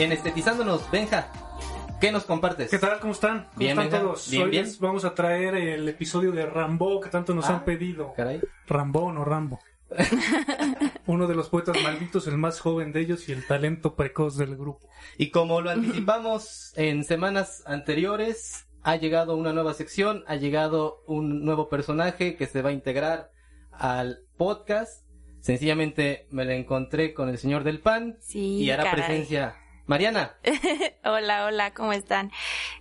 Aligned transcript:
En 0.00 0.12
Estetizándonos, 0.12 0.90
Benja, 0.90 1.28
¿qué 2.00 2.10
nos 2.10 2.24
compartes? 2.24 2.70
¿Qué 2.70 2.78
tal? 2.78 2.98
¿Cómo 3.00 3.12
están? 3.12 3.44
¿Cómo 3.44 3.58
Bien, 3.58 3.70
están 3.72 3.84
Benja. 3.90 4.00
todos? 4.00 4.30
Bien, 4.30 4.42
Hoy 4.44 4.50
bien. 4.50 4.64
les 4.64 4.78
vamos 4.80 5.04
a 5.04 5.14
traer 5.14 5.54
el 5.54 5.88
episodio 5.88 6.32
de 6.32 6.46
Rambo 6.46 7.00
que 7.00 7.10
tanto 7.10 7.34
nos 7.34 7.44
Ah, 7.50 7.56
han 7.56 7.64
pedido. 7.64 8.14
Caray. 8.14 8.40
Rambo, 8.66 9.12
no 9.12 9.24
Rambo. 9.24 9.58
Uno 11.06 11.26
de 11.26 11.34
los 11.34 11.48
poetas 11.50 11.76
malditos, 11.82 12.26
el 12.28 12.38
más 12.38 12.60
joven 12.60 12.92
de 12.92 13.00
ellos 13.00 13.28
y 13.28 13.32
el 13.32 13.46
talento 13.46 13.94
precoz 13.94 14.36
del 14.38 14.56
grupo. 14.56 14.88
Y 15.18 15.30
como 15.30 15.60
lo 15.60 15.70
anticipamos 15.70 16.72
en 16.76 17.04
semanas 17.04 17.62
anteriores, 17.66 18.66
ha 18.82 18.96
llegado 18.96 19.36
una 19.36 19.52
nueva 19.52 19.74
sección, 19.74 20.24
ha 20.28 20.36
llegado 20.36 21.02
un 21.06 21.44
nuevo 21.44 21.68
personaje 21.68 22.36
que 22.36 22.46
se 22.46 22.62
va 22.62 22.70
a 22.70 22.72
integrar 22.72 23.32
al 23.72 24.20
podcast. 24.38 25.04
Sencillamente 25.40 26.26
me 26.30 26.44
lo 26.46 26.52
encontré 26.52 27.12
con 27.12 27.28
el 27.28 27.36
señor 27.38 27.64
del 27.64 27.80
pan 27.80 28.16
Sí, 28.20 28.62
y 28.62 28.70
hará 28.70 28.84
caray. 28.84 29.04
presencia. 29.06 29.56
Mariana, 29.94 30.36
Hola, 31.04 31.46
hola, 31.46 31.74
¿cómo 31.74 31.92
están? 31.92 32.30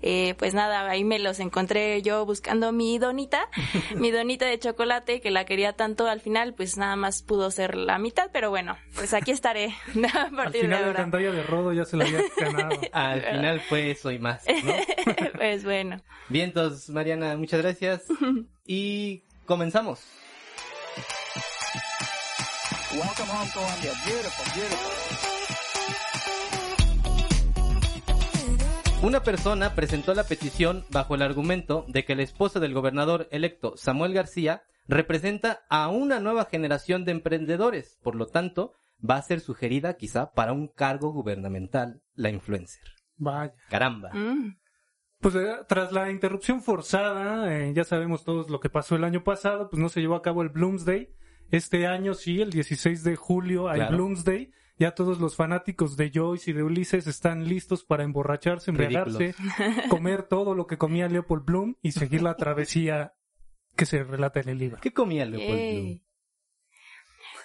Eh, 0.04 0.36
pues 0.38 0.54
nada, 0.54 0.88
ahí 0.88 1.04
me 1.04 1.18
los 1.18 1.40
encontré 1.40 2.04
yo 2.04 2.24
buscando 2.24 2.72
mi 2.72 3.00
donita, 3.00 3.50
mi 3.96 4.12
donita 4.12 4.46
de 4.46 4.60
chocolate 4.60 5.20
que 5.20 5.32
la 5.32 5.44
quería 5.44 5.74
tanto. 5.74 6.08
Al 6.08 6.22
final, 6.22 6.54
pues 6.54 6.78
nada 6.78 6.96
más 6.96 7.24
pudo 7.24 7.50
ser 7.50 7.74
la 7.74 7.98
mitad, 7.98 8.30
pero 8.32 8.52
bueno, 8.52 8.78
pues 8.94 9.16
aquí 9.16 9.32
estaré 9.32 9.74
a 10.14 10.22
Al 10.26 10.36
partir 10.36 10.62
final 10.62 10.70
de 10.70 10.84
el 10.84 10.88
ahora. 10.90 11.00
gandalla 11.02 11.32
de 11.32 11.42
Rodo 11.42 11.74
ya 11.74 11.84
se 11.84 11.98
lo 11.98 12.04
había 12.06 12.22
ganado. 12.38 12.80
al 12.92 13.22
final 13.24 13.60
fue 13.62 13.90
eso 13.90 14.12
y 14.12 14.20
más. 14.20 14.44
¿no? 14.64 14.74
pues 15.36 15.64
bueno. 15.64 16.00
Bien, 16.28 16.50
entonces, 16.50 16.92
Mariana, 16.92 17.36
muchas 17.38 17.60
gracias. 17.64 18.04
Y 18.68 19.24
comenzamos. 19.48 20.02
Welcome 22.92 23.32
home, 23.32 23.50
Colombia. 23.52 23.94
Beautiful, 24.06 24.46
beautiful. 24.54 25.39
Una 29.02 29.24
persona 29.24 29.76
presentó 29.76 30.14
la 30.14 30.26
petición 30.26 30.84
bajo 30.92 31.16
el 31.16 31.22
argumento 31.22 31.86
de 31.88 32.04
que 32.04 32.16
la 32.16 32.24
esposa 32.24 32.60
del 32.60 32.74
gobernador 32.74 33.30
electo 33.32 33.78
Samuel 33.78 34.14
García 34.14 34.64
representa 34.90 35.62
a 35.70 35.88
una 35.88 36.20
nueva 36.20 36.46
generación 36.46 37.06
de 37.06 37.14
emprendedores, 37.14 37.98
por 38.04 38.16
lo 38.16 38.28
tanto, 38.28 38.74
va 39.08 39.16
a 39.16 39.22
ser 39.22 39.40
sugerida 39.40 39.96
quizá 39.96 40.34
para 40.34 40.52
un 40.52 40.68
cargo 40.68 41.14
gubernamental 41.14 42.02
la 42.14 42.30
influencer. 42.30 42.84
Vaya. 43.16 43.54
Caramba. 43.70 44.12
Mm. 44.14 44.58
Pues 45.22 45.36
eh, 45.36 45.56
tras 45.68 45.94
la 45.94 46.12
interrupción 46.12 46.62
forzada, 46.62 47.54
eh, 47.56 47.74
ya 47.74 47.86
sabemos 47.86 48.26
todos 48.26 48.50
lo 48.50 48.60
que 48.60 48.70
pasó 48.70 48.98
el 48.98 49.06
año 49.06 49.24
pasado, 49.24 49.70
pues 49.70 49.82
no 49.82 49.88
se 49.88 50.02
llevó 50.02 50.16
a 50.16 50.22
cabo 50.22 50.42
el 50.42 50.50
Bloomsday. 50.50 51.10
Este 51.52 51.88
año 51.88 52.14
sí, 52.16 52.42
el 52.42 52.50
16 52.52 53.04
de 53.04 53.16
julio 53.16 53.70
hay 53.70 53.80
Claro. 53.80 53.96
Bloomsday. 53.96 54.52
Ya 54.80 54.92
todos 54.96 55.20
los 55.20 55.36
fanáticos 55.36 55.98
de 55.98 56.10
Joyce 56.14 56.52
y 56.52 56.54
de 56.54 56.64
Ulises 56.64 57.06
están 57.06 57.50
listos 57.50 57.84
para 57.84 58.04
emborracharse, 58.04 58.72
embriagarse, 58.72 59.36
comer 59.90 60.24
todo 60.24 60.56
lo 60.56 60.68
que 60.68 60.78
comía 60.78 61.10
Leopold 61.10 61.44
Bloom 61.44 61.76
y 61.82 61.92
seguir 61.92 62.22
la 62.22 62.38
travesía 62.38 63.14
que 63.76 63.86
se 63.86 64.04
relata 64.06 64.40
en 64.40 64.50
el 64.50 64.58
libro. 64.58 64.80
¿Qué 64.82 64.94
comía 64.94 65.26
Leopold 65.26 65.60
Bloom? 65.60 66.02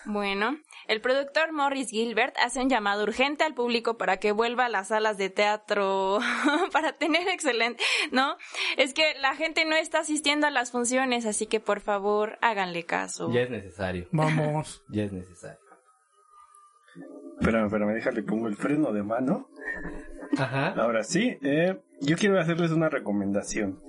Bueno, 0.06 0.58
el 0.86 1.00
productor 1.00 1.52
Morris 1.52 1.88
Gilbert 1.88 2.36
hace 2.38 2.60
un 2.60 2.68
llamado 2.68 3.02
urgente 3.02 3.42
al 3.42 3.54
público 3.54 3.96
para 3.96 4.18
que 4.18 4.32
vuelva 4.32 4.66
a 4.66 4.68
las 4.68 4.88
salas 4.88 5.16
de 5.16 5.30
teatro 5.30 6.18
para 6.72 6.92
tener 6.92 7.26
excelente, 7.28 7.82
¿no? 8.12 8.36
Es 8.76 8.92
que 8.92 9.14
la 9.20 9.34
gente 9.34 9.64
no 9.64 9.76
está 9.76 10.00
asistiendo 10.00 10.46
a 10.46 10.50
las 10.50 10.70
funciones, 10.70 11.26
así 11.26 11.46
que 11.46 11.58
por 11.58 11.80
favor 11.80 12.38
háganle 12.42 12.84
caso. 12.84 13.32
Ya 13.32 13.40
es 13.40 13.50
necesario. 13.50 14.06
Vamos. 14.12 14.84
Ya 14.88 15.04
es 15.04 15.12
necesario. 15.12 15.63
Espérame, 17.40 17.66
espérame, 17.66 17.94
déjale, 17.94 18.22
pongo 18.22 18.48
el 18.48 18.56
freno 18.56 18.92
de 18.92 19.02
mano. 19.02 19.48
Ajá. 20.36 20.68
Ahora 20.70 21.04
sí, 21.04 21.38
eh, 21.42 21.78
yo 22.00 22.16
quiero 22.16 22.38
hacerles 22.40 22.70
una 22.70 22.88
recomendación. 22.88 23.80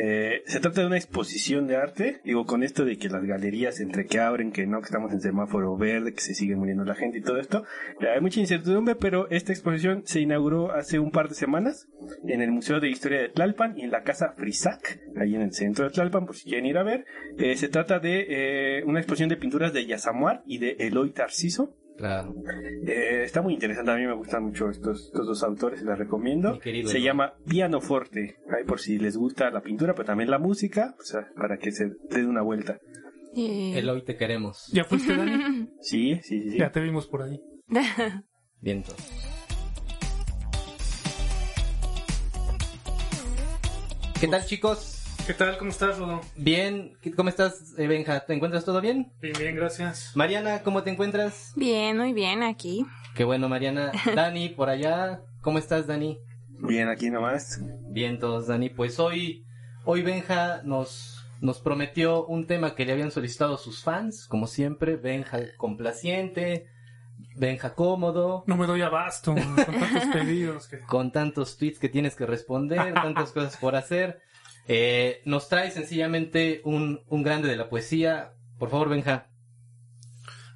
Eh, 0.00 0.42
se 0.46 0.60
trata 0.60 0.82
de 0.82 0.86
una 0.86 0.96
exposición 0.96 1.66
de 1.66 1.76
arte, 1.76 2.20
digo, 2.22 2.46
con 2.46 2.62
esto 2.62 2.84
de 2.84 2.98
que 2.98 3.08
las 3.08 3.24
galerías 3.24 3.80
entre 3.80 4.06
que 4.06 4.20
abren, 4.20 4.52
que 4.52 4.64
no, 4.64 4.78
que 4.78 4.84
estamos 4.84 5.12
en 5.12 5.20
semáforo 5.20 5.76
verde, 5.76 6.14
que 6.14 6.20
se 6.20 6.34
sigue 6.34 6.54
muriendo 6.54 6.84
la 6.84 6.94
gente 6.94 7.18
y 7.18 7.20
todo 7.20 7.38
esto. 7.38 7.64
Eh, 8.00 8.08
hay 8.08 8.20
mucha 8.20 8.38
incertidumbre, 8.38 8.94
pero 8.94 9.28
esta 9.30 9.52
exposición 9.52 10.02
se 10.04 10.20
inauguró 10.20 10.70
hace 10.70 11.00
un 11.00 11.10
par 11.10 11.28
de 11.28 11.34
semanas 11.34 11.88
en 12.28 12.42
el 12.42 12.52
Museo 12.52 12.78
de 12.78 12.90
Historia 12.90 13.22
de 13.22 13.28
Tlalpan 13.30 13.76
y 13.76 13.82
en 13.82 13.90
la 13.90 14.04
Casa 14.04 14.34
Frisac, 14.36 15.00
ahí 15.16 15.34
en 15.34 15.42
el 15.42 15.52
centro 15.52 15.86
de 15.86 15.90
Tlalpan, 15.90 16.26
por 16.26 16.36
si 16.36 16.44
quieren 16.44 16.66
ir 16.66 16.78
a 16.78 16.84
ver. 16.84 17.04
Eh, 17.36 17.56
se 17.56 17.68
trata 17.68 17.98
de 17.98 18.84
una 18.86 19.00
exposición 19.00 19.28
de 19.28 19.36
pinturas 19.36 19.72
de 19.72 19.84
Yasamuar 19.84 20.44
y 20.46 20.58
de 20.58 20.76
Eloy 20.78 21.10
Tarciso. 21.10 21.74
Claro. 21.98 22.32
Eh, 22.86 23.22
está 23.24 23.42
muy 23.42 23.54
interesante, 23.54 23.90
a 23.90 23.96
mí 23.96 24.06
me 24.06 24.14
gustan 24.14 24.44
mucho 24.44 24.70
estos, 24.70 25.06
estos 25.06 25.26
dos 25.26 25.42
autores, 25.42 25.82
les 25.82 25.98
recomiendo. 25.98 26.52
Mi 26.52 26.60
querido 26.60 26.88
Se 26.88 27.02
llama 27.02 27.34
Piano 27.48 27.80
Forte, 27.80 28.36
ahí 28.56 28.64
por 28.64 28.78
si 28.78 28.98
les 28.98 29.16
gusta 29.16 29.50
la 29.50 29.60
pintura, 29.62 29.94
pero 29.94 30.06
también 30.06 30.30
la 30.30 30.38
música, 30.38 30.94
o 30.98 31.02
sea, 31.02 31.26
para 31.36 31.58
que 31.58 31.72
se 31.72 31.90
den 32.08 32.28
una 32.28 32.42
vuelta. 32.42 32.78
Eh, 33.34 33.76
Eloy, 33.76 34.04
te 34.04 34.16
queremos. 34.16 34.70
¿Ya 34.72 34.84
fuiste, 34.84 35.16
Dani? 35.16 35.68
Sí, 35.80 36.20
sí, 36.22 36.42
sí. 36.42 36.50
sí. 36.52 36.58
Ya 36.58 36.70
te 36.70 36.80
vimos 36.80 37.08
por 37.08 37.22
ahí. 37.22 37.40
Bien, 38.60 38.78
entonces. 38.78 39.06
¿Qué 44.20 44.26
tal, 44.28 44.44
chicos? 44.44 44.97
¿Qué 45.28 45.34
tal? 45.34 45.58
¿Cómo 45.58 45.70
estás, 45.70 45.98
Rodo? 45.98 46.22
Bien. 46.36 46.96
¿Cómo 47.14 47.28
estás, 47.28 47.74
eh, 47.76 47.86
Benja? 47.86 48.20
¿Te 48.20 48.32
encuentras 48.32 48.64
todo 48.64 48.80
bien? 48.80 49.12
Bien, 49.20 49.34
bien, 49.38 49.56
gracias. 49.56 50.12
Mariana, 50.14 50.62
¿cómo 50.62 50.82
te 50.82 50.88
encuentras? 50.88 51.52
Bien, 51.54 51.98
muy 51.98 52.14
bien 52.14 52.42
aquí. 52.42 52.86
Qué 53.14 53.24
bueno, 53.24 53.46
Mariana. 53.46 53.92
Dani, 54.14 54.48
por 54.48 54.70
allá. 54.70 55.20
¿Cómo 55.42 55.58
estás, 55.58 55.86
Dani? 55.86 56.18
Bien, 56.48 56.88
aquí 56.88 57.10
nomás. 57.10 57.60
Bien, 57.90 58.18
todos, 58.18 58.46
Dani. 58.46 58.70
Pues 58.70 58.98
hoy, 58.98 59.44
hoy 59.84 60.00
Benja 60.00 60.62
nos, 60.64 61.26
nos 61.42 61.60
prometió 61.60 62.24
un 62.24 62.46
tema 62.46 62.74
que 62.74 62.86
le 62.86 62.92
habían 62.94 63.10
solicitado 63.10 63.58
sus 63.58 63.82
fans, 63.84 64.26
como 64.28 64.46
siempre. 64.46 64.96
Benja 64.96 65.40
complaciente, 65.58 66.70
Benja 67.36 67.74
cómodo, 67.74 68.44
No 68.46 68.56
me 68.56 68.66
doy 68.66 68.82
abasto 68.82 69.34
con 69.34 69.56
tantos 69.56 70.04
pedidos 70.12 70.68
que... 70.68 70.78
con 70.80 71.12
tantos 71.12 71.56
tweets 71.56 71.78
que 71.78 71.88
tienes 71.88 72.16
que 72.16 72.26
responder, 72.26 72.94
tantas 72.94 73.32
cosas 73.32 73.56
por 73.56 73.76
hacer. 73.76 74.22
Eh, 74.68 75.22
nos 75.24 75.48
trae 75.48 75.70
sencillamente 75.70 76.60
un, 76.64 77.00
un 77.08 77.22
grande 77.22 77.48
de 77.48 77.56
la 77.56 77.68
poesía. 77.70 78.34
Por 78.58 78.68
favor, 78.70 78.88
Benja. 78.90 79.26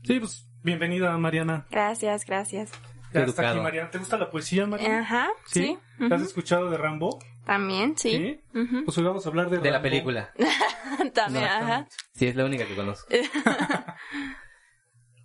Sí, 0.04 0.18
pues 0.20 0.46
bienvenida, 0.62 1.16
Mariana. 1.16 1.66
Gracias, 1.70 2.26
gracias. 2.26 2.70
Ya 2.70 3.20
está 3.20 3.20
aquí, 3.20 3.30
educado. 3.30 3.62
Mariana. 3.62 3.90
¿Te 3.90 3.98
gusta 3.98 4.16
la 4.18 4.30
poesía, 4.30 4.66
Mariana? 4.66 5.00
Ajá, 5.00 5.28
sí. 5.46 5.78
¿Te 5.98 6.14
has 6.14 6.22
escuchado 6.22 6.70
de 6.70 6.76
Rambo? 6.76 7.18
También, 7.46 7.96
sí. 7.96 8.40
Ujú. 8.54 8.84
Pues 8.84 8.98
hoy 8.98 9.04
vamos 9.04 9.24
a 9.26 9.28
hablar 9.30 9.48
de 9.50 9.58
De 9.58 9.64
la 9.70 9.78
Rambo. 9.78 9.82
película. 9.82 10.32
También, 11.14 11.44
ajá. 11.44 11.88
Sí, 12.14 12.26
es 12.26 12.36
la 12.36 12.44
única 12.44 12.66
que 12.66 12.74
conozco. 12.76 13.08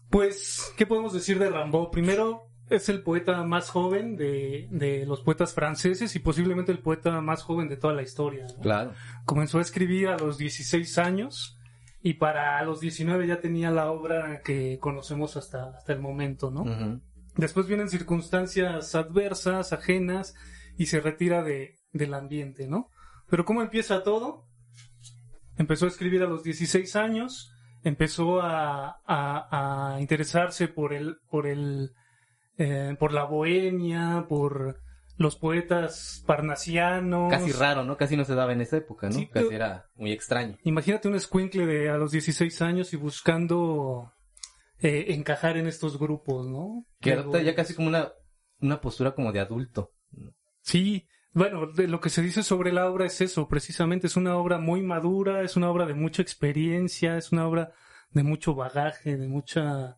Pues, 0.10 0.74
¿qué 0.78 0.86
podemos 0.86 1.12
decir 1.12 1.38
de 1.38 1.50
Rambo? 1.50 1.92
Primero, 1.92 2.47
es 2.70 2.90
el 2.90 3.02
poeta 3.04 3.44
más 3.44 3.70
joven 3.70 4.16
de, 4.18 4.68
de 4.72 5.06
los 5.06 5.22
poetas 5.22 5.54
franceses 5.54 6.16
y 6.16 6.20
posiblemente 6.20 6.72
el 6.72 6.80
poeta 6.80 7.22
más 7.22 7.44
joven 7.44 7.70
de 7.70 7.78
toda 7.78 7.94
la 7.94 8.02
historia. 8.04 8.46
¿no? 8.56 8.62
Claro. 8.62 8.94
Comenzó 9.26 9.60
a 9.60 9.62
escribir 9.62 10.10
a 10.10 10.18
los 10.18 10.38
16 10.38 10.98
años 10.98 11.58
y 12.02 12.16
para 12.16 12.62
los 12.64 12.80
19 12.80 13.28
ya 13.28 13.40
tenía 13.42 13.72
la 13.72 13.92
obra 13.92 14.42
que 14.44 14.78
conocemos 14.80 15.38
hasta, 15.38 15.70
hasta 15.78 15.94
el 15.94 16.00
momento, 16.00 16.52
¿no? 16.52 17.00
Después 17.36 17.68
vienen 17.68 17.90
circunstancias 17.90 18.96
adversas, 18.96 19.72
ajenas, 19.74 20.34
y 20.78 20.88
se 20.88 21.00
retira 21.00 21.44
de, 21.44 21.76
del 21.92 22.14
ambiente, 22.14 22.68
¿no? 22.68 22.90
Pero 23.30 23.46
¿cómo 23.46 23.62
empieza 23.62 24.04
todo? 24.04 24.46
Empezó 25.58 25.86
a 25.86 25.90
escribir 25.90 26.22
a 26.24 26.28
los 26.28 26.44
16 26.44 26.96
años, 26.96 27.52
empezó 27.84 28.42
a, 28.42 29.00
a- 29.06 29.94
a 29.96 30.02
interesarse 30.02 30.68
por 30.68 30.94
el, 30.94 31.18
por 31.30 31.48
el, 31.48 31.92
eh, 32.58 32.96
por 33.00 33.14
la 33.14 33.24
bohemia, 33.26 34.26
por 34.28 34.80
los 35.18 35.36
poetas 35.36 36.24
parnasianos. 36.28 37.32
Casi 37.32 37.52
raro, 37.52 37.84
¿no? 37.84 37.98
Casi 37.98 38.16
no 38.18 38.26
se 38.26 38.36
daba 38.36 38.54
en 38.54 38.62
esa 38.62 38.78
época, 38.78 39.08
¿no? 39.08 39.14
Sí, 39.16 39.28
Casi 39.28 39.46
pero- 39.46 39.56
era 39.56 39.86
muy 39.96 40.12
extraño. 40.12 40.58
Imagínate 40.64 41.08
un 41.08 41.16
escuincle 41.16 41.66
de 41.66 41.90
a 41.90 41.98
los 41.98 42.12
16 42.12 42.62
años 42.62 42.94
y 42.94 42.98
buscando 42.98 44.14
eh, 44.80 45.06
encajar 45.10 45.58
en 45.58 45.68
estos 45.68 45.98
grupos, 45.98 46.48
¿no? 46.48 46.86
Que 47.02 47.14
adopta 47.14 47.42
ya 47.42 47.56
casi 47.56 47.74
como 47.74 47.88
una, 47.88 48.12
una 48.62 48.80
postura 48.80 49.16
como 49.16 49.32
de 49.32 49.40
adulto. 49.40 49.92
Sí, 50.62 51.08
bueno, 51.34 51.68
de 51.68 51.88
lo 51.88 52.00
que 52.00 52.10
se 52.10 52.22
dice 52.22 52.44
sobre 52.44 52.72
la 52.72 52.90
obra 52.90 53.06
es 53.06 53.22
eso, 53.22 53.48
precisamente 53.48 54.08
es 54.08 54.18
una 54.18 54.38
obra 54.38 54.60
muy 54.60 54.82
madura, 54.82 55.42
es 55.42 55.56
una 55.56 55.70
obra 55.70 55.86
de 55.86 55.94
mucha 55.94 56.22
experiencia, 56.22 57.18
es 57.18 57.32
una 57.32 57.48
obra 57.48 57.72
de 58.12 58.24
mucho 58.24 58.54
bagaje, 58.56 59.18
de 59.18 59.28
mucha 59.28 59.96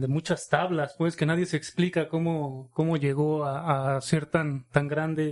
de 0.00 0.08
muchas 0.08 0.48
tablas, 0.48 0.94
pues 0.98 1.16
que 1.16 1.26
nadie 1.26 1.46
se 1.46 1.56
explica 1.56 2.08
cómo 2.08 2.70
cómo 2.72 2.96
llegó 2.96 3.44
a, 3.44 3.96
a 3.96 4.00
ser 4.00 4.26
tan 4.26 4.66
tan 4.70 4.88
grande 4.88 5.30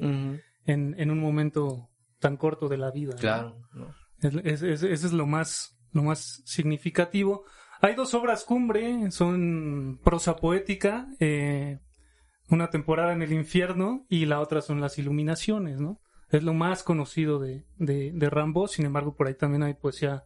en, 0.66 0.94
en 0.98 1.10
un 1.10 1.18
momento 1.20 1.88
tan 2.18 2.36
corto 2.36 2.68
de 2.68 2.76
la 2.78 2.90
vida. 2.90 3.14
Claro. 3.16 3.56
¿no? 3.72 3.88
Es, 4.22 4.34
es- 4.44 4.62
es- 4.62 4.82
eso 4.82 5.06
es 5.06 5.12
lo 5.12 5.26
más, 5.26 5.78
lo 5.92 6.02
más 6.02 6.42
significativo. 6.44 7.44
Hay 7.80 7.94
dos 7.94 8.12
obras 8.14 8.44
cumbre, 8.44 9.10
son 9.10 9.98
prosa 10.04 10.36
poética, 10.36 11.06
eh, 11.18 11.78
una 12.50 12.68
temporada 12.68 13.12
en 13.14 13.22
el 13.22 13.32
infierno 13.32 14.04
y 14.08 14.26
la 14.26 14.40
otra 14.40 14.60
son 14.60 14.80
las 14.80 14.98
iluminaciones, 14.98 15.80
¿no? 15.80 15.98
Es 16.30 16.42
lo 16.42 16.52
más 16.52 16.82
conocido 16.82 17.38
de, 17.38 17.64
de, 17.78 18.12
de 18.12 18.30
Rambo, 18.30 18.68
sin 18.68 18.84
embargo 18.84 19.14
por 19.16 19.26
ahí 19.28 19.34
también 19.34 19.62
hay 19.62 19.74
poesía, 19.74 20.24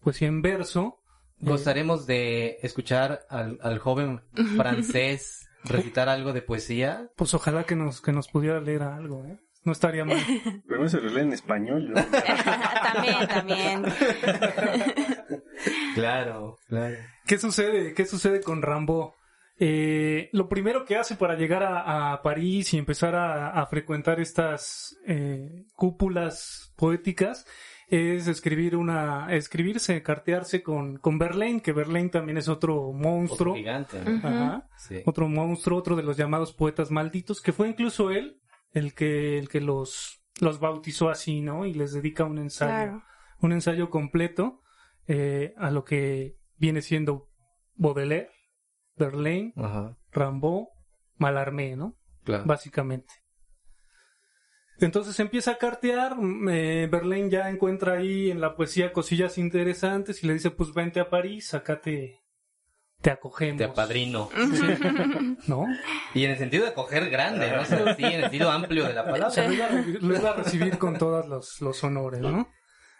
poesía 0.00 0.28
en 0.28 0.42
verso. 0.42 0.98
Gozaremos 1.44 2.06
de 2.06 2.58
escuchar 2.62 3.20
al, 3.28 3.58
al 3.62 3.78
joven 3.78 4.20
francés 4.56 5.48
recitar 5.64 6.08
algo 6.08 6.32
de 6.32 6.42
poesía. 6.42 7.10
pues 7.16 7.32
ojalá 7.34 7.64
que 7.64 7.76
nos, 7.76 8.00
que 8.00 8.12
nos 8.12 8.28
pudiera 8.28 8.60
leer 8.60 8.82
algo, 8.82 9.24
¿eh? 9.26 9.38
No 9.64 9.72
estaría 9.72 10.04
mal. 10.04 10.18
Pero 10.68 10.88
se 10.90 11.00
lo 11.00 11.08
lee 11.08 11.22
en 11.22 11.32
español. 11.32 11.90
¿no? 11.90 12.02
también, 12.92 13.28
también. 13.28 13.84
Claro, 15.94 16.58
claro. 16.68 16.96
¿Qué 17.26 17.38
sucede? 17.38 17.94
¿Qué 17.94 18.04
sucede 18.04 18.40
con 18.40 18.62
Rambo? 18.62 19.14
Eh, 19.58 20.28
lo 20.32 20.48
primero 20.48 20.84
que 20.84 20.96
hace 20.96 21.14
para 21.14 21.36
llegar 21.36 21.62
a, 21.62 22.12
a 22.12 22.22
París 22.22 22.74
y 22.74 22.78
empezar 22.78 23.14
a, 23.14 23.50
a 23.50 23.66
frecuentar 23.66 24.18
estas 24.20 24.96
eh, 25.06 25.64
cúpulas 25.76 26.72
poéticas 26.76 27.46
es 27.96 28.28
escribir 28.28 28.76
una, 28.76 29.34
escribirse, 29.34 30.02
cartearse 30.02 30.62
con, 30.62 30.96
con 30.98 31.18
Verlaine, 31.18 31.60
que 31.60 31.72
Verlaine 31.72 32.08
también 32.08 32.38
es 32.38 32.48
otro 32.48 32.92
monstruo, 32.92 33.52
Otro 33.52 33.54
gigante. 33.54 34.00
¿no? 34.04 34.16
Ajá. 34.28 34.68
Sí. 34.78 35.02
otro 35.06 35.28
monstruo, 35.28 35.78
otro 35.78 35.96
de 35.96 36.02
los 36.02 36.16
llamados 36.16 36.52
poetas 36.52 36.90
malditos, 36.90 37.40
que 37.40 37.52
fue 37.52 37.68
incluso 37.68 38.10
él 38.10 38.40
el 38.72 38.94
que, 38.94 39.38
el 39.38 39.48
que 39.48 39.60
los, 39.60 40.22
los 40.40 40.58
bautizó 40.60 41.08
así, 41.10 41.40
¿no? 41.40 41.66
Y 41.66 41.74
les 41.74 41.92
dedica 41.92 42.24
un 42.24 42.38
ensayo, 42.38 42.70
Claro. 42.92 43.02
un 43.40 43.52
ensayo 43.52 43.90
completo 43.90 44.62
eh, 45.06 45.54
a 45.58 45.70
lo 45.70 45.84
que 45.84 46.36
viene 46.56 46.80
siendo 46.82 47.28
Baudelaire, 47.76 48.30
Verlaine, 48.96 49.52
Ajá. 49.56 49.96
Rimbaud, 50.12 50.66
Mallarmé, 51.18 51.76
¿no? 51.76 51.96
Claro. 52.24 52.44
Básicamente. 52.46 53.12
Entonces 54.80 55.18
empieza 55.20 55.52
a 55.52 55.58
cartear, 55.58 56.16
eh, 56.50 56.88
Verlaine 56.90 57.30
ya 57.30 57.48
encuentra 57.48 57.94
ahí 57.94 58.30
en 58.30 58.40
la 58.40 58.56
poesía 58.56 58.92
cosillas 58.92 59.38
interesantes 59.38 60.22
y 60.22 60.26
le 60.26 60.34
dice, 60.34 60.50
pues 60.50 60.72
vente 60.74 60.98
a 61.00 61.08
París, 61.08 61.54
acá 61.54 61.80
te, 61.80 62.20
te 63.00 63.10
acogemos. 63.10 63.58
Te 63.58 63.64
apadrino. 63.64 64.30
¿No? 65.46 65.66
Y 66.14 66.24
en 66.24 66.32
el 66.32 66.38
sentido 66.38 66.64
de 66.64 66.72
coger 66.74 67.08
grande, 67.10 67.50
¿no? 67.54 67.64
Sí, 67.64 67.74
sí, 67.96 68.04
en 68.04 68.12
el 68.12 68.20
sentido 68.22 68.50
amplio 68.50 68.84
de 68.86 68.94
la 68.94 69.02
O 69.02 69.06
palabra. 69.06 69.30
sea, 69.30 69.46
lo 69.46 69.54
iba, 69.54 69.66
a 69.66 69.68
re- 69.68 69.98
lo 70.00 70.16
iba 70.16 70.30
a 70.30 70.34
recibir 70.34 70.78
con 70.78 70.98
todos 70.98 71.26
los, 71.28 71.60
los 71.60 71.84
honores, 71.84 72.20
¿no? 72.20 72.48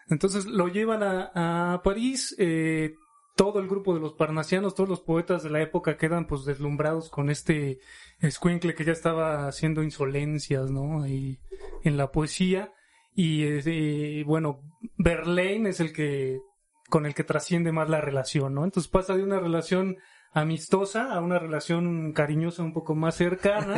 Entonces 0.09 0.45
lo 0.47 0.69
llevan 0.69 1.03
a, 1.03 1.73
a 1.75 1.83
París, 1.83 2.35
eh, 2.39 2.93
todo 3.35 3.59
el 3.61 3.69
grupo 3.69 3.95
de 3.95 4.01
los 4.01 4.15
parnasianos, 4.15 4.75
todos 4.75 4.89
los 4.89 5.01
poetas 5.01 5.43
de 5.43 5.51
la 5.51 5.61
época 5.61 5.97
quedan 5.97 6.27
pues 6.27 6.45
deslumbrados 6.45 7.11
con 7.11 7.31
este 7.31 7.79
escuincle 8.21 8.75
que 8.75 8.85
ya 8.85 8.93
estaba 8.93 9.49
haciendo 9.49 9.83
insolencias, 9.83 10.71
¿no? 10.71 11.03
Ahí 11.03 11.41
en 11.83 11.97
la 11.97 12.13
poesía. 12.13 12.73
Y 13.15 13.45
eh, 13.45 14.23
bueno, 14.25 14.61
Verlaine 14.99 15.69
es 15.69 15.81
el 15.81 15.93
que 15.93 16.41
con 16.89 17.07
el 17.07 17.15
que 17.15 17.25
trasciende 17.25 17.73
más 17.73 17.89
la 17.89 18.01
relación, 18.01 18.55
¿no? 18.55 18.65
Entonces 18.65 18.91
pasa 18.91 19.17
de 19.17 19.25
una 19.25 19.41
relación 19.41 19.97
amistosa 20.33 21.13
a 21.13 21.21
una 21.21 21.39
relación 21.39 22.13
cariñosa 22.13 22.63
un 22.63 22.73
poco 22.73 22.95
más 22.95 23.17
cercana. 23.17 23.77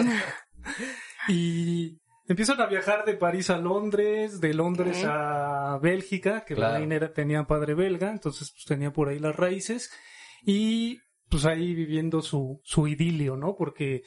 y 1.28 1.98
empiezan 2.28 2.60
a 2.60 2.66
viajar 2.66 3.04
de 3.04 3.14
París 3.14 3.50
a 3.50 3.58
Londres, 3.58 4.40
de 4.40 4.54
Londres 4.54 5.04
a 5.06 5.78
Bélgica, 5.82 6.44
que 6.44 6.54
Claro. 6.54 6.72
Verlaine 6.72 6.94
era, 6.96 7.12
tenía 7.12 7.44
padre 7.44 7.74
belga, 7.74 8.10
entonces 8.10 8.50
pues 8.52 8.64
tenía 8.64 8.92
por 8.92 9.08
ahí 9.08 9.18
las 9.18 9.36
raíces. 9.36 9.90
Y 10.44 11.00
pues 11.28 11.44
ahí 11.44 11.74
viviendo 11.74 12.22
su, 12.22 12.60
su 12.64 12.86
idilio, 12.86 13.36
¿no? 13.36 13.56
Porque 13.56 14.02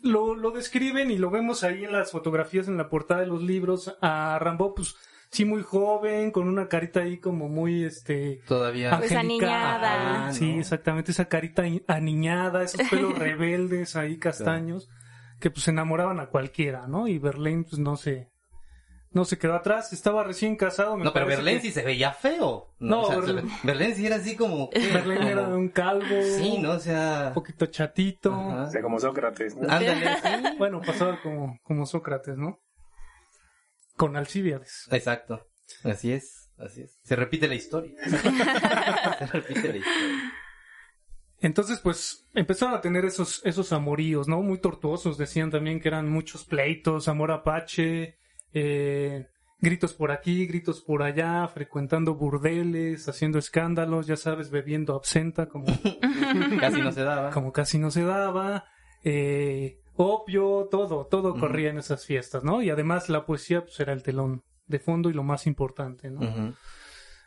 lo, 0.00 0.34
lo 0.34 0.50
describen 0.50 1.10
y 1.10 1.18
lo 1.18 1.30
vemos 1.30 1.62
ahí 1.64 1.84
en 1.84 1.92
las 1.92 2.10
fotografías 2.10 2.68
en 2.68 2.76
la 2.76 2.88
portada 2.88 3.20
de 3.20 3.26
los 3.28 3.42
libros 3.42 3.96
a 4.00 4.38
Rambo, 4.40 4.74
pues 4.74 4.94
sí 5.30 5.44
muy 5.44 5.62
joven, 5.62 6.30
con 6.30 6.48
una 6.48 6.68
carita 6.68 7.00
ahí 7.00 7.18
como 7.18 7.48
muy 7.48 7.84
este 7.84 8.40
Todavía. 8.46 8.98
Pues 8.98 9.12
aniñada. 9.12 10.26
Ah, 10.28 10.32
Sí, 10.32 10.52
¿no? 10.54 10.60
exactamente, 10.60 11.12
esa 11.12 11.26
carita 11.26 11.62
aniñada, 11.86 12.62
esos 12.64 12.86
pelos 12.88 13.16
rebeldes 13.18 13.94
ahí 13.96 14.18
castaños, 14.18 14.88
que 15.42 15.50
pues 15.50 15.66
enamoraban 15.66 16.20
a 16.20 16.26
cualquiera, 16.28 16.86
¿no? 16.86 17.08
Y 17.08 17.18
Verlaine 17.18 17.64
pues 17.64 17.80
no 17.80 17.96
se, 17.96 18.30
no 19.10 19.24
se 19.24 19.38
quedó 19.38 19.54
atrás, 19.54 19.92
estaba 19.92 20.22
recién 20.22 20.54
casado. 20.54 20.96
me 20.96 21.04
No, 21.04 21.12
pero 21.12 21.26
Berlín 21.26 21.56
que- 21.56 21.62
sí 21.62 21.70
se 21.72 21.82
veía 21.82 22.12
feo. 22.12 22.68
No, 22.78 23.00
o 23.02 23.06
sea, 23.08 23.18
Berlín- 23.18 23.50
Berlín 23.64 23.94
sí 23.96 24.06
era 24.06 24.16
así 24.16 24.36
como... 24.36 24.70
Era 24.72 25.02
como- 25.44 25.56
un 25.56 25.68
calvo, 25.70 26.06
Sí, 26.38 26.58
¿no? 26.58 26.70
O 26.70 26.78
sea... 26.78 27.24
un 27.28 27.34
poquito 27.34 27.66
chatito. 27.66 28.32
Ajá. 28.32 28.62
O 28.62 28.70
sea, 28.70 28.82
como 28.82 29.00
Sócrates. 29.00 29.56
¿no? 29.56 29.62
Ándale, 29.68 30.16
sí. 30.22 30.56
Bueno, 30.58 30.80
pasaba 30.80 31.20
como, 31.20 31.58
como 31.64 31.84
Sócrates, 31.86 32.36
¿no? 32.38 32.60
Con 33.96 34.16
Alcíbiades. 34.16 34.86
Exacto. 34.92 35.46
Así 35.84 36.12
es, 36.12 36.50
así 36.56 36.82
es. 36.82 37.00
Se 37.02 37.16
repite 37.16 37.48
la 37.48 37.54
historia. 37.56 37.94
Se 38.06 39.26
repite 39.26 39.68
la 39.72 39.76
historia. 39.76 40.32
Entonces, 41.42 41.80
pues, 41.80 42.28
empezaron 42.34 42.74
a 42.74 42.80
tener 42.80 43.04
esos, 43.04 43.42
esos 43.44 43.72
amoríos, 43.72 44.28
¿no? 44.28 44.42
Muy 44.42 44.58
tortuosos. 44.58 45.18
Decían 45.18 45.50
también 45.50 45.80
que 45.80 45.88
eran 45.88 46.08
muchos 46.08 46.44
pleitos, 46.44 47.08
amor 47.08 47.32
apache, 47.32 48.16
eh, 48.54 49.26
gritos 49.58 49.92
por 49.92 50.12
aquí, 50.12 50.46
gritos 50.46 50.80
por 50.80 51.02
allá, 51.02 51.48
frecuentando 51.48 52.14
burdeles, 52.14 53.08
haciendo 53.08 53.40
escándalos, 53.40 54.06
ya 54.06 54.16
sabes, 54.16 54.50
bebiendo 54.50 54.94
absenta 54.94 55.48
como, 55.48 55.66
Casi 56.60 56.80
no 56.80 56.92
se 56.92 57.02
daba. 57.02 57.30
como 57.30 57.52
casi 57.52 57.78
no 57.78 57.90
se 57.90 58.04
daba, 58.04 58.64
eh, 59.02 59.80
opio, 59.94 60.68
todo, 60.70 61.06
todo 61.06 61.34
corría 61.38 61.70
en 61.70 61.78
esas 61.78 62.06
fiestas, 62.06 62.44
¿no? 62.44 62.62
Y 62.62 62.70
además 62.70 63.08
la 63.08 63.26
poesía, 63.26 63.62
pues, 63.62 63.80
era 63.80 63.92
el 63.92 64.04
telón 64.04 64.44
de 64.66 64.78
fondo 64.78 65.10
y 65.10 65.12
lo 65.12 65.24
más 65.24 65.48
importante, 65.48 66.08
¿no? 66.08 66.54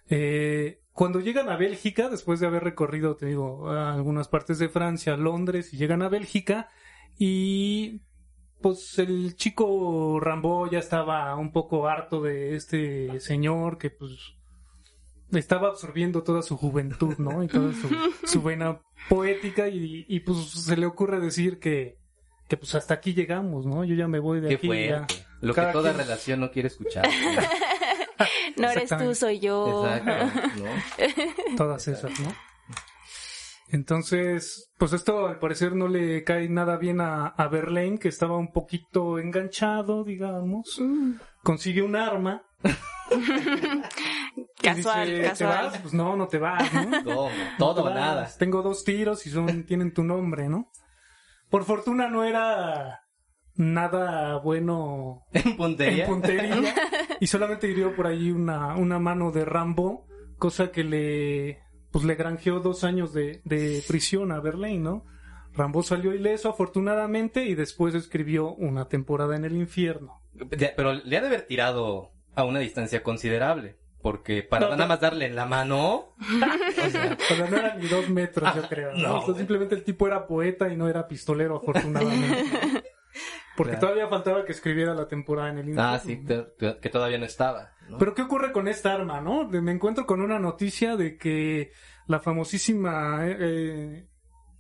Eh, 0.10 0.79
cuando 0.95 1.19
llegan 1.19 1.49
a 1.49 1.57
Bélgica, 1.57 2.07
después 2.09 2.39
de 2.39 2.47
haber 2.47 2.63
recorrido, 2.63 3.17
te 3.17 3.25
digo, 3.25 3.69
algunas 3.69 4.29
partes 4.29 4.59
de 4.59 4.69
Francia, 4.69 5.17
Londres, 5.17 5.73
y 5.73 5.77
llegan 5.77 6.01
a 6.01 6.07
Bélgica, 6.09 6.69
y 7.19 8.01
pues 8.61 8.97
el 8.97 9.35
chico 9.35 10.19
Rambo 10.21 10.71
ya 10.71 10.79
estaba 10.79 11.35
un 11.35 11.51
poco 11.51 11.87
harto 11.89 12.21
de 12.21 12.55
este 12.55 13.19
señor 13.19 13.77
que 13.77 13.89
pues 13.89 14.11
estaba 15.33 15.67
absorbiendo 15.67 16.23
toda 16.23 16.41
su 16.41 16.55
juventud, 16.55 17.15
¿no? 17.17 17.43
Y 17.43 17.47
toda 17.47 17.73
su, 17.73 17.89
su 18.27 18.41
vena 18.41 18.79
poética, 19.09 19.67
y, 19.67 20.05
y, 20.07 20.19
pues 20.21 20.37
se 20.49 20.77
le 20.77 20.85
ocurre 20.85 21.19
decir 21.19 21.59
que, 21.59 21.97
que 22.47 22.55
pues 22.55 22.73
hasta 22.73 22.93
aquí 22.93 23.13
llegamos, 23.13 23.65
¿no? 23.65 23.83
Yo 23.83 23.95
ya 23.95 24.07
me 24.07 24.19
voy 24.19 24.39
de 24.39 24.47
Qué 24.47 24.55
aquí. 24.55 24.67
ya. 24.67 24.97
fuerte. 24.99 25.15
Lo 25.41 25.53
que 25.53 25.61
toda 25.73 25.91
quien- 25.91 25.97
relación 25.97 26.39
no 26.39 26.51
quiere 26.51 26.69
escuchar. 26.69 27.05
No 28.57 28.69
eres 28.69 28.89
tú, 28.89 29.13
soy 29.15 29.39
yo. 29.39 29.86
Exacto. 29.88 30.62
¿no? 30.63 31.55
todas 31.57 31.88
esas, 31.88 32.19
¿no? 32.19 32.34
Entonces, 33.69 34.72
pues 34.77 34.93
esto 34.93 35.27
al 35.27 35.39
parecer 35.39 35.75
no 35.75 35.88
le 35.88 36.24
cae 36.24 36.48
nada 36.50 36.77
bien 36.77 37.01
a, 37.01 37.27
a 37.27 37.48
Verlaine, 37.48 37.98
que 37.98 38.07
estaba 38.10 38.38
un 38.38 38.51
poquito 38.51 39.17
enganchado, 39.19 40.03
digamos. 40.03 40.77
Mm. 40.79 41.13
Consigue 41.43 41.81
un 41.81 41.95
arma. 41.95 42.43
y 44.36 44.45
Casual, 44.62 45.07
dice, 45.10 45.34
¿Te 45.38 45.45
vas? 45.45 45.77
Pues 45.79 45.93
no, 45.93 46.15
no 46.15 46.27
te 46.27 46.38
vas, 46.38 46.72
¿no? 46.74 47.03
Todo, 47.03 47.29
No 47.29 47.57
todo 47.57 47.75
te 47.75 47.81
o 47.81 47.84
vas. 47.86 47.95
nada. 47.95 48.29
Tengo 48.38 48.62
dos 48.62 48.84
tiros 48.84 49.25
y 49.25 49.31
son, 49.31 49.65
tienen 49.65 49.93
tu 49.93 50.03
nombre, 50.03 50.48
¿no? 50.48 50.72
Por 51.50 51.63
fortuna 51.65 52.07
no 52.07 52.24
era 52.24 53.04
nada 53.55 54.38
bueno 54.38 55.24
En 55.33 55.55
puntería. 55.57 56.05
en 56.05 56.09
puntería 56.09 56.75
y 57.19 57.27
solamente 57.27 57.69
hirió 57.69 57.95
por 57.95 58.07
ahí 58.07 58.31
una, 58.31 58.75
una 58.75 59.00
mano 59.00 59.31
de 59.31 59.45
Rambo, 59.45 60.07
cosa 60.38 60.71
que 60.71 60.83
le 60.83 61.59
pues 61.91 62.03
le 62.03 62.15
granjeó 62.15 62.59
dos 62.59 62.83
años 62.83 63.13
de, 63.13 63.41
de 63.45 63.81
prisión 63.88 64.33
a 64.33 64.41
Berlín, 64.41 64.83
¿no? 64.83 65.05
Rambo 65.53 65.81
salió 65.81 66.13
ileso 66.13 66.50
afortunadamente 66.50 67.45
y 67.45 67.55
después 67.55 67.95
escribió 67.95 68.53
una 68.53 68.89
temporada 68.89 69.38
en 69.38 69.45
el 69.45 69.55
infierno. 69.55 70.21
Pero 70.50 70.93
le 70.93 71.17
ha 71.17 71.21
de 71.21 71.27
haber 71.27 71.43
tirado 71.43 72.12
a 72.35 72.43
una 72.43 72.59
distancia 72.59 73.01
considerable. 73.01 73.77
Porque 74.01 74.43
para 74.43 74.67
No, 74.67 74.71
nada 74.74 74.85
más 74.85 75.00
darle 75.01 75.25
en 75.25 75.35
la 75.35 75.45
mano. 75.47 76.13
o 76.19 76.89
sea, 76.89 77.17
sea, 77.17 77.50
no 77.50 77.57
eran 77.57 77.79
ni 77.79 77.88
dos 77.88 78.07
metros, 78.09 78.53
yo 78.55 78.62
creo. 78.69 78.91
¿no? 78.93 79.01
no, 79.01 79.19
O 79.21 79.25
sea, 79.25 79.33
simplemente 79.33 79.74
el 79.74 79.83
tipo 79.83 80.05
era 80.05 80.27
poeta 80.27 80.71
y 80.71 80.77
no 80.77 80.88
era 80.88 81.07
pistolero, 81.07 81.57
afortunadamente. 81.57 82.83
Porque 83.57 83.71
Claro. 83.74 83.88
todavía 83.88 84.07
faltaba 84.09 84.43
que 84.45 84.51
escribiera 84.51 84.93
la 84.93 85.07
temporada 85.07 85.50
en 85.50 85.57
el 85.59 85.69
infierno. 85.69 85.91
ah, 85.93 86.00
sí, 86.00 86.17
te- 86.17 86.43
te- 86.57 86.77
que 86.79 86.89
todavía 86.89 87.17
no 87.17 87.25
estaba. 87.25 87.71
¿no? 87.89 87.97
Pero 87.97 88.13
¿qué 88.13 88.21
ocurre 88.24 88.51
con 88.51 88.67
esta 88.67 88.93
arma, 88.93 89.21
no? 89.21 89.47
Me 89.47 89.71
encuentro 89.71 90.05
con 90.05 90.21
una 90.21 90.39
noticia 90.39 90.95
de 90.97 91.17
que 91.17 91.71
la 92.07 92.19
famosísima 92.19 93.25
eh, 93.27 93.38
eh, 93.39 94.07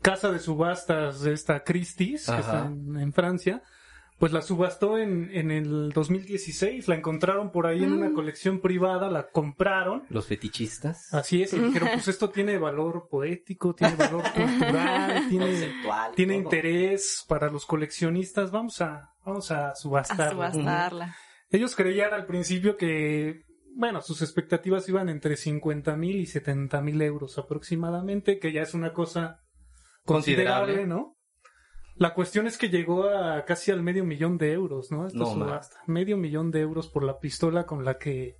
casa 0.01 0.31
de 0.31 0.39
subastas 0.39 1.21
de 1.21 1.33
esta 1.33 1.63
Christie's, 1.63 2.25
que 2.27 2.31
Ajá. 2.33 2.39
está 2.41 2.65
en, 2.67 2.99
en 2.99 3.11
Francia, 3.13 3.63
pues 4.17 4.31
la 4.31 4.41
subastó 4.41 4.97
en, 4.97 5.29
en 5.33 5.51
el 5.51 5.91
2016, 5.91 6.87
la 6.87 6.95
encontraron 6.95 7.51
por 7.51 7.67
ahí 7.67 7.83
en 7.83 7.91
una 7.91 8.13
colección 8.13 8.61
privada, 8.61 9.09
la 9.09 9.27
compraron. 9.29 10.03
Los 10.09 10.27
fetichistas. 10.27 11.13
Así 11.13 11.41
es, 11.43 11.53
y 11.53 11.59
dijeron, 11.59 11.89
pues 11.93 12.07
esto 12.07 12.29
tiene 12.29 12.57
valor 12.57 13.07
poético, 13.09 13.75
tiene 13.75 13.95
valor 13.95 14.23
cultural, 14.33 15.27
tiene, 15.29 15.45
Conceptual, 15.47 16.11
tiene 16.15 16.33
todo. 16.35 16.43
interés 16.43 17.25
para 17.27 17.49
los 17.49 17.65
coleccionistas, 17.65 18.51
vamos 18.51 18.79
a, 18.81 19.09
vamos 19.25 19.51
a 19.51 19.69
A 19.69 19.75
subastarla. 19.75 20.51
subastarla. 20.51 21.15
Ellos 21.49 21.75
creían 21.75 22.13
al 22.13 22.25
principio 22.25 22.77
que, 22.77 23.43
bueno, 23.75 24.01
sus 24.01 24.21
expectativas 24.21 24.87
iban 24.87 25.09
entre 25.09 25.35
50 25.35 25.95
mil 25.97 26.15
y 26.21 26.25
70 26.25 26.81
mil 26.81 27.01
euros 27.01 27.37
aproximadamente, 27.37 28.39
que 28.39 28.51
ya 28.53 28.61
es 28.61 28.73
una 28.73 28.93
cosa 28.93 29.41
considerable, 30.05 30.73
Considerable. 30.75 30.87
¿no? 30.87 31.14
La 31.97 32.13
cuestión 32.13 32.45
es 32.45 32.57
que 32.57 32.69
llegó 32.69 33.07
a 33.09 33.45
casi 33.45 33.71
al 33.71 33.81
medio 33.81 34.03
millón 34.03 34.37
de 34.37 34.51
euros, 34.51 34.91
¿no? 34.91 35.07
Esta 35.07 35.19
No, 35.19 35.27
subasta. 35.27 35.77
Medio 35.87 36.17
millón 36.17 36.51
de 36.51 36.59
euros 36.61 36.87
por 36.89 37.03
la 37.03 37.19
pistola 37.19 37.65
con 37.65 37.85
la 37.85 37.97
que 37.97 38.37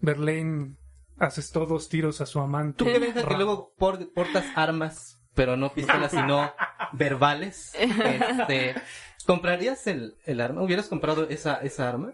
Verlaine 0.00 0.76
asestó 1.18 1.66
dos 1.66 1.88
tiros 1.90 2.20
a 2.22 2.26
su 2.26 2.40
amante. 2.40 2.78
¿Tú 2.78 2.84
qué 2.86 2.98
Benja, 2.98 3.26
que 3.28 3.34
luego 3.34 3.74
por- 3.76 4.10
portas 4.14 4.46
armas, 4.56 5.20
pero 5.34 5.56
no 5.56 5.72
pistolas, 5.74 6.12
sino 6.12 6.50
verbales? 6.94 7.72
Este, 7.78 8.74
¿Comprarías 9.26 9.86
el, 9.86 10.16
el 10.24 10.40
arma? 10.40 10.62
¿Hubieras 10.62 10.88
comprado 10.88 11.28
esa, 11.28 11.56
esa 11.56 11.88
arma? 11.90 12.12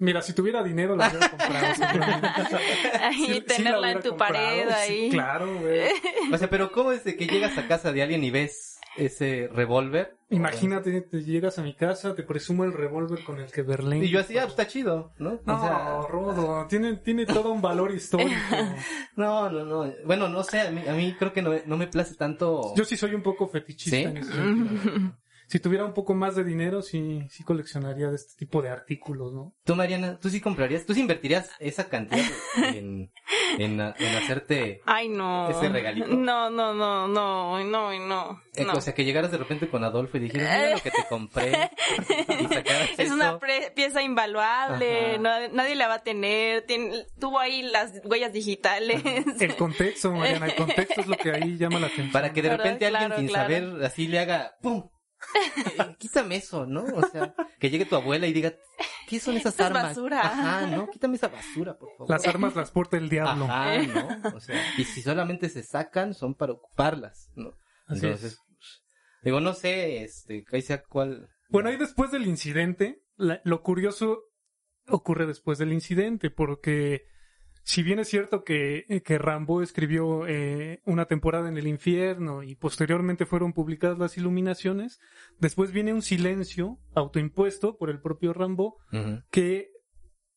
Mira, 0.00 0.22
si 0.22 0.32
tuviera 0.32 0.62
dinero 0.62 0.94
la 0.96 1.08
hubiera 1.08 1.28
comprado. 1.28 1.66
Ahí 3.02 3.26
Sí- 3.34 3.40
tenerla 3.42 3.90
en 3.92 4.00
tu 4.00 4.10
comprado, 4.10 4.34
pared 4.34 4.68
sí, 4.86 4.92
ahí. 4.92 5.10
claro, 5.10 5.58
güey. 5.60 5.88
O 6.32 6.38
sea, 6.38 6.48
pero 6.48 6.70
¿cómo 6.72 6.92
es 6.92 7.02
de 7.04 7.16
que 7.16 7.26
llegas 7.26 7.58
a 7.58 7.66
casa 7.66 7.92
de 7.92 8.02
alguien 8.02 8.22
y 8.22 8.30
ves 8.30 8.77
ese 8.96 9.48
revólver? 9.52 10.16
Imagínate, 10.30 11.00
te 11.00 11.24
llegas 11.24 11.58
a 11.58 11.62
mi 11.62 11.74
casa, 11.74 12.14
te 12.14 12.22
presumo 12.22 12.64
el 12.64 12.72
revólver 12.72 13.24
con 13.24 13.38
el 13.38 13.50
que 13.50 13.62
Verlaine... 13.62 14.04
Y 14.04 14.10
yo 14.10 14.20
así, 14.20 14.36
ah, 14.36 14.42
pues 14.42 14.52
está 14.52 14.66
chido, 14.66 15.12
¿no? 15.18 15.40
No, 15.46 15.56
O 15.56 15.60
sea, 15.60 16.00
Rodo, 16.08 16.66
tiene, 16.68 16.96
tiene 16.96 17.24
todo 17.24 17.50
un 17.50 17.62
valor 17.62 17.92
histórico. 17.92 18.34
no, 19.16 19.48
no, 19.50 19.64
no. 19.64 19.92
Bueno, 20.04 20.28
no 20.28 20.42
sé, 20.44 20.60
a 20.60 20.70
mí, 20.70 20.82
a 20.86 20.92
mí 20.92 21.16
creo 21.18 21.32
que 21.32 21.40
no, 21.40 21.52
no 21.64 21.76
me 21.78 21.86
place 21.86 22.14
tanto. 22.14 22.74
Yo 22.76 22.84
sí 22.84 22.96
soy 22.96 23.14
un 23.14 23.22
poco 23.22 23.48
fetichista 23.48 23.96
¿Sí? 23.96 24.02
en 24.04 24.16
ese 24.18 24.32
sentido. 24.32 25.16
Si 25.48 25.60
tuviera 25.60 25.84
un 25.84 25.94
poco 25.94 26.14
más 26.14 26.36
de 26.36 26.44
dinero, 26.44 26.82
sí, 26.82 27.26
sí 27.30 27.42
coleccionaría 27.42 28.08
de 28.10 28.16
este 28.16 28.34
tipo 28.36 28.60
de 28.60 28.68
artículos, 28.68 29.32
¿no? 29.32 29.54
Tú, 29.64 29.74
Mariana, 29.74 30.18
tú 30.20 30.28
sí 30.28 30.40
comprarías, 30.42 30.84
tú 30.84 30.92
sí 30.92 31.00
invertirías 31.00 31.50
esa 31.58 31.88
cantidad 31.88 32.22
en, 32.74 33.10
en, 33.58 33.80
en 33.80 34.16
hacerte. 34.16 34.82
Ay, 34.84 35.08
no. 35.08 35.48
Ese 35.48 35.70
regalito. 35.70 36.06
No, 36.06 36.50
no, 36.50 36.74
no, 36.74 37.08
no, 37.08 37.58
no, 37.64 37.90
no. 37.98 38.42
eh, 38.54 38.64
no. 38.64 38.72
O 38.74 38.80
sea, 38.82 38.94
que 38.94 39.04
llegaras 39.04 39.30
de 39.30 39.38
repente 39.38 39.68
con 39.68 39.84
Adolfo 39.84 40.18
y 40.18 40.20
dijeras, 40.20 40.58
mira 40.58 40.70
lo 40.76 40.80
que 40.82 40.90
te 40.90 41.04
compré. 41.08 41.70
Y 42.40 42.44
sacaras 42.54 42.90
Es 42.98 42.98
eso. 43.06 43.14
una 43.14 43.38
pre- 43.38 43.72
pieza 43.74 44.02
invaluable, 44.02 45.18
no- 45.18 45.48
nadie 45.48 45.74
la 45.76 45.88
va 45.88 45.94
a 45.94 46.02
tener, 46.02 46.66
tiene- 46.66 47.06
tuvo 47.18 47.38
ahí 47.38 47.62
las 47.62 47.92
huellas 48.04 48.32
digitales. 48.32 49.02
El 49.40 49.56
contexto, 49.56 50.12
Mariana, 50.12 50.46
el 50.46 50.54
contexto 50.56 51.00
es 51.00 51.06
lo 51.06 51.16
que 51.16 51.32
ahí 51.32 51.56
llama 51.56 51.78
la 51.80 51.86
atención. 51.86 52.12
Para 52.12 52.32
que 52.32 52.42
de 52.42 52.48
Claro, 52.48 52.62
repente 52.64 52.86
alguien 52.86 53.06
claro, 53.08 53.16
sin 53.20 53.28
claro. 53.28 53.42
saber 53.48 53.84
así 53.86 54.08
le 54.08 54.18
haga 54.18 54.52
¡pum! 54.60 54.88
Quítame 55.98 56.36
eso, 56.36 56.66
¿no? 56.66 56.84
O 56.84 57.06
sea, 57.08 57.34
que 57.58 57.70
llegue 57.70 57.84
tu 57.84 57.96
abuela 57.96 58.26
y 58.26 58.32
diga, 58.32 58.54
¿qué 59.08 59.18
son 59.20 59.36
esas 59.36 59.54
es 59.54 59.60
armas? 59.60 59.82
basura. 59.84 60.20
Ajá, 60.20 60.66
no, 60.68 60.88
quítame 60.88 61.16
esa 61.16 61.28
basura, 61.28 61.76
por 61.78 61.90
favor. 61.92 62.10
Las 62.10 62.26
armas 62.26 62.54
las 62.56 62.70
porta 62.70 62.96
el 62.96 63.08
diablo. 63.08 63.44
Ajá, 63.46 63.78
¿no? 63.82 64.36
O 64.36 64.40
sea, 64.40 64.62
y 64.76 64.84
si 64.84 65.02
solamente 65.02 65.48
se 65.48 65.62
sacan, 65.62 66.14
son 66.14 66.34
para 66.34 66.52
ocuparlas, 66.52 67.30
¿no? 67.34 67.50
Así 67.86 68.04
Entonces, 68.06 68.38
pues, 68.46 68.82
digo, 69.22 69.40
no 69.40 69.54
sé, 69.54 70.02
este, 70.04 70.44
que 70.44 70.62
sea 70.62 70.82
cuál. 70.84 71.28
Bueno, 71.48 71.70
y 71.72 71.76
después 71.76 72.10
del 72.10 72.26
incidente, 72.26 73.02
la- 73.16 73.40
lo 73.44 73.62
curioso 73.62 74.20
ocurre 74.86 75.26
después 75.26 75.58
del 75.58 75.72
incidente, 75.72 76.30
porque 76.30 77.02
si 77.68 77.82
bien 77.82 77.98
es 77.98 78.08
cierto 78.08 78.44
que, 78.44 79.02
que 79.04 79.18
Rambo 79.18 79.60
escribió 79.60 80.26
eh, 80.26 80.80
una 80.86 81.04
temporada 81.04 81.50
en 81.50 81.58
el 81.58 81.66
infierno 81.66 82.42
y 82.42 82.54
posteriormente 82.54 83.26
fueron 83.26 83.52
publicadas 83.52 83.98
las 83.98 84.16
iluminaciones, 84.16 85.00
después 85.38 85.70
viene 85.70 85.92
un 85.92 86.00
silencio 86.00 86.78
autoimpuesto 86.94 87.76
por 87.76 87.90
el 87.90 88.00
propio 88.00 88.32
Rambo 88.32 88.78
que 89.30 89.68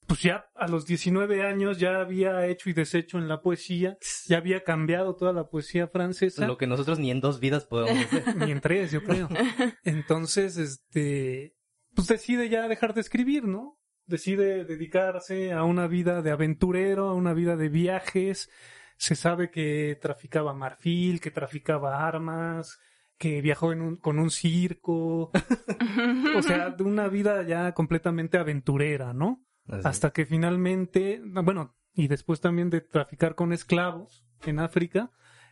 pues 0.08 0.24
ya 0.24 0.50
a 0.56 0.68
los 0.68 0.86
19 0.86 1.48
años 1.48 1.80
ya 1.80 2.02
había 2.02 2.46
hecho 2.48 2.70
y 2.70 2.74
deshecho 2.74 3.18
en 3.18 3.30
la 3.30 3.42
poesía, 3.42 3.98
ya 4.28 4.36
había 4.36 4.66
cambiado 4.66 5.16
toda 5.16 5.32
la 5.32 5.48
poesía 5.48 5.88
francesa. 5.88 6.46
Lo 6.46 6.58
que 6.58 6.68
nosotros 6.68 7.00
ni 7.00 7.12
en 7.12 7.22
dos 7.22 7.40
vidas 7.40 7.66
podemos 7.66 7.98
hacer. 8.12 8.36
Ni 8.36 8.52
en 8.52 8.60
tres, 8.60 8.92
yo 8.92 9.06
creo. 9.06 9.30
Entonces, 9.86 10.58
este, 10.58 11.56
pues 11.96 12.10
decide 12.10 12.50
ya 12.50 12.68
dejar 12.68 12.94
de 12.94 13.00
escribir, 13.00 13.46
¿no? 13.46 13.78
Decide 14.12 14.66
dedicarse 14.66 15.54
a 15.54 15.64
una 15.64 15.88
vida 15.88 16.22
de 16.22 16.32
aventurero, 16.32 17.08
a 17.10 17.14
una 17.16 17.34
vida 17.34 17.56
de 17.56 17.70
viajes. 17.70 18.50
Se 18.98 19.16
sabe 19.16 19.50
que 19.50 19.98
traficaba 20.02 20.54
marfil, 20.54 21.20
que 21.22 21.32
traficaba 21.32 22.06
armas, 22.08 22.78
que 23.18 23.42
viajó 23.42 23.72
en 23.72 23.82
un- 23.82 23.96
con 23.96 24.20
un 24.20 24.30
circo. 24.30 25.32
O 26.38 26.42
sea, 26.42 26.70
de 26.72 26.84
una 26.84 27.08
vida 27.08 27.44
ya 27.44 27.72
completamente 27.74 28.38
aventurera, 28.38 29.14
¿no? 29.14 29.44
Así. 29.68 29.82
Hasta 29.88 30.12
que 30.12 30.26
finalmente, 30.26 31.22
bueno, 31.24 31.76
y 31.94 32.08
después 32.08 32.42
también 32.42 32.70
de 32.70 32.82
traficar 32.82 33.36
con 33.36 33.54
esclavos 33.54 34.26
en 34.46 34.60
África, 34.60 35.12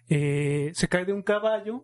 eh, 0.09 0.71
se 0.73 0.87
cae 0.87 1.05
de 1.05 1.13
un 1.13 1.21
caballo, 1.21 1.83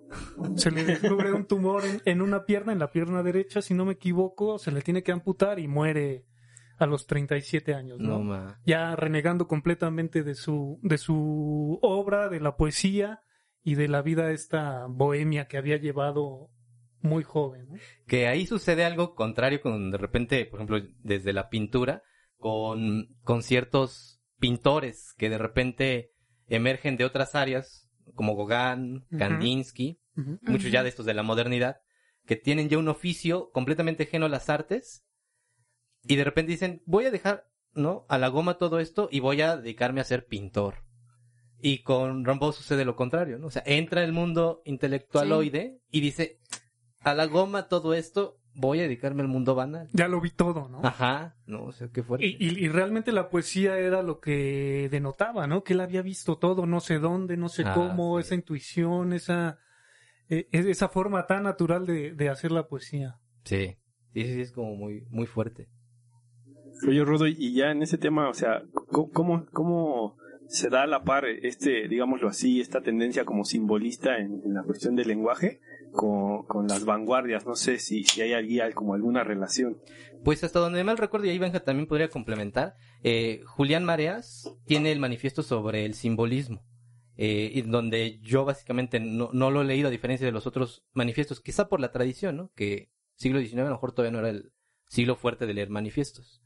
se 0.55 0.71
le 0.71 0.83
descubre 0.83 1.31
un 1.33 1.45
tumor 1.45 1.83
en, 1.85 2.01
en 2.05 2.21
una 2.21 2.45
pierna, 2.45 2.73
en 2.73 2.79
la 2.79 2.91
pierna 2.91 3.21
derecha, 3.21 3.61
si 3.61 3.73
no 3.75 3.85
me 3.85 3.93
equivoco, 3.93 4.57
se 4.57 4.71
le 4.71 4.81
tiene 4.81 5.03
que 5.03 5.11
amputar 5.11 5.59
y 5.59 5.67
muere 5.67 6.25
a 6.77 6.85
los 6.85 7.07
37 7.07 7.73
años, 7.73 7.99
¿no? 7.99 8.19
No, 8.19 8.23
ma. 8.23 8.59
ya 8.65 8.95
renegando 8.95 9.47
completamente 9.47 10.23
de 10.23 10.35
su, 10.35 10.79
de 10.81 10.97
su 10.97 11.79
obra, 11.81 12.29
de 12.29 12.39
la 12.39 12.57
poesía 12.57 13.21
y 13.63 13.75
de 13.75 13.87
la 13.87 14.01
vida 14.01 14.31
esta 14.31 14.85
bohemia 14.87 15.47
que 15.47 15.57
había 15.57 15.77
llevado 15.77 16.49
muy 17.01 17.23
joven. 17.23 17.67
¿no? 17.69 17.75
Que 18.07 18.27
ahí 18.27 18.45
sucede 18.45 18.83
algo 18.83 19.15
contrario 19.15 19.61
con, 19.61 19.91
de 19.91 19.97
repente, 19.97 20.45
por 20.45 20.59
ejemplo, 20.59 20.81
desde 20.99 21.33
la 21.33 21.49
pintura, 21.49 22.03
con, 22.37 23.15
con 23.23 23.41
ciertos 23.41 24.21
pintores 24.39 25.13
que 25.17 25.29
de 25.29 25.37
repente 25.37 26.11
emergen 26.47 26.97
de 26.97 27.05
otras 27.05 27.35
áreas, 27.35 27.89
como 28.13 28.35
Gauguin. 28.45 29.05
Kandinsky, 29.17 29.99
muchos 30.41 30.71
ya 30.71 30.83
de 30.83 30.89
estos 30.89 31.05
de 31.05 31.13
la 31.13 31.23
modernidad, 31.23 31.77
que 32.25 32.35
tienen 32.35 32.69
ya 32.69 32.77
un 32.77 32.87
oficio 32.87 33.49
completamente 33.51 34.03
ajeno 34.03 34.25
a 34.25 34.29
las 34.29 34.49
artes, 34.49 35.05
y 36.07 36.15
de 36.15 36.23
repente 36.23 36.51
dicen, 36.51 36.81
voy 36.85 37.05
a 37.05 37.11
dejar, 37.11 37.47
¿no? 37.73 38.05
A 38.09 38.17
la 38.17 38.27
goma 38.29 38.57
todo 38.57 38.79
esto 38.79 39.09
y 39.11 39.19
voy 39.19 39.41
a 39.41 39.57
dedicarme 39.57 40.01
a 40.01 40.05
ser 40.05 40.25
pintor. 40.27 40.75
Y 41.61 41.79
con 41.83 42.25
Rambo 42.25 42.51
sucede 42.51 42.85
lo 42.85 42.95
contrario, 42.95 43.39
¿no? 43.39 43.47
O 43.47 43.51
sea, 43.51 43.63
entra 43.65 44.01
en 44.01 44.07
el 44.07 44.13
mundo 44.13 44.61
intelectualoide 44.65 45.79
y 45.91 46.01
dice, 46.01 46.39
a 46.99 47.13
la 47.13 47.25
goma 47.25 47.67
todo 47.67 47.93
esto, 47.93 48.39
voy 48.53 48.79
a 48.79 48.83
dedicarme 48.83 49.21
al 49.21 49.27
mundo 49.27 49.55
banal. 49.55 49.87
Ya 49.93 50.07
lo 50.07 50.21
vi 50.21 50.29
todo, 50.31 50.69
¿no? 50.69 50.81
Ajá, 50.85 51.35
no, 51.45 51.63
o 51.65 51.71
sea, 51.71 51.89
qué 51.89 52.03
fuerte. 52.03 52.25
Y, 52.27 52.37
y- 52.39 52.65
y 52.65 52.67
realmente 52.69 53.11
la 53.11 53.29
poesía 53.29 53.77
era 53.79 54.01
lo 54.03 54.19
que 54.19 54.87
denotaba, 54.91 55.47
¿no? 55.47 55.63
Que 55.63 55.73
él 55.73 55.81
había 55.81 56.01
visto 56.01 56.37
todo, 56.37 56.65
no 56.65 56.79
sé 56.81 56.99
dónde, 56.99 57.35
no 57.37 57.49
sé 57.49 57.63
Ah, 57.65 57.73
cómo, 57.73 58.19
sí. 58.19 58.25
esa 58.27 58.35
intuición, 58.35 59.13
esa, 59.13 59.57
eh, 60.29 60.47
esa 60.51 60.87
forma 60.89 61.25
tan 61.25 61.43
natural 61.43 61.85
de, 61.85 62.13
de 62.13 62.29
hacer 62.29 62.51
la 62.51 62.67
poesía. 62.67 63.19
Sí, 63.43 63.77
sí, 64.13 64.23
sí, 64.23 64.41
es 64.41 64.51
como 64.51 64.75
muy, 64.75 65.05
muy 65.09 65.25
fuerte. 65.25 65.67
Oye, 66.87 67.03
Rodo, 67.03 67.27
y 67.27 67.53
ya 67.53 67.71
en 67.71 67.81
ese 67.81 67.97
tema, 67.97 68.29
o 68.29 68.33
sea, 68.33 68.63
¿cómo, 68.91 69.45
cómo, 69.51 70.17
se 70.47 70.69
da 70.69 70.83
a 70.83 70.87
la 70.87 71.03
par 71.03 71.25
este, 71.25 71.87
digámoslo 71.87 72.27
así, 72.27 72.61
esta 72.61 72.81
tendencia 72.81 73.25
como 73.25 73.45
simbolista 73.45 74.17
en, 74.17 74.41
la 74.53 74.63
cuestión 74.63 74.95
del 74.95 75.07
lenguaje 75.07 75.61
con, 75.91 76.43
con 76.43 76.67
las 76.67 76.85
vanguardias? 76.85 77.45
No 77.45 77.55
sé 77.55 77.79
si, 77.79 78.03
si 78.03 78.21
hay 78.21 78.33
allí 78.33 78.59
como 78.73 78.93
alguna 78.93 79.23
relación. 79.23 79.77
Pues 80.23 80.43
hasta 80.43 80.59
donde 80.59 80.83
mal 80.83 80.97
recuerdo, 80.97 81.27
y 81.27 81.29
ahí 81.29 81.39
Benja 81.39 81.61
también 81.61 81.87
podría 81.87 82.09
complementar, 82.09 82.75
eh, 83.03 83.41
Julián 83.45 83.85
Mareas 83.85 84.51
tiene 84.65 84.91
el 84.91 84.99
manifiesto 84.99 85.43
sobre 85.43 85.85
el 85.85 85.93
simbolismo, 85.93 86.63
eh, 87.17 87.63
donde 87.65 88.19
yo 88.19 88.43
básicamente 88.45 88.99
no, 88.99 89.29
no 89.33 89.51
lo 89.51 89.61
he 89.61 89.65
leído 89.65 89.87
a 89.87 89.91
diferencia 89.91 90.25
de 90.25 90.33
los 90.33 90.47
otros 90.47 90.83
manifiestos, 90.93 91.41
quizá 91.41 91.69
por 91.69 91.79
la 91.79 91.91
tradición, 91.91 92.37
¿no? 92.37 92.51
Que 92.55 92.91
siglo 93.15 93.39
XIX 93.39 93.59
a 93.59 93.65
lo 93.65 93.71
mejor 93.71 93.93
todavía 93.93 94.11
no 94.11 94.19
era 94.19 94.29
el 94.29 94.51
siglo 94.87 95.15
fuerte 95.15 95.45
de 95.45 95.53
leer 95.53 95.69
manifiestos. 95.69 96.41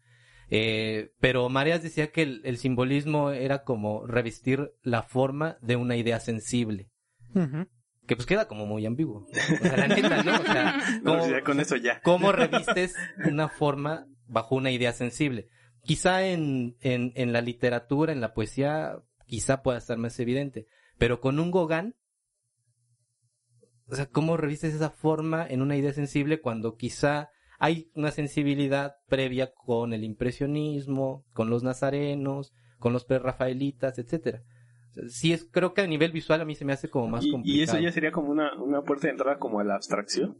Eh, 0.51 1.11
pero 1.19 1.47
Mareas 1.49 1.83
decía 1.83 2.11
que 2.11 2.23
el, 2.23 2.41
el 2.43 2.57
simbolismo 2.57 3.31
era 3.31 3.63
como 3.63 4.05
revestir 4.07 4.71
la 4.81 5.03
forma 5.03 5.57
de 5.61 5.75
una 5.75 5.95
idea 5.95 6.19
sensible. 6.19 6.89
Que 8.07 8.15
pues 8.15 8.25
queda 8.25 8.47
como 8.47 8.65
muy 8.65 8.85
ambiguo. 8.87 9.27
O 9.29 9.57
sea, 9.61 9.77
la 9.77 9.87
neta, 9.87 10.23
¿no? 10.23 10.39
O 10.39 10.43
sea, 10.43 10.77
No, 11.03 11.17
¿cómo- 11.19 11.29
ya 11.31 11.43
con 11.43 11.59
eso 11.59 11.75
ya. 11.75 12.01
cómo 12.01 12.31
revistes 12.31 12.95
una 13.29 13.47
forma 13.49 14.07
bajo 14.27 14.55
una 14.55 14.71
idea 14.71 14.93
sensible. 14.93 15.47
Quizá 15.83 16.25
en, 16.25 16.75
en, 16.81 17.11
en 17.15 17.31
la 17.33 17.41
literatura, 17.41 18.11
en 18.11 18.19
la 18.21 18.33
poesía, 18.33 18.97
quizá 19.27 19.61
pueda 19.61 19.77
estar 19.77 19.97
más 19.97 20.19
evidente, 20.19 20.65
pero 20.97 21.21
con 21.21 21.39
un 21.39 21.51
Gauguin, 21.51 21.95
o 23.87 23.95
sea, 23.95 24.07
¿cómo 24.07 24.37
revistes 24.37 24.73
esa 24.73 24.89
forma 24.89 25.45
en 25.47 25.61
una 25.61 25.75
idea 25.77 25.93
sensible 25.93 26.41
cuando 26.41 26.75
quizá 26.75 27.29
hay 27.59 27.91
una 27.93 28.11
sensibilidad 28.11 28.95
previa 29.07 29.53
con 29.53 29.93
el 29.93 30.03
impresionismo, 30.03 31.25
con 31.33 31.49
los 31.49 31.61
nazarenos, 31.61 32.53
con 32.79 32.93
los 32.93 33.05
prerrafaelitas, 33.05 33.99
etcétera. 33.99 34.43
Sí 35.09 35.33
es, 35.33 35.45
creo 35.51 35.73
que 35.73 35.81
a 35.81 35.87
nivel 35.87 36.11
visual 36.11 36.41
a 36.41 36.45
mí 36.45 36.55
se 36.55 36.65
me 36.65 36.73
hace 36.73 36.89
como 36.89 37.07
más 37.07 37.25
Y, 37.25 37.31
complicado. 37.31 37.59
y 37.59 37.63
eso 37.63 37.79
ya 37.79 37.91
sería 37.91 38.11
como 38.11 38.31
una, 38.31 38.59
una 38.61 38.81
puerta 38.81 39.07
de 39.07 39.11
entrada 39.11 39.37
como 39.37 39.59
a 39.59 39.63
la 39.63 39.75
abstracción. 39.75 40.37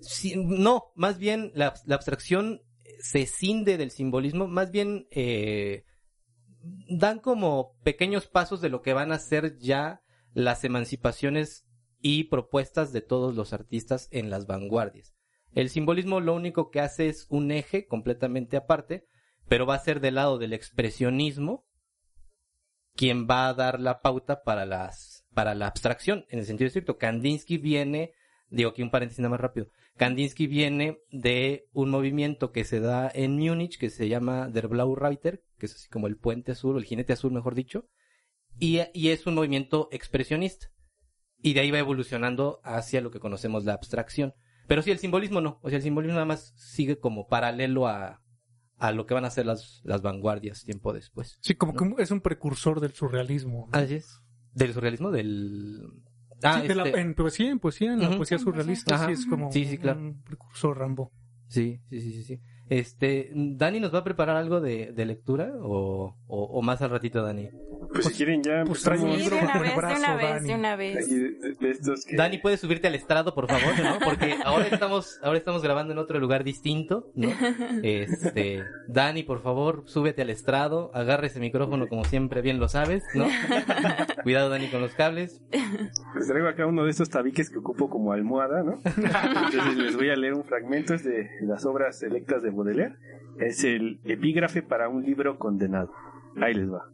Sí, 0.00 0.34
no, 0.36 0.84
más 0.94 1.18
bien 1.18 1.50
la, 1.54 1.74
la 1.86 1.96
abstracción 1.96 2.60
se 2.98 3.26
cinde 3.26 3.76
del 3.76 3.90
simbolismo, 3.90 4.46
más 4.46 4.70
bien 4.70 5.06
eh, 5.10 5.84
dan 6.88 7.18
como 7.18 7.76
pequeños 7.82 8.26
pasos 8.28 8.60
de 8.60 8.68
lo 8.68 8.80
que 8.80 8.92
van 8.92 9.12
a 9.12 9.18
ser 9.18 9.58
ya 9.58 10.02
las 10.32 10.64
emancipaciones 10.64 11.66
y 12.00 12.24
propuestas 12.24 12.92
de 12.92 13.00
todos 13.00 13.34
los 13.34 13.52
artistas 13.52 14.08
en 14.10 14.30
las 14.30 14.46
vanguardias. 14.46 15.13
El 15.54 15.70
simbolismo 15.70 16.20
lo 16.20 16.34
único 16.34 16.70
que 16.70 16.80
hace 16.80 17.08
es 17.08 17.26
un 17.28 17.50
eje 17.50 17.86
completamente 17.86 18.56
aparte, 18.56 19.06
pero 19.48 19.66
va 19.66 19.74
a 19.76 19.78
ser 19.78 20.00
del 20.00 20.16
lado 20.16 20.38
del 20.38 20.52
expresionismo 20.52 21.66
quien 22.96 23.26
va 23.28 23.48
a 23.48 23.54
dar 23.54 23.80
la 23.80 24.00
pauta 24.00 24.42
para 24.44 24.66
las 24.66 25.24
para 25.34 25.54
la 25.54 25.66
abstracción 25.66 26.26
en 26.28 26.38
el 26.38 26.46
sentido 26.46 26.68
estricto. 26.68 26.96
Kandinsky 26.96 27.58
viene, 27.58 28.12
digo 28.48 28.70
aquí 28.70 28.82
un 28.82 28.90
paréntesis 28.90 29.20
nada 29.20 29.30
más 29.30 29.40
rápido. 29.40 29.68
Kandinsky 29.96 30.46
viene 30.46 30.98
de 31.10 31.68
un 31.72 31.90
movimiento 31.90 32.52
que 32.52 32.64
se 32.64 32.80
da 32.80 33.10
en 33.12 33.36
Múnich 33.36 33.78
que 33.78 33.90
se 33.90 34.08
llama 34.08 34.48
Der 34.48 34.68
Blau 34.68 34.94
Reiter, 34.94 35.44
que 35.58 35.66
es 35.66 35.74
así 35.74 35.88
como 35.88 36.06
el 36.06 36.16
puente 36.16 36.52
azul, 36.52 36.78
el 36.78 36.84
jinete 36.84 37.12
azul 37.12 37.32
mejor 37.32 37.54
dicho, 37.54 37.88
y, 38.58 38.80
y 38.92 39.08
es 39.10 39.26
un 39.26 39.34
movimiento 39.34 39.88
expresionista. 39.90 40.68
Y 41.38 41.54
de 41.54 41.60
ahí 41.60 41.70
va 41.70 41.78
evolucionando 41.78 42.60
hacia 42.64 43.00
lo 43.00 43.10
que 43.10 43.20
conocemos 43.20 43.64
la 43.64 43.74
abstracción. 43.74 44.34
Pero 44.66 44.82
sí, 44.82 44.90
el 44.90 44.98
simbolismo 44.98 45.40
no. 45.40 45.58
O 45.62 45.68
sea, 45.68 45.76
el 45.76 45.82
simbolismo 45.82 46.14
nada 46.14 46.26
más 46.26 46.52
sigue 46.56 46.98
como 46.98 47.26
paralelo 47.28 47.86
a, 47.86 48.22
a 48.78 48.92
lo 48.92 49.06
que 49.06 49.14
van 49.14 49.24
a 49.24 49.30
ser 49.30 49.46
las, 49.46 49.80
las 49.84 50.02
vanguardias 50.02 50.64
tiempo 50.64 50.92
después. 50.92 51.38
Sí, 51.42 51.54
como 51.54 51.74
que 51.74 52.02
es 52.02 52.10
un 52.10 52.20
precursor 52.20 52.80
del 52.80 52.92
surrealismo. 52.92 53.68
¿no? 53.72 53.78
Así 53.78 53.94
es. 53.94 54.20
¿Del 54.54 54.72
surrealismo? 54.72 55.10
Del... 55.10 55.82
Ah, 56.42 56.60
Sí, 56.62 56.68
de 56.68 56.74
la- 56.74 56.84
este- 56.84 57.00
en 57.00 57.14
poesía, 57.14 57.50
en 57.50 57.58
poesía, 57.58 57.92
en 57.92 58.00
la 58.00 58.08
Ujú. 58.08 58.16
poesía 58.18 58.38
surrealista, 58.38 58.94
Ajá. 58.96 59.06
sí 59.06 59.12
es 59.12 59.26
como 59.26 59.50
Sí, 59.52 59.64
sí, 59.66 59.78
claro. 59.78 60.00
un 60.00 60.22
precursor 60.22 60.78
Rambo. 60.78 61.12
Sí, 61.48 61.80
sí, 61.88 62.00
sí, 62.00 62.12
sí, 62.12 62.22
sí. 62.24 62.40
Este, 62.68 63.30
¿Dani 63.34 63.78
nos 63.80 63.94
va 63.94 63.98
a 63.98 64.04
preparar 64.04 64.36
algo 64.36 64.60
de, 64.60 64.92
de 64.92 65.04
lectura 65.04 65.52
o, 65.60 66.16
o, 66.26 66.44
o 66.44 66.62
más 66.62 66.80
al 66.82 66.90
ratito, 66.90 67.22
Dani? 67.22 67.50
Pues, 67.92 68.06
si 68.06 68.14
quieren 68.14 68.42
ya 68.42 68.64
pues 68.66 68.82
trae 68.82 68.98
un 68.98 69.16
libro 69.16 69.36
una 69.36 69.46
bajo 69.46 69.58
el 69.58 69.62
vez, 69.64 69.70
de 69.70 69.76
brazo, 69.76 69.98
una 70.00 70.16
vez, 70.16 70.30
Dani. 70.34 70.48
de 70.48 70.54
una 70.54 70.76
vez. 70.76 71.10
de, 71.10 71.54
de- 71.60 71.70
estos 71.70 72.04
que... 72.06 72.16
Dani, 72.16 72.38
¿puedes 72.38 72.60
subirte 72.60 72.88
al 72.88 72.94
estrado, 72.94 73.34
por 73.34 73.46
favor? 73.48 73.78
¿no? 73.78 73.98
Porque 74.04 74.34
ahora 74.44 74.66
estamos, 74.66 75.20
ahora 75.22 75.38
estamos 75.38 75.62
grabando 75.62 75.92
en 75.92 75.98
otro 75.98 76.18
lugar 76.18 76.42
distinto, 76.42 77.10
¿no? 77.14 77.28
Este, 77.82 78.64
Dani, 78.88 79.22
por 79.22 79.42
favor, 79.42 79.82
súbete 79.86 80.22
al 80.22 80.30
estrado, 80.30 80.90
agarre 80.94 81.26
ese 81.28 81.40
micrófono 81.40 81.86
como 81.88 82.04
siempre 82.04 82.40
bien 82.40 82.58
lo 82.58 82.68
sabes, 82.68 83.04
¿no? 83.14 83.26
Cuidado, 84.22 84.48
Dani, 84.48 84.68
con 84.68 84.80
los 84.80 84.92
cables. 84.94 85.40
Les 86.16 86.26
traigo 86.26 86.48
acá 86.48 86.66
uno 86.66 86.84
de 86.84 86.90
estos 86.90 87.10
tabiques 87.10 87.50
que 87.50 87.58
ocupo 87.58 87.88
como 87.90 88.12
almohada, 88.12 88.62
¿no? 88.62 88.78
Entonces 88.84 89.76
les 89.76 89.96
voy 89.96 90.10
a 90.10 90.16
leer 90.16 90.34
un 90.34 90.44
fragmento 90.44 90.94
es 90.94 91.04
de 91.04 91.28
las 91.42 91.64
obras 91.66 91.98
selectas 91.98 92.42
de 92.42 92.50
Baudelaire. 92.54 92.96
Es 93.38 93.64
el 93.64 94.00
epígrafe 94.04 94.62
para 94.62 94.88
un 94.88 95.04
libro 95.04 95.38
condenado. 95.38 95.92
Ahí 96.36 96.54
les 96.54 96.70
va. 96.70 96.90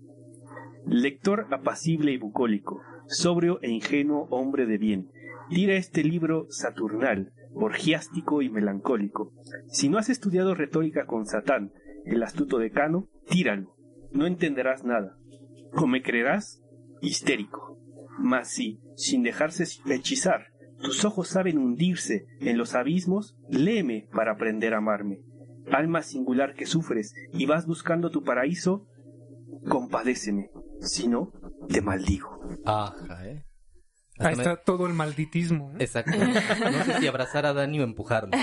Lector 0.86 1.46
apacible 1.50 2.12
y 2.12 2.18
bucólico, 2.18 2.80
sobrio 3.06 3.60
e 3.62 3.70
ingenuo 3.70 4.26
hombre 4.30 4.66
de 4.66 4.78
bien, 4.78 5.10
tira 5.50 5.74
este 5.74 6.02
libro 6.02 6.46
saturnal, 6.48 7.32
orgiástico 7.54 8.42
y 8.42 8.48
melancólico. 8.48 9.32
Si 9.68 9.88
no 9.88 9.98
has 9.98 10.08
estudiado 10.08 10.54
retórica 10.54 11.06
con 11.06 11.26
Satán, 11.26 11.72
el 12.04 12.22
astuto 12.22 12.58
decano, 12.58 13.08
tíralo. 13.28 13.76
No 14.12 14.26
entenderás 14.26 14.84
nada. 14.84 15.16
O 15.72 15.86
me 15.86 16.02
creerás 16.02 16.62
histérico. 17.00 17.78
Mas 18.18 18.48
si, 18.50 18.80
sin 18.96 19.22
dejarse 19.22 19.64
hechizar, 19.86 20.46
tus 20.82 21.04
ojos 21.04 21.28
saben 21.28 21.58
hundirse 21.58 22.26
en 22.40 22.56
los 22.56 22.74
abismos, 22.74 23.36
léeme 23.48 24.08
para 24.12 24.32
aprender 24.32 24.74
a 24.74 24.78
amarme. 24.78 25.20
Alma 25.72 26.02
singular 26.02 26.54
que 26.54 26.66
sufres 26.66 27.14
y 27.32 27.46
vas 27.46 27.66
buscando 27.66 28.10
tu 28.10 28.22
paraíso, 28.22 28.86
compadéceme, 29.68 30.50
si 30.80 31.08
no, 31.08 31.32
te 31.68 31.80
maldigo. 31.82 32.40
Ajá, 32.64 33.26
¿eh? 33.28 33.44
Ahí 34.18 34.36
me- 34.36 34.42
está 34.42 34.56
todo 34.62 34.86
el 34.86 34.92
malditismo. 34.92 35.72
¿eh? 35.72 35.76
Exacto. 35.84 36.12
No 36.16 36.84
sé 36.84 36.98
si 37.00 37.06
abrazar 37.06 37.46
a 37.46 37.54
Dani 37.54 37.80
o 37.80 37.84
empujarlo. 37.84 38.30
¿no? 38.30 38.38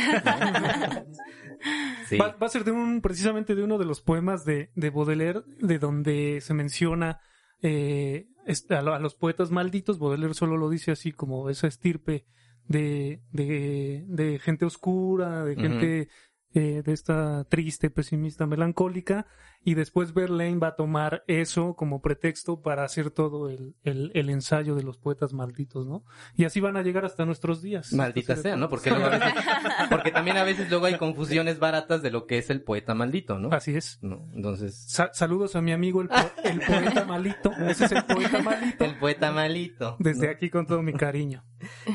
Sí. 2.07 2.17
Va, 2.17 2.35
va 2.41 2.47
a 2.47 2.49
ser 2.49 2.63
de 2.63 2.71
un, 2.71 3.01
precisamente 3.01 3.53
de 3.53 3.63
uno 3.63 3.77
de 3.77 3.85
los 3.85 4.01
poemas 4.01 4.45
de, 4.45 4.71
de 4.75 4.89
Baudelaire, 4.89 5.41
de 5.59 5.77
donde 5.77 6.39
se 6.41 6.53
menciona 6.53 7.19
eh, 7.61 8.27
este, 8.45 8.75
a, 8.75 8.81
lo- 8.81 8.93
a 8.93 8.99
los 8.99 9.15
poetas 9.15 9.51
malditos. 9.51 9.99
Baudelaire 9.99 10.33
solo 10.33 10.57
lo 10.57 10.69
dice 10.69 10.91
así 10.91 11.11
como 11.11 11.49
esa 11.49 11.67
estirpe 11.67 12.25
de, 12.67 13.21
de, 13.31 14.03
de 14.07 14.39
gente 14.39 14.65
oscura, 14.65 15.43
de 15.43 15.55
gente 15.55 16.09
eh, 16.53 16.81
de 16.83 16.93
esta 16.93 17.43
triste, 17.45 17.89
pesimista, 17.89 18.45
melancólica. 18.47 19.25
Y 19.63 19.73
después 19.73 20.13
Verlaine 20.13 20.59
va 20.59 20.69
a 20.69 20.75
tomar 20.75 21.23
eso 21.27 21.75
como 21.75 22.01
pretexto 22.01 22.61
para 22.61 22.83
hacer 22.85 23.11
todo 23.11 23.49
el, 23.49 23.75
el, 23.83 24.11
el 24.13 24.29
ensayo 24.29 24.75
de 24.75 24.83
los 24.83 24.97
poetas 24.97 25.33
malditos, 25.33 25.85
¿no? 25.87 26.05
Y 26.37 26.45
así 26.45 26.61
van 26.61 26.77
a 26.77 26.83
llegar 26.83 27.03
hasta 27.03 27.25
nuestros 27.25 27.61
días. 27.61 27.91
Maldita 27.91 28.37
sea, 28.37 28.55
¿no? 28.55 28.69
Porque, 28.69 28.91
luego 28.91 29.07
a 29.07 29.09
veces- 29.09 29.33
porque 29.89 30.11
también 30.11 30.37
a 30.37 30.43
veces 30.43 30.69
luego 30.69 30.85
hay 30.85 30.97
confusiones 30.97 31.59
baratas 31.59 32.01
de 32.01 32.11
lo 32.11 32.27
que 32.27 32.37
es 32.37 32.49
el 32.49 32.61
poeta 32.61 32.93
maldito, 32.93 33.39
¿no? 33.39 33.49
Así 33.51 33.75
es. 33.75 33.99
¿No? 34.01 34.29
Entonces, 34.33 34.75
Sa- 34.87 35.11
saludos 35.13 35.55
a 35.57 35.61
mi 35.61 35.73
amigo 35.73 36.01
el, 36.01 36.07
po- 36.07 36.15
el 36.45 36.59
poeta 36.61 37.03
malito. 37.05 37.51
Ese 37.67 37.85
es 37.85 37.91
el 37.91 38.05
poeta 38.05 38.41
malito. 38.41 38.85
el 38.85 38.95
poeta 38.99 39.31
malito. 39.31 39.97
Desde 39.99 40.27
¿no? 40.27 40.31
aquí 40.31 40.49
con 40.49 40.65
todo 40.65 40.81
mi 40.81 40.93
cariño. 40.93 41.43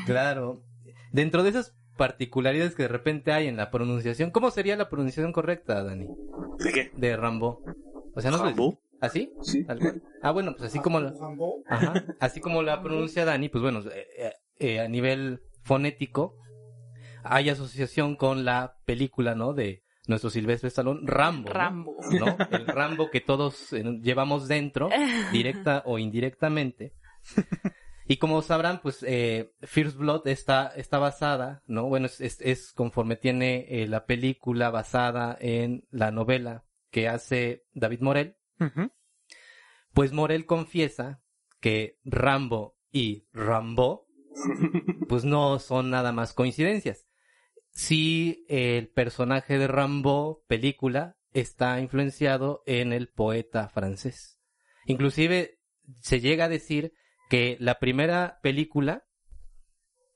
Claro. 0.05 0.61
Dentro 1.11 1.41
de 1.43 1.49
esas 1.49 1.73
particularidades 1.97 2.75
que 2.75 2.83
de 2.83 2.89
repente 2.89 3.31
hay 3.31 3.47
en 3.47 3.57
la 3.57 3.69
pronunciación, 3.71 4.31
¿cómo 4.31 4.51
sería 4.51 4.75
la 4.75 4.89
pronunciación 4.89 5.31
correcta, 5.31 5.83
Dani? 5.83 6.07
¿De 6.59 6.71
qué? 6.73 6.91
De 6.95 7.15
Rambo. 7.15 7.61
O 8.15 8.21
sea, 8.21 8.31
no 8.31 8.37
sé- 8.37 8.43
¿Rambo? 8.45 8.79
¿Así? 9.01 9.33
Sí. 9.41 9.63
Tal 9.65 9.79
cual. 9.79 10.01
Ah, 10.21 10.31
bueno, 10.31 10.53
pues 10.53 10.69
así 10.69 10.79
como 10.79 10.99
la, 11.01 11.13
Ajá. 11.67 11.93
Así 12.19 12.39
como 12.39 12.63
la 12.63 12.81
pronuncia 12.81 13.25
Dani, 13.25 13.49
pues 13.49 13.61
bueno, 13.61 13.81
eh, 13.81 14.07
eh, 14.17 14.31
eh, 14.59 14.79
a 14.79 14.87
nivel 14.87 15.41
fonético 15.63 16.35
hay 17.23 17.49
asociación 17.49 18.15
con 18.15 18.45
la 18.45 18.77
película, 18.85 19.35
¿no? 19.35 19.53
De 19.53 19.83
nuestro 20.07 20.29
Silvestre 20.29 20.67
Stallone, 20.69 21.01
Rambo. 21.03 21.49
¿no? 21.49 21.53
Rambo. 21.53 21.97
¿no? 22.11 22.37
El 22.51 22.65
Rambo 22.67 23.09
que 23.09 23.19
todos 23.21 23.71
eh, 23.73 23.83
llevamos 24.01 24.47
dentro, 24.47 24.89
directa 25.31 25.83
o 25.85 25.99
indirectamente. 25.99 26.93
Y 28.07 28.17
como 28.17 28.41
sabrán, 28.41 28.81
pues 28.81 29.03
eh, 29.07 29.53
First 29.61 29.97
Blood 29.97 30.27
está, 30.27 30.73
está 30.75 30.99
basada, 30.99 31.63
¿no? 31.67 31.87
Bueno, 31.87 32.07
es, 32.07 32.19
es, 32.19 32.41
es 32.41 32.73
conforme 32.73 33.15
tiene 33.15 33.65
eh, 33.69 33.87
la 33.87 34.05
película 34.05 34.69
basada 34.69 35.37
en 35.39 35.87
la 35.89 36.11
novela 36.11 36.65
que 36.91 37.07
hace 37.07 37.65
David 37.73 38.01
Morel, 38.01 38.37
pues 39.93 40.13
Morel 40.13 40.45
confiesa 40.45 41.21
que 41.59 41.99
Rambo 42.05 42.77
y 42.91 43.27
Rambo, 43.33 44.07
pues 45.09 45.25
no 45.25 45.59
son 45.59 45.89
nada 45.89 46.11
más 46.11 46.33
coincidencias. 46.33 47.07
Sí, 47.71 48.45
el 48.47 48.89
personaje 48.89 49.57
de 49.57 49.67
Rambo, 49.67 50.43
película, 50.47 51.17
está 51.33 51.79
influenciado 51.79 52.61
en 52.67 52.93
el 52.93 53.09
poeta 53.09 53.67
francés. 53.69 54.39
Inclusive 54.85 55.59
se 56.01 56.21
llega 56.21 56.45
a 56.45 56.49
decir 56.49 56.93
que 57.33 57.57
la 57.59 57.79
primera 57.79 58.37
película 58.43 59.05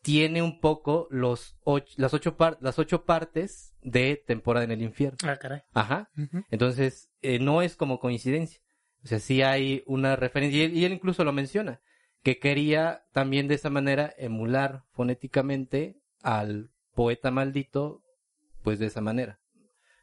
tiene 0.03 0.43
un 0.43 0.60
poco 0.60 1.08
los 1.10 1.58
och- 1.65 1.95
las, 1.95 2.13
ocho 2.13 2.38
par- 2.38 2.60
las 2.62 2.77
ocho 2.77 3.06
partes 3.06 3.73
de 3.82 4.23
Temporada 4.27 4.65
en 4.65 4.71
el 4.71 4.84
Infierno. 4.84 5.17
Ah, 5.23 5.36
caray. 5.38 5.62
Ajá. 5.73 6.12
Entonces, 6.51 7.10
eh, 7.23 7.39
no 7.39 7.63
es 7.63 7.75
como 7.75 7.97
coincidencia. 7.99 8.62
O 9.03 9.08
sea, 9.08 9.17
sí 9.19 9.41
hay 9.41 9.82
una 9.88 10.15
referencia, 10.15 10.60
y 10.60 10.62
él, 10.65 10.77
y 10.77 10.86
él 10.86 10.93
incluso 10.93 11.23
lo 11.23 11.34
menciona, 11.34 11.82
que 12.21 12.38
quería 12.38 13.03
también 13.13 13.47
de 13.47 13.56
esa 13.56 13.71
manera 13.71 14.13
emular 14.19 14.84
fonéticamente 14.91 15.99
al 16.21 16.69
poeta 16.93 17.32
maldito, 17.32 18.03
pues 18.62 18.77
de 18.77 18.86
esa 18.86 19.01
manera. 19.01 19.39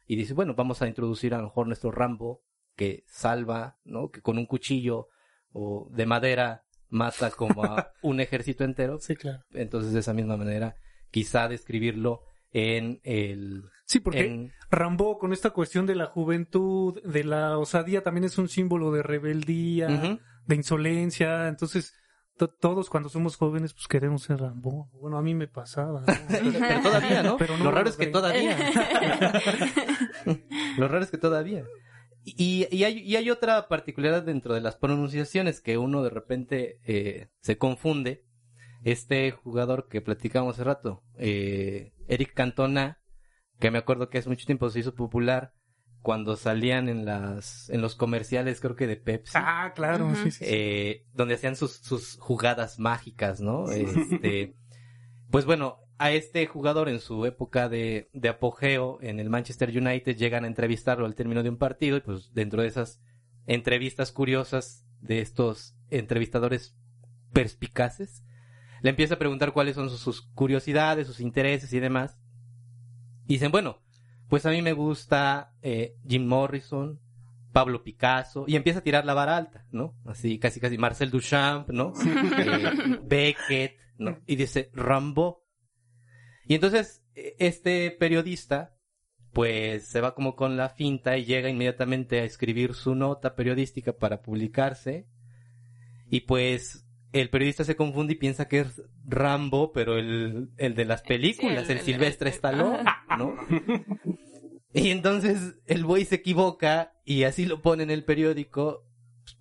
Y 0.05 0.17
dice, 0.17 0.33
bueno, 0.33 0.53
vamos 0.53 0.81
a 0.81 0.87
introducir 0.89 1.33
a 1.33 1.37
lo 1.37 1.45
mejor 1.45 1.67
nuestro 1.67 1.91
Rambo, 1.91 2.41
que 2.75 3.05
salva, 3.07 3.79
¿no? 3.85 4.09
Que 4.11 4.21
con 4.21 4.37
un 4.37 4.47
cuchillo 4.47 5.07
o 5.53 5.87
de 5.91 6.05
madera 6.05 6.64
mata 6.95 7.29
como 7.31 7.63
a 7.63 7.91
un 8.01 8.19
ejército 8.19 8.63
entero. 8.63 8.97
Sí, 8.99 9.15
claro. 9.15 9.43
Entonces, 9.53 9.93
de 9.93 9.99
esa 9.99 10.13
misma 10.13 10.37
manera, 10.37 10.75
quizá 11.11 11.47
describirlo 11.47 12.21
en 12.51 12.99
el... 13.03 13.63
Sí, 13.85 13.99
porque 13.99 14.25
en- 14.25 14.51
Rambo 14.71 15.19
con 15.19 15.31
esta 15.33 15.51
cuestión 15.51 15.85
de 15.85 15.95
la 15.95 16.07
juventud, 16.07 17.01
de 17.03 17.23
la 17.23 17.57
osadía, 17.57 18.01
también 18.01 18.23
es 18.23 18.37
un 18.37 18.49
símbolo 18.49 18.91
de 18.91 19.03
rebeldía, 19.03 20.19
de 20.45 20.55
insolencia. 20.55 21.47
Entonces, 21.47 21.93
to- 22.37 22.47
todos 22.49 22.89
cuando 22.89 23.09
somos 23.09 23.35
jóvenes 23.37 23.73
pues 23.73 23.87
queremos 23.87 24.23
ser 24.23 24.39
Rambo. 24.39 24.89
Bueno, 24.99 25.17
a 25.17 25.21
mí 25.21 25.35
me 25.35 25.47
pasaba. 25.47 26.01
¿no? 26.01 26.05
Pero 26.59 26.81
todavía, 26.81 27.23
¿no? 27.23 27.37
Pero 27.37 27.57
no 27.57 27.65
lo 27.65 27.69
lo 27.71 27.75
raro 27.77 27.89
es 27.89 27.95
que 27.97 28.07
todavía. 28.07 28.57
lo 30.77 30.87
raro 30.87 31.03
es 31.03 31.11
que 31.11 31.17
todavía. 31.17 31.63
Y, 32.27 32.67
y, 32.71 32.83
hay, 32.83 32.97
y 32.99 33.15
hay 33.17 33.29
otra 33.29 33.67
particularidad 33.67 34.23
dentro 34.23 34.55
de 34.55 34.61
las 34.61 34.75
pronunciaciones 34.75 35.61
que 35.61 35.77
uno 35.77 36.01
de 36.03 36.09
repente 36.09 36.79
eh, 36.85 37.27
se 37.39 37.57
confunde. 37.57 38.25
Este 38.83 39.31
jugador 39.31 39.87
que 39.87 40.01
platicamos 40.01 40.55
hace 40.55 40.63
rato, 40.63 41.03
eh, 41.17 41.93
Eric 42.07 42.33
Cantona, 42.33 42.99
que 43.59 43.71
me 43.71 43.79
acuerdo 43.79 44.09
que 44.09 44.19
hace 44.19 44.29
mucho 44.29 44.45
tiempo 44.45 44.69
se 44.69 44.79
hizo 44.79 44.93
popular 44.93 45.53
cuando 46.01 46.35
salían 46.35 46.87
en 46.87 47.03
las 47.03 47.67
en 47.71 47.81
los 47.81 47.95
comerciales, 47.95 48.59
creo 48.59 48.75
que 48.75 48.85
de 48.85 48.97
Pepsi. 48.97 49.33
Ah, 49.35 49.71
claro, 49.75 50.13
sí. 50.23 50.29
sí. 50.29 50.45
eh, 50.47 51.05
donde 51.13 51.33
hacían 51.33 51.55
sus, 51.55 51.71
sus 51.77 52.17
jugadas 52.17 52.77
mágicas, 52.77 53.41
¿no? 53.41 53.71
Este, 53.71 54.55
pues 55.31 55.45
bueno, 55.45 55.79
a 55.97 56.11
este 56.11 56.45
jugador 56.47 56.89
en 56.89 56.99
su 56.99 57.25
época 57.25 57.69
de, 57.69 58.09
de 58.13 58.29
apogeo 58.29 58.99
en 59.01 59.19
el 59.19 59.29
Manchester 59.29 59.69
United 59.69 60.17
llegan 60.17 60.43
a 60.43 60.47
entrevistarlo 60.47 61.05
al 61.05 61.15
término 61.15 61.43
de 61.43 61.49
un 61.49 61.57
partido 61.57 61.97
y 61.97 62.01
pues 62.01 62.33
dentro 62.33 62.61
de 62.61 62.67
esas 62.67 63.01
entrevistas 63.47 64.11
curiosas 64.11 64.85
de 65.01 65.21
estos 65.21 65.75
entrevistadores 65.89 66.75
perspicaces, 67.31 68.23
le 68.81 68.89
empieza 68.89 69.15
a 69.15 69.19
preguntar 69.19 69.51
cuáles 69.51 69.75
son 69.75 69.89
sus, 69.89 69.99
sus 69.99 70.21
curiosidades, 70.21 71.07
sus 71.07 71.19
intereses 71.19 71.71
y 71.73 71.79
demás. 71.79 72.17
Y 73.25 73.33
dicen, 73.33 73.51
bueno, 73.51 73.81
pues 74.29 74.45
a 74.45 74.51
mí 74.51 74.61
me 74.61 74.73
gusta 74.73 75.53
eh, 75.61 75.95
Jim 76.07 76.25
Morrison, 76.25 76.99
Pablo 77.51 77.83
Picasso, 77.83 78.45
y 78.47 78.55
empieza 78.55 78.79
a 78.79 78.83
tirar 78.83 79.05
la 79.05 79.13
vara 79.13 79.37
alta, 79.37 79.65
¿no? 79.71 79.95
Así, 80.05 80.39
casi, 80.39 80.59
casi, 80.59 80.77
Marcel 80.77 81.11
Duchamp, 81.11 81.69
¿no? 81.69 81.93
Eh, 82.37 82.99
Beckett, 83.03 83.77
¿no? 83.97 84.19
Y 84.25 84.35
dice, 84.35 84.69
Rambo. 84.73 85.44
Y 86.47 86.55
entonces, 86.55 87.03
eh, 87.15 87.35
este 87.39 87.91
periodista, 87.91 88.75
pues 89.33 89.87
se 89.87 90.01
va 90.01 90.15
como 90.15 90.35
con 90.35 90.57
la 90.57 90.69
finta 90.69 91.17
y 91.17 91.25
llega 91.25 91.49
inmediatamente 91.49 92.19
a 92.19 92.23
escribir 92.23 92.73
su 92.73 92.95
nota 92.95 93.35
periodística 93.35 93.93
para 93.97 94.21
publicarse. 94.21 95.07
Y 96.09 96.21
pues 96.21 96.85
el 97.11 97.29
periodista 97.29 97.63
se 97.63 97.75
confunde 97.75 98.13
y 98.13 98.17
piensa 98.17 98.47
que 98.47 98.59
es 98.59 98.81
Rambo, 99.05 99.71
pero 99.73 99.97
el, 99.97 100.49
el 100.57 100.75
de 100.75 100.85
las 100.85 101.01
películas, 101.01 101.65
Sí, 101.65 101.71
el, 101.73 101.77
el- 101.79 101.83
Silvestre 101.83 102.29
el- 102.29 102.35
Stallone, 102.35 102.83
¿no? 103.17 103.35
Y 104.73 104.89
entonces 104.89 105.55
el 105.67 105.85
güey 105.85 106.03
se 106.05 106.15
equivoca 106.15 106.93
y 107.05 107.23
así 107.23 107.45
lo 107.45 107.61
pone 107.61 107.83
en 107.83 107.91
el 107.91 108.03
periódico. 108.03 108.85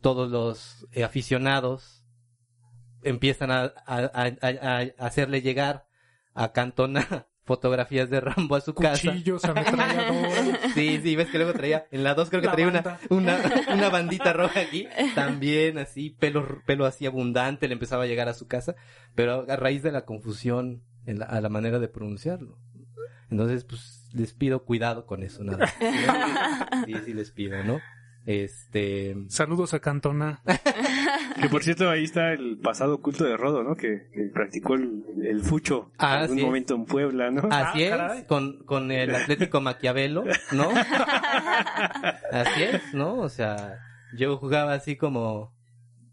Todos 0.01 0.31
los 0.31 0.87
aficionados 1.05 2.05
empiezan 3.03 3.51
a- 3.51 3.75
a- 3.87 4.33
a 4.43 4.81
hacerle 5.05 5.43
llegar 5.43 5.87
a 6.35 6.53
Cantona 6.53 7.27
fotografías 7.45 8.09
de 8.11 8.21
Rambo 8.21 8.57
a 8.57 8.61
su 8.61 8.75
casa. 8.75 9.11
Cuchillos, 9.13 9.45
ametralladores. 9.45 10.59
Sí, 10.75 10.99
sí, 11.03 11.15
ves 11.15 11.29
que 11.29 11.39
luego 11.39 11.53
traía, 11.53 11.87
en 11.91 12.03
la 12.03 12.15
2 12.15 12.31
creo 12.31 12.41
que 12.41 12.47
La 12.49 12.53
traía 12.55 12.69
una, 12.69 12.99
una, 13.11 13.37
una 13.75 13.89
bandita 13.91 14.33
roja 14.33 14.61
aquí, 14.61 14.89
también 15.15 15.79
así, 15.79 16.11
pelo, 16.11 16.63
pelo 16.67 16.87
así 16.87 17.07
abundante, 17.07 17.69
le 17.69 17.75
empezaba 17.75 18.05
a 18.05 18.07
llegar 18.07 18.29
a 18.29 18.35
su 18.35 18.47
casa, 18.49 18.75
pero 19.15 19.45
a 19.49 19.57
raíz 19.57 19.83
de 19.83 19.93
la 19.93 20.05
confusión 20.05 20.83
en 21.07 21.19
la- 21.19 21.27
a 21.27 21.41
la 21.41 21.49
manera 21.51 21.79
de 21.79 21.89
pronunciarlo. 21.89 22.59
Entonces, 23.31 23.65
pues, 23.65 24.09
les 24.15 24.33
pido 24.33 24.65
cuidado 24.65 25.07
con 25.07 25.23
eso, 25.23 25.45
nada. 25.45 25.67
Sí, 26.87 26.95
sí 27.05 27.13
les 27.15 27.31
pido, 27.31 27.63
¿no? 27.65 27.81
Este, 28.27 29.17
Saludos 29.29 29.75
a 29.75 29.81
Cantona. 29.81 30.43
Que 31.41 31.49
por 31.49 31.63
cierto, 31.65 31.91
ahí 31.91 32.05
está 32.05 32.33
el 32.33 32.59
pasado 32.59 32.95
oculto 32.95 33.25
de 33.25 33.37
Rodo, 33.37 33.63
¿no? 33.63 33.75
Que, 33.77 34.09
que 34.15 34.31
practicó 34.33 34.75
el, 34.75 35.03
el 35.25 35.41
fucho 35.43 35.91
Ah, 35.99 36.17
en 36.17 36.23
algún 36.23 36.39
es. 36.39 36.45
momento 36.45 36.75
en 36.75 36.85
Puebla, 36.85 37.31
¿no? 37.31 37.49
así 37.51 37.85
Ah, 37.85 38.15
es, 38.17 38.25
con, 38.25 38.65
con 38.65 38.91
el 38.93 39.15
Atlético 39.15 39.61
Maquiavelo, 39.61 40.25
¿no? 40.53 40.69
Así 42.33 42.63
es, 42.63 42.95
¿no? 42.95 43.17
O 43.17 43.29
sea, 43.29 43.79
yo 44.17 44.37
jugaba 44.37 44.75
así 44.75 44.97
como, 44.97 45.53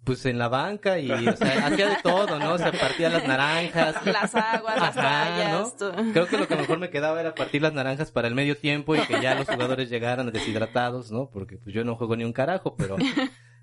pues 0.03 0.25
en 0.25 0.38
la 0.39 0.47
banca 0.47 0.97
y, 0.99 1.12
o 1.12 1.36
sea, 1.36 1.67
hacía 1.67 1.89
de 1.89 1.97
todo, 2.01 2.39
¿no? 2.39 2.53
O 2.53 2.57
sea, 2.57 2.71
partía 2.71 3.10
las 3.10 3.27
naranjas. 3.27 4.05
Las 4.05 4.34
aguas, 4.36 4.75
las 4.79 4.95
tallas. 4.95 5.77
todo. 5.77 5.93
Creo 6.13 6.27
que 6.27 6.38
lo 6.38 6.47
que 6.47 6.55
mejor 6.55 6.79
me 6.79 6.89
quedaba 6.89 7.19
era 7.21 7.36
partir 7.36 7.62
las 7.62 7.73
naranjas 7.73 8.12
para 8.12 8.27
el 8.27 8.36
medio 8.36 8.57
tiempo 8.57 8.95
y 8.95 9.01
que 9.01 9.21
ya 9.21 9.36
los 9.36 9.47
jugadores 9.47 9.89
llegaran 9.89 10.31
deshidratados, 10.31 11.12
¿no? 11.12 11.29
Porque 11.31 11.57
pues 11.57 11.73
yo 11.75 11.84
no 11.84 11.95
juego 11.95 12.15
ni 12.15 12.23
un 12.23 12.34
carajo, 12.34 12.75
pero 12.75 12.97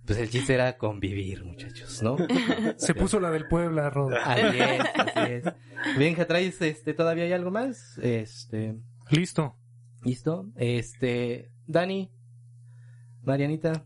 pues 0.08 0.18
el 0.20 0.30
chiste 0.30 0.54
era 0.54 0.78
convivir, 0.78 1.44
muchachos, 1.44 2.02
¿no? 2.02 2.16
Se 2.78 2.94
puso 2.94 3.20
la 3.20 3.30
del 3.30 3.46
Puebla, 3.46 3.90
Rodo. 3.90 4.16
Así 4.16 4.58
es, 4.58 4.80
así 4.94 5.32
es. 5.32 5.44
Bien, 5.98 6.14
¿que 6.16 6.24
traes 6.24 6.62
este, 6.62 6.94
todavía 6.94 7.24
hay 7.24 7.32
algo 7.34 7.50
más? 7.50 7.98
Este, 7.98 8.78
Listo. 9.10 9.54
¿listo? 10.02 10.46
Este, 10.56 11.52
Dani, 11.66 12.10
Marianita, 13.22 13.84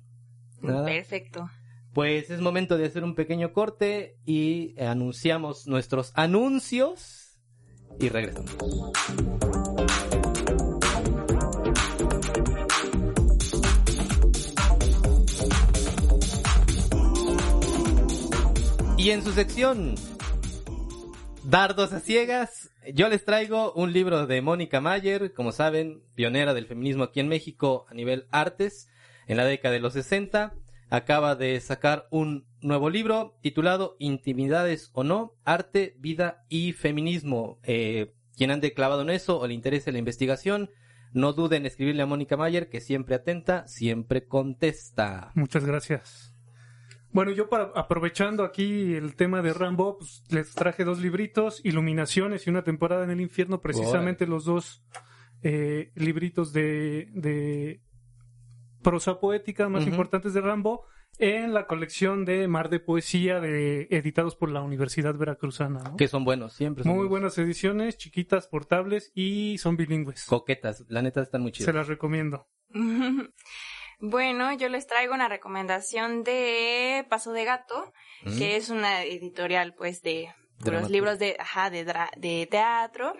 nada. 0.61 0.87
Perfecto. 0.87 1.51
Pues 1.93 2.31
es 2.31 2.41
momento 2.41 2.79
de 2.79 2.87
hacer 2.87 3.03
un 3.03 3.17
pequeño 3.17 3.53
corte 3.53 4.17
y 4.25 4.81
anunciamos 4.81 5.67
nuestros 5.67 6.13
anuncios 6.15 7.41
y 7.99 8.11
regresamos. 8.11 8.57
Y 19.03 19.11
en 19.11 19.25
su 19.25 19.33
sección 19.33 19.97
Dardos 21.43 21.93
a 21.93 21.99
ciegas, 21.99 22.71
yo 22.95 23.09
les 23.09 23.25
traigo 23.25 23.73
un 23.73 23.93
libro 23.93 24.29
de 24.29 24.41
Mónica 24.43 24.81
Mayer, 24.81 25.33
como 25.35 25.51
saben, 25.51 26.05
pionera 26.15 26.55
del 26.55 26.67
feminismo 26.67 27.03
aquí 27.03 27.19
en 27.19 27.27
México 27.27 27.85
a 27.91 27.95
nivel 27.95 28.29
artes 28.31 28.89
en 29.27 29.39
la 29.39 29.45
década 29.45 29.75
de 29.75 29.81
los 29.81 29.95
60 29.95 30.55
acaba 30.89 31.35
de 31.35 31.59
sacar 31.59 32.07
un 32.13 32.47
nuevo 32.61 32.91
libro 32.91 33.37
titulado 33.41 33.97
Intimidades 33.99 34.91
o 34.93 35.03
no, 35.03 35.35
arte, 35.45 35.97
vida 35.99 36.45
y 36.49 36.73
feminismo. 36.73 37.59
Eh, 37.65 38.15
quien 38.37 38.53
ande 38.53 38.73
clavado 38.73 39.03
en 39.03 39.11
eso 39.11 39.41
o 39.41 39.49
le 39.49 39.55
interese 39.55 39.91
la 39.91 39.99
investigación, 39.99 40.71
no 41.13 41.33
duden 41.33 41.63
en 41.63 41.67
escribirle 41.67 42.03
a 42.05 42.07
Mónica 42.07 42.37
Mayer, 42.37 42.69
que 42.69 42.81
siempre 42.81 43.17
atenta, 43.17 43.67
siempre 43.67 44.29
contesta. 44.29 45.33
Muchas 45.35 45.65
gracias. 45.65 46.32
Bueno, 47.13 47.31
yo 47.31 47.49
para 47.49 47.65
aprovechando 47.75 48.43
aquí 48.45 48.95
el 48.95 49.15
tema 49.17 49.43
de 49.43 49.53
Rambo, 49.53 49.99
pues, 49.99 50.25
les 50.31 50.55
traje 50.55 50.85
dos 50.85 50.99
libritos, 51.01 51.61
Iluminaciones 51.65 52.47
y 52.47 52.51
una 52.51 52.65
temporada 52.65 53.05
en 53.05 53.11
el 53.11 53.21
infierno, 53.21 53.61
precisamente 53.61 54.27
los 54.27 54.45
dos 54.45 54.83
eh, 55.43 55.91
libritos 55.95 56.53
de, 56.53 57.09
de 57.13 57.83
prosa 58.83 59.21
poética 59.21 59.69
más 59.69 59.87
importantes 59.87 60.33
de 60.35 60.41
Rambo 60.41 60.87
en 61.19 61.53
la 61.53 61.67
colección 61.67 62.25
de 62.25 62.49
Mar 62.49 62.71
de 62.71 62.81
Poesía 62.81 63.39
de, 63.41 63.87
editados 63.91 64.35
por 64.35 64.51
la 64.51 64.63
Universidad 64.63 65.15
Veracruzana. 65.15 65.83
¿no? 65.83 65.97
Que 65.97 66.09
son 66.09 66.25
buenos, 66.25 66.55
siempre 66.55 66.83
son 66.85 66.93
Muy 66.93 67.07
buenos. 67.07 67.11
buenas 67.11 67.39
ediciones, 67.39 67.99
chiquitas, 67.99 68.49
portables 68.49 69.13
y 69.15 69.59
son 69.59 69.77
bilingües. 69.77 70.25
Coquetas, 70.25 70.85
la 70.89 71.03
neta 71.03 71.21
están 71.21 71.43
muy 71.43 71.51
Se 71.53 71.59
chidas. 71.59 71.75
las 71.75 71.89
recomiendo. 71.89 72.49
Bueno, 74.05 74.53
yo 74.53 74.69
les 74.69 74.89
traigo 74.89 75.15
una 75.15 75.29
recomendación 75.29 76.25
de 76.25 77.07
Paso 77.09 77.33
de 77.33 77.45
Gato, 77.45 77.93
Mm. 78.25 78.37
que 78.39 78.57
es 78.57 78.69
una 78.69 79.03
editorial, 79.05 79.75
pues, 79.75 80.03
de 80.03 80.35
los 80.65 80.91
libros 80.91 81.19
de, 81.19 81.37
ajá, 81.41 81.71
de, 81.71 81.85
dra- 81.85 82.11
de 82.17 82.47
teatro. 82.49 83.15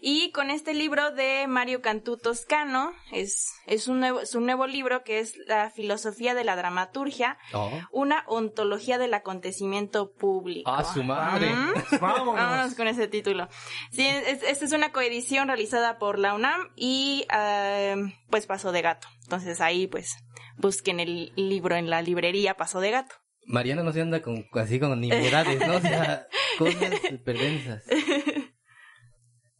Y 0.00 0.30
con 0.32 0.50
este 0.50 0.72
libro 0.72 1.10
de 1.10 1.46
Mario 1.46 1.82
Cantú 1.82 2.16
Toscano, 2.16 2.92
es, 3.12 3.50
es 3.66 3.86
un 3.88 4.00
nuevo, 4.00 4.20
es 4.20 4.34
un 4.34 4.46
nuevo 4.46 4.66
libro 4.66 5.04
que 5.04 5.18
es 5.20 5.36
La 5.46 5.70
filosofía 5.70 6.34
de 6.34 6.44
la 6.44 6.56
dramaturgia, 6.56 7.36
Oh. 7.52 7.70
una 7.92 8.24
ontología 8.28 8.96
del 8.98 9.12
acontecimiento 9.14 10.12
público. 10.12 10.70
¡Ah, 10.70 10.84
su 10.84 11.02
madre! 11.02 11.50
Mm. 11.50 11.72
Vámonos. 12.00 12.34
Vámonos 12.34 12.74
con 12.74 12.88
ese 12.88 13.08
título. 13.08 13.48
Sí, 13.90 14.06
es- 14.06 14.42
esta 14.42 14.64
es 14.66 14.72
una 14.72 14.92
coedición 14.92 15.48
realizada 15.48 15.98
por 15.98 16.18
la 16.18 16.34
UNAM 16.34 16.70
y 16.76 17.26
ah, 17.30 17.94
pues 18.30 18.46
Paso 18.46 18.72
de 18.72 18.80
Gato. 18.82 19.08
Entonces 19.24 19.60
ahí 19.60 19.86
pues 19.86 20.16
busquen 20.58 21.00
el 21.00 21.32
libro 21.36 21.76
en 21.76 21.90
la 21.90 22.02
librería 22.02 22.54
Paso 22.54 22.80
de 22.80 22.90
Gato. 22.90 23.14
Mariana 23.46 23.82
no 23.84 23.92
se 23.92 24.00
anda 24.00 24.20
con, 24.22 24.44
así 24.54 24.80
con 24.80 25.00
nimiedades, 25.00 25.60
¿no? 25.66 25.76
O 25.76 25.80
sea, 25.80 26.26
cosas 26.58 27.00
perversas. 27.24 27.84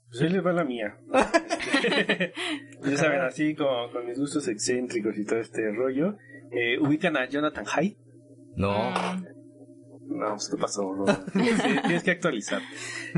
Pues 0.09 0.23
ahí 0.23 0.29
les 0.31 0.45
va 0.45 0.53
la 0.53 0.65
mía. 0.65 0.97
ya 2.85 2.97
saben, 2.97 3.21
así 3.21 3.55
con, 3.55 3.93
con 3.93 4.07
mis 4.07 4.19
gustos 4.19 4.49
excéntricos 4.49 5.17
y 5.19 5.25
todo 5.25 5.39
este 5.41 5.71
rollo. 5.73 6.17
Eh, 6.53 6.79
¿Ubican 6.81 7.17
a 7.17 7.29
Jonathan 7.29 7.65
Hyde? 7.67 7.97
No, 8.57 8.93
No, 10.07 10.31
pues, 10.31 10.49
¿qué 10.49 10.57
pasó? 10.57 10.83
No. 10.95 11.05
Tienes, 11.33 11.61
que- 11.63 11.81
tienes 11.83 12.03
que 12.03 12.11
actualizar. 12.13 12.63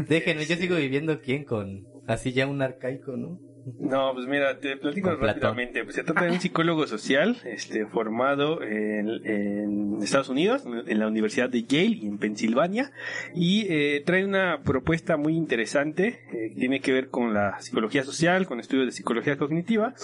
déjenme, 0.09 0.45
yo 0.47 0.57
sigo 0.57 0.77
viviendo 0.77 1.21
quién 1.21 1.45
con 1.45 1.85
así 2.07 2.33
ya 2.33 2.47
un 2.47 2.63
arcaico, 2.63 3.17
¿no? 3.17 3.39
No, 3.79 4.13
pues 4.15 4.27
mira, 4.27 4.59
te 4.59 4.77
platico 4.77 5.15
rápidamente. 5.17 5.85
Pues 5.85 5.97
se 5.97 6.05
trata 6.05 6.25
de 6.25 6.33
un 6.33 6.41
psicólogo 6.41 6.87
social 6.87 7.37
este, 7.45 7.87
formado 7.87 8.63
en, 8.63 9.09
en 9.27 10.03
Estados 10.03 10.29
Unidos, 10.29 10.65
en 10.87 10.99
la 10.99 11.07
Universidad 11.07 11.49
de 11.49 11.65
Yale 11.65 11.99
y 12.03 12.07
en 12.07 12.19
Pensilvania, 12.19 12.93
y 13.35 13.67
eh, 13.69 14.03
trae 14.05 14.25
una 14.25 14.61
propuesta 14.63 15.17
muy 15.17 15.35
interesante 15.35 16.21
eh, 16.33 16.51
que 16.51 16.57
tiene 16.57 16.81
que 16.81 16.93
ver 16.93 17.09
con 17.09 17.35
la 17.35 17.61
psicología 17.61 18.05
social, 18.05 18.47
con 18.47 18.61
estudios 18.61 18.87
de 18.87 18.93
psicología 18.93 19.37
cognitiva, 19.37 19.95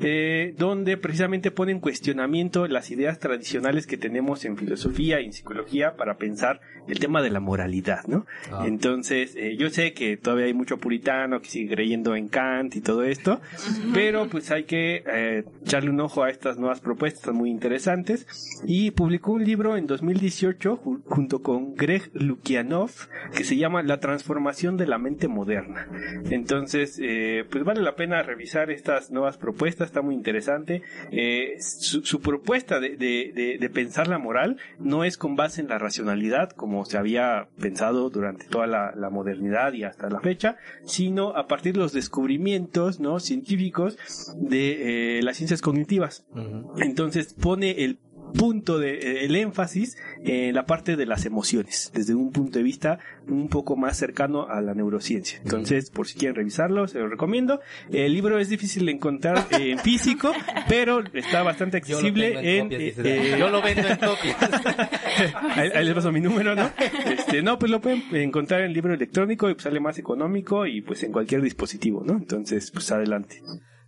eh, 0.00 0.54
donde 0.56 0.96
precisamente 0.96 1.50
pone 1.50 1.72
en 1.72 1.80
cuestionamiento 1.80 2.66
las 2.66 2.90
ideas 2.90 3.18
tradicionales 3.18 3.86
que 3.86 3.96
tenemos 3.96 4.44
en 4.44 4.56
filosofía 4.56 5.20
y 5.20 5.26
en 5.26 5.32
psicología 5.32 5.96
para 5.96 6.16
pensar 6.16 6.60
el 6.88 6.98
tema 6.98 7.22
de 7.22 7.30
la 7.30 7.40
moralidad, 7.40 8.04
¿no? 8.06 8.26
Ah. 8.50 8.64
Entonces, 8.66 9.34
eh, 9.36 9.56
yo 9.56 9.70
sé 9.70 9.92
que 9.92 10.16
todavía 10.16 10.46
hay 10.46 10.54
mucho 10.54 10.78
puritano 10.78 11.40
que 11.40 11.48
sigue 11.48 11.74
creyendo 11.74 12.16
en 12.16 12.28
Kant 12.28 12.76
y 12.76 12.80
todo 12.80 13.04
esto, 13.10 13.40
pero 13.94 14.28
pues 14.28 14.50
hay 14.50 14.64
que 14.64 15.02
eh, 15.06 15.44
echarle 15.62 15.90
un 15.90 16.00
ojo 16.00 16.22
a 16.22 16.30
estas 16.30 16.58
nuevas 16.58 16.80
propuestas 16.80 17.34
muy 17.34 17.50
interesantes. 17.50 18.26
Y 18.66 18.90
publicó 18.92 19.32
un 19.32 19.44
libro 19.44 19.76
en 19.76 19.86
2018 19.86 20.80
ju- 20.82 21.02
junto 21.04 21.42
con 21.42 21.74
Greg 21.74 22.10
Lukianov 22.14 22.90
que 23.34 23.44
se 23.44 23.56
llama 23.56 23.82
La 23.82 24.00
transformación 24.00 24.76
de 24.76 24.86
la 24.86 24.98
mente 24.98 25.28
moderna. 25.28 25.86
Entonces, 26.30 26.98
eh, 27.02 27.44
pues 27.50 27.64
vale 27.64 27.80
la 27.82 27.94
pena 27.96 28.22
revisar 28.22 28.70
estas 28.70 29.10
nuevas 29.10 29.36
propuestas, 29.36 29.86
está 29.88 30.02
muy 30.02 30.14
interesante. 30.14 30.82
Eh, 31.10 31.56
su, 31.60 32.02
su 32.04 32.20
propuesta 32.20 32.80
de, 32.80 32.90
de- 32.96 33.32
de- 33.34 33.58
de 33.58 33.70
pensar 33.70 34.08
la 34.08 34.18
moral 34.18 34.56
no 34.78 35.04
es 35.04 35.16
con 35.16 35.36
base 35.36 35.60
en 35.60 35.68
la 35.68 35.78
racionalidad, 35.78 36.50
como 36.50 36.84
se 36.84 36.98
había 36.98 37.48
pensado 37.60 38.10
durante 38.10 38.46
toda 38.46 38.66
la, 38.66 38.92
la 38.96 39.10
modernidad 39.10 39.72
y 39.72 39.84
hasta 39.84 40.08
la 40.08 40.20
fecha, 40.20 40.56
sino 40.84 41.36
a 41.36 41.46
partir 41.46 41.74
de 41.74 41.80
los 41.80 41.92
descubrimientos 41.92 42.87
no 42.98 43.20
científicos 43.20 43.96
de 44.36 45.18
eh, 45.18 45.22
las 45.22 45.36
ciencias 45.36 45.60
cognitivas. 45.60 46.26
Entonces 46.78 47.34
pone 47.34 47.84
el 47.84 47.98
punto 48.32 48.78
de 48.78 48.94
eh, 48.94 49.24
el 49.24 49.36
énfasis 49.36 49.96
en 50.24 50.54
la 50.54 50.66
parte 50.66 50.96
de 50.96 51.06
las 51.06 51.26
emociones 51.26 51.90
desde 51.94 52.14
un 52.14 52.32
punto 52.32 52.58
de 52.58 52.62
vista 52.62 52.98
un 53.26 53.48
poco 53.48 53.76
más 53.76 53.96
cercano 53.96 54.48
a 54.48 54.60
la 54.60 54.74
neurociencia 54.74 55.40
entonces 55.42 55.90
por 55.90 56.06
si 56.06 56.18
quieren 56.18 56.36
revisarlo 56.36 56.86
se 56.88 56.98
lo 56.98 57.08
recomiendo 57.08 57.60
el 57.90 58.12
libro 58.12 58.38
es 58.38 58.48
difícil 58.48 58.86
de 58.86 58.92
encontrar 58.92 59.46
eh, 59.50 59.72
en 59.72 59.78
físico 59.78 60.32
pero 60.68 61.02
está 61.12 61.42
bastante 61.42 61.80
Yo 61.80 62.00
lo 62.00 62.08
accesible 62.08 62.28
tengo 62.28 62.40
en 62.40 62.58
en, 62.58 62.62
copias, 62.64 62.80
dice 62.80 63.00
eh, 63.00 63.30
Dani. 63.30 63.40
Yo 63.40 63.50
lo 63.50 63.62
vendo 63.62 63.88
en 63.88 63.96
copias. 63.96 64.36
ahí, 65.56 65.70
ahí 65.74 65.84
les 65.84 65.94
paso 65.94 66.12
mi 66.12 66.20
número, 66.20 66.54
¿no? 66.54 66.70
Este, 67.06 67.42
no, 67.42 67.58
pues 67.58 67.70
lo 67.70 67.80
pueden 67.80 68.02
encontrar 68.14 68.62
en 68.62 68.72
libro 68.72 68.94
electrónico 68.94 69.48
y 69.48 69.54
pues 69.54 69.64
sale 69.64 69.80
más 69.80 69.98
económico 69.98 70.66
y 70.66 70.80
pues 70.82 71.02
en 71.02 71.12
cualquier 71.12 71.42
dispositivo, 71.42 72.02
¿no? 72.04 72.14
Entonces, 72.14 72.70
pues 72.70 72.90
adelante. 72.90 73.42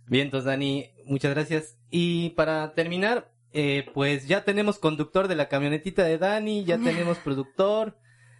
Bien, 0.07 0.25
entonces 0.25 0.45
Dani, 0.45 0.91
muchas 1.05 1.33
gracias. 1.33 1.77
Y 1.89 2.31
para 2.31 2.73
terminar, 2.73 3.30
eh, 3.53 3.89
pues 3.93 4.27
ya 4.27 4.43
tenemos 4.43 4.79
conductor 4.79 5.27
de 5.27 5.35
la 5.35 5.49
camionetita 5.49 6.03
de 6.03 6.17
Dani, 6.17 6.63
ya 6.63 6.77
tenemos 6.83 7.17
productor. 7.17 7.97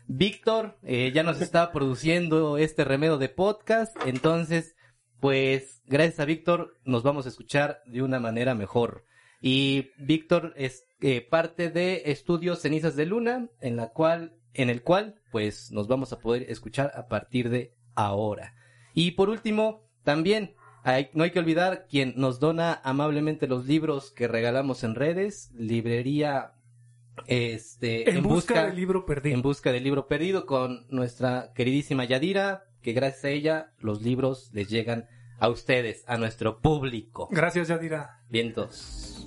Víctor 0.07 0.77
eh, 0.83 1.11
ya 1.13 1.23
nos 1.23 1.39
está 1.41 1.71
produciendo 1.71 2.57
este 2.57 2.83
remedio 2.83 3.17
de 3.17 3.29
podcast, 3.29 3.95
entonces, 4.05 4.75
pues 5.21 5.81
gracias 5.85 6.19
a 6.19 6.25
Víctor 6.25 6.77
nos 6.83 7.03
vamos 7.03 7.25
a 7.25 7.29
escuchar 7.29 7.81
de 7.85 8.01
una 8.01 8.19
manera 8.19 8.53
mejor. 8.53 9.05
Y 9.41 9.91
Víctor 9.97 10.53
es 10.57 10.85
eh, 11.01 11.21
parte 11.21 11.69
de 11.69 12.03
Estudios 12.05 12.61
Cenizas 12.61 12.95
de 12.95 13.05
Luna, 13.05 13.49
en 13.59 13.75
la 13.77 13.89
cual, 13.89 14.35
en 14.53 14.69
el 14.69 14.83
cual, 14.83 15.21
pues 15.31 15.71
nos 15.71 15.87
vamos 15.87 16.11
a 16.13 16.19
poder 16.19 16.49
escuchar 16.49 16.91
a 16.95 17.07
partir 17.07 17.49
de 17.49 17.73
ahora. 17.95 18.53
Y 18.93 19.11
por 19.11 19.29
último, 19.29 19.87
también 20.03 20.55
hay- 20.83 21.09
no 21.13 21.23
hay 21.23 21.31
que 21.31 21.39
olvidar 21.39 21.85
quien 21.89 22.13
nos 22.17 22.39
dona 22.39 22.79
amablemente 22.83 23.47
los 23.47 23.65
libros 23.65 24.11
que 24.11 24.27
regalamos 24.27 24.83
en 24.83 24.95
redes, 24.95 25.51
librería 25.55 26.53
este 27.27 28.09
En, 28.09 28.23
busca, 28.23 28.65
del 28.67 28.75
libro 28.75 29.05
perdido. 29.05 29.35
en 29.35 29.41
busca 29.41 29.71
del 29.71 29.83
libro 29.83 30.07
perdido 30.07 30.45
con 30.45 30.85
nuestra 30.89 31.51
queridísima 31.53 32.05
Yadira, 32.05 32.65
que 32.81 32.93
gracias 32.93 33.25
a 33.25 33.29
ella 33.29 33.71
los 33.79 34.01
libros 34.01 34.49
les 34.53 34.69
llegan 34.69 35.07
a 35.39 35.49
ustedes, 35.49 36.03
a 36.07 36.17
nuestro 36.17 36.59
público. 36.61 37.27
Gracias, 37.31 37.67
Yadira. 37.67 38.21
Vientos. 38.29 39.25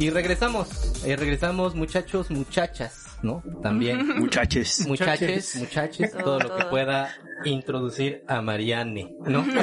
Y 0.00 0.08
regresamos, 0.10 1.04
eh, 1.04 1.14
regresamos 1.14 1.74
muchachos, 1.74 2.30
muchachas, 2.30 3.18
¿no? 3.22 3.42
También 3.62 4.18
Muchachos. 4.18 4.86
muchaches, 4.88 5.56
muchaches, 5.56 6.12
todo 6.12 6.38
lo 6.40 6.56
que 6.56 6.64
pueda 6.64 7.14
introducir 7.44 8.24
a 8.26 8.40
Mariane, 8.40 9.14
¿no? 9.26 9.44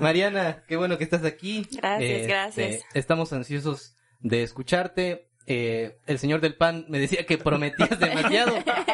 Mariana, 0.00 0.64
qué 0.66 0.76
bueno 0.76 0.98
que 0.98 1.04
estás 1.04 1.24
aquí. 1.24 1.64
Gracias, 1.70 2.10
Este, 2.10 2.26
gracias. 2.26 2.82
Estamos 2.94 3.32
ansiosos 3.32 3.94
de 4.20 4.42
escucharte. 4.42 5.28
Eh, 5.48 5.98
el 6.08 6.18
señor 6.18 6.40
del 6.40 6.56
pan 6.56 6.86
me 6.88 6.98
decía 6.98 7.24
que 7.24 7.38
prometías 7.38 8.00
demasiado. 8.00 8.52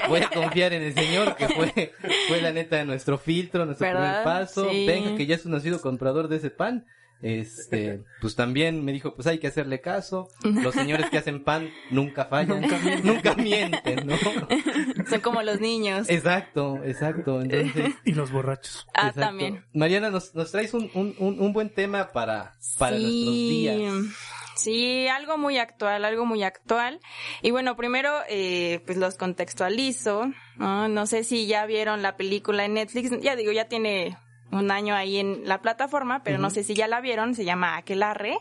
Voy 0.08 0.20
a 0.20 0.28
confiar 0.28 0.74
en 0.74 0.82
el 0.82 0.92
señor 0.94 1.34
que 1.36 1.48
fue, 1.48 1.94
fue 2.28 2.42
la 2.42 2.52
neta 2.52 2.76
de 2.76 2.84
nuestro 2.84 3.16
filtro, 3.16 3.64
nuestro 3.64 3.86
¿Verdad? 3.86 4.22
primer 4.22 4.24
paso. 4.24 4.68
Sí. 4.70 4.86
Venga, 4.86 5.16
que 5.16 5.24
ya 5.24 5.36
es 5.36 5.46
un 5.46 5.52
nacido 5.52 5.80
comprador 5.80 6.28
de 6.28 6.36
ese 6.36 6.50
pan. 6.50 6.84
Este, 7.22 8.02
pues 8.20 8.34
también 8.36 8.84
me 8.84 8.92
dijo, 8.92 9.14
pues 9.14 9.26
hay 9.26 9.38
que 9.38 9.46
hacerle 9.46 9.80
caso. 9.80 10.28
Los 10.42 10.74
señores 10.74 11.08
que 11.10 11.18
hacen 11.18 11.42
pan 11.44 11.70
nunca 11.90 12.24
fallan, 12.26 12.62
nunca 13.04 13.34
mienten, 13.34 14.06
¿no? 14.06 14.16
Son 15.08 15.20
como 15.20 15.42
los 15.42 15.60
niños. 15.60 16.08
Exacto, 16.10 16.80
exacto. 16.84 17.40
Entonces, 17.40 17.94
Y 18.04 18.12
los 18.12 18.30
borrachos. 18.32 18.86
ah, 18.94 19.08
exacto. 19.08 19.20
también. 19.20 19.64
Mariana, 19.72 20.10
nos, 20.10 20.34
nos 20.34 20.50
traes 20.50 20.74
un, 20.74 20.90
un, 20.94 21.14
un, 21.18 21.40
un 21.40 21.52
buen 21.52 21.70
tema 21.70 22.08
para, 22.12 22.54
para 22.78 22.96
Sí. 22.96 23.02
nuestros 23.02 23.34
días. 23.36 24.16
Sí, 24.54 25.08
algo 25.08 25.38
muy 25.38 25.58
actual, 25.58 26.04
algo 26.04 26.26
muy 26.26 26.42
actual. 26.42 27.00
Y 27.40 27.50
bueno, 27.50 27.74
primero, 27.76 28.12
eh, 28.28 28.80
pues 28.84 28.98
los 28.98 29.16
contextualizo. 29.16 30.30
¿no? 30.56 30.88
no 30.88 31.06
sé 31.06 31.24
si 31.24 31.46
ya 31.46 31.66
vieron 31.66 32.02
la 32.02 32.16
película 32.16 32.64
en 32.64 32.74
Netflix. 32.74 33.10
Ya 33.22 33.34
digo, 33.34 33.50
ya 33.52 33.68
tiene 33.68 34.16
un 34.52 34.70
año 34.70 34.94
ahí 34.94 35.16
en 35.18 35.48
la 35.48 35.60
plataforma, 35.62 36.22
pero 36.22 36.38
no 36.38 36.50
sé 36.50 36.62
si 36.62 36.74
ya 36.74 36.86
la 36.86 37.00
vieron. 37.00 37.34
Se 37.34 37.44
llama 37.44 37.76
Aquelarre. 37.76 38.38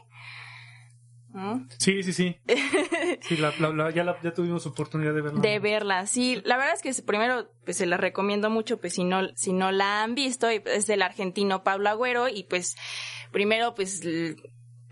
¿no? 1.34 1.66
Sí, 1.78 2.04
sí, 2.04 2.12
sí. 2.14 2.36
Sí, 3.22 3.38
la- 3.38 3.54
la- 3.60 3.70
la- 3.70 3.92
ya, 3.92 4.04
la- 4.04 4.20
ya 4.22 4.34
tuvimos 4.34 4.66
oportunidad 4.66 5.14
de 5.14 5.22
verla. 5.22 5.40
De 5.42 5.60
verla, 5.60 6.06
sí. 6.08 6.42
La 6.44 6.58
verdad 6.58 6.74
es 6.76 6.82
que 6.82 7.04
primero, 7.04 7.50
pues 7.64 7.78
se 7.78 7.86
la 7.86 7.96
recomiendo 7.98 8.50
mucho, 8.50 8.80
pues 8.82 8.94
si 8.96 9.04
no, 9.06 9.30
si 9.36 9.54
no 9.54 9.72
la 9.72 10.04
han 10.04 10.14
visto, 10.16 10.48
pues, 10.64 10.76
es 10.78 10.88
del 10.88 11.02
argentino 11.02 11.64
Pablo 11.64 11.90
Agüero, 11.90 12.28
y 12.28 12.44
pues, 12.44 12.76
primero, 13.32 13.76
pues, 13.76 14.02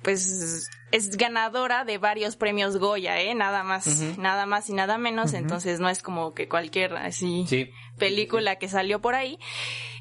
pues, 0.02 0.70
es 0.92 1.18
ganadora 1.18 1.84
de 1.86 1.98
varios 1.98 2.36
premios 2.36 2.78
Goya, 2.78 3.20
eh, 3.20 3.36
nada 3.36 3.64
más, 3.64 3.88
nada 4.18 4.46
más 4.46 4.70
y 4.70 4.74
nada 4.74 4.98
menos, 4.98 5.34
entonces 5.34 5.80
no 5.80 5.90
es 5.90 6.02
como 6.02 6.34
que 6.34 6.48
cualquier, 6.48 6.96
así, 6.96 7.46
Sí. 7.48 7.70
película 7.98 8.56
que 8.58 8.68
salió 8.70 9.02
por 9.02 9.16
ahí. 9.16 9.38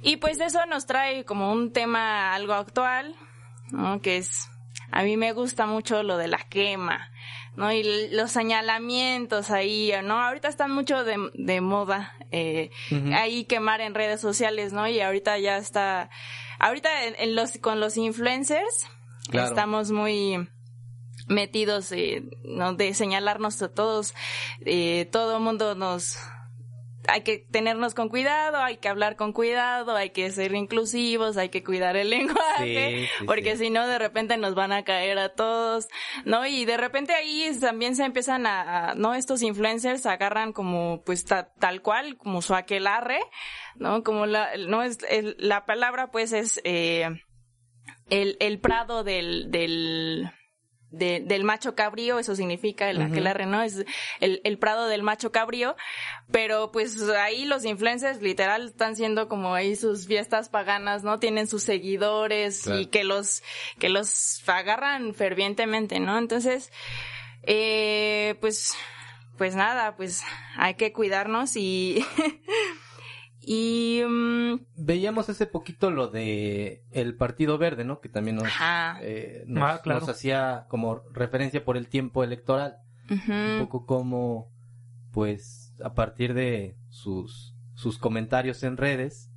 Y 0.03 0.17
pues 0.17 0.41
eso 0.41 0.65
nos 0.67 0.87
trae 0.87 1.25
como 1.25 1.53
un 1.53 1.73
tema 1.73 2.35
algo 2.35 2.55
actual, 2.55 3.15
¿no? 3.71 4.01
Que 4.01 4.17
es, 4.19 4.49
a 4.93 5.03
mí 5.03 5.17
me 5.17 5.33
gusta 5.33 5.67
mucho 5.67 6.03
lo 6.03 6.17
de 6.17 6.29
la 6.29 6.39
quema, 6.39 7.11
¿no? 7.57 7.73
Y 7.73 8.09
los 8.13 8.31
señalamientos 8.31 9.51
ahí, 9.51 9.93
¿no? 10.05 10.23
Ahorita 10.23 10.49
están 10.49 10.71
mucho 10.71 11.05
de, 11.05 11.17
de 11.35 11.61
moda, 11.61 12.15
eh, 12.31 12.71
ahí 13.15 13.45
quemar 13.45 13.81
en 13.81 13.95
redes 13.95 14.21
sociales, 14.21 14.73
¿no? 14.73 14.87
Y 14.89 15.01
ahorita 15.01 15.39
ya 15.39 15.57
está, 15.59 16.09
ahorita 16.61 17.05
en 17.05 17.35
los, 17.35 17.59
con 17.59 17.81
los 17.81 17.97
influencers, 17.97 18.87
Claro. 19.31 19.49
estamos 19.49 19.91
muy 19.91 20.49
metidos, 21.27 21.93
eh, 21.93 22.23
¿no? 22.45 22.75
De 22.75 22.95
señalarnos 22.95 23.61
a 23.63 23.69
todos, 23.73 24.15
eh, 24.65 25.09
todo 25.13 25.41
mundo 25.41 25.75
nos, 25.75 26.17
hay 27.07 27.23
que 27.23 27.39
tenernos 27.51 27.95
con 27.95 28.09
cuidado, 28.09 28.59
hay 28.59 28.79
que 28.79 28.89
hablar 28.89 29.17
con 29.17 29.33
cuidado, 29.33 29.95
hay 29.97 30.11
que 30.11 30.31
ser 30.31 30.55
inclusivos, 30.55 31.37
hay 31.37 31.49
que 31.51 31.63
cuidar 31.63 31.97
el 31.97 32.09
lenguaje, 32.11 33.01
Sí, 33.01 33.07
sí, 33.19 33.25
porque 33.27 33.57
sí. 33.57 33.65
si 33.65 33.71
no 33.71 33.87
de 33.87 33.99
repente 33.99 34.37
nos 34.39 34.55
van 34.55 34.73
a 34.73 34.85
caer 34.85 35.19
a 35.19 35.31
todos, 35.35 35.89
¿no? 36.25 36.47
Y 36.47 36.65
de 36.65 36.77
repente 36.79 37.13
ahí 37.15 37.51
también 37.61 37.95
se 37.97 38.05
empiezan 38.05 38.47
a, 38.47 38.91
a- 38.91 38.95
¿no? 38.95 39.15
Estos 39.15 39.43
influencers 39.43 40.07
agarran 40.07 40.53
como 40.55 41.03
pues 41.05 41.25
ta- 41.27 41.53
tal 41.59 41.83
cual, 41.83 42.17
como 42.17 42.41
su 42.41 42.55
aquelarre, 42.55 43.21
¿no? 43.77 44.03
Como 44.03 44.25
la, 44.27 44.51
no 44.57 44.83
es, 44.83 44.99
el- 45.11 45.37
la 45.39 45.67
palabra 45.67 46.11
pues 46.11 46.33
es, 46.33 46.61
eh, 46.65 47.09
el, 48.11 48.37
el 48.41 48.59
prado 48.61 49.05
del, 49.05 49.51
del, 49.51 50.31
de- 50.91 51.21
del 51.21 51.45
macho 51.45 51.75
cabrío, 51.75 52.19
eso 52.19 52.35
significa 52.35 52.89
el 52.91 53.03
aquelarre, 53.03 53.45
¿no? 53.47 53.63
Es 53.63 53.85
el, 54.21 54.41
el 54.45 54.59
prado 54.59 54.87
del 54.89 55.03
macho 55.03 55.31
cabrío, 55.33 55.77
pero 56.31 56.73
pues 56.73 57.01
ahí 57.11 57.45
los 57.45 57.65
influencers 57.65 58.23
literal 58.23 58.67
están 58.69 58.97
siendo 58.97 59.29
como 59.29 59.55
ahí 59.55 59.77
sus 59.77 60.07
fiestas 60.07 60.49
paganas, 60.49 61.05
¿no? 61.05 61.19
Tienen 61.19 61.47
sus 61.47 61.63
seguidores 61.63 62.63
Claro. 62.63 62.81
y 62.81 62.87
que 62.87 63.05
los, 63.05 63.43
que 63.79 63.89
los 63.91 64.43
agarran 64.49 65.15
fervientemente, 65.15 66.01
¿no? 66.01 66.17
Entonces, 66.19 66.73
eh, 67.43 68.37
pues, 68.41 68.75
pues 69.37 69.55
nada, 69.55 69.97
pues 69.97 70.23
hay 70.57 70.75
que 70.75 70.93
cuidarnos 70.93 71.55
y, 71.57 72.05
y, 73.51 74.03
mm, 74.07 74.67
Veíamos 74.77 75.29
hace 75.31 75.47
poquito 75.47 75.91
lo 75.91 76.09
de 76.09 76.85
el 76.91 77.17
Partido 77.17 77.57
Verde, 77.59 77.85
¿no? 77.85 78.01
Que 78.01 78.09
también 78.09 78.37
nos, 78.37 78.45
ajá, 78.47 78.99
eh, 79.03 79.45
nos, 79.47 79.63
Ah, 79.65 79.81
claro. 79.83 80.01
nos 80.01 80.09
hacía 80.09 80.67
como 80.69 81.03
referencia 81.13 81.65
por 81.65 81.77
el 81.77 81.89
tiempo 81.89 82.23
electoral. 82.25 82.77
Un 83.11 83.59
poco 83.61 83.87
como, 83.87 84.51
pues, 85.13 85.73
a 85.83 85.95
partir 85.95 86.35
de 86.35 86.77
sus, 86.91 87.55
sus 87.75 87.97
comentarios 87.99 88.63
en 88.65 88.77
redes, 88.77 89.31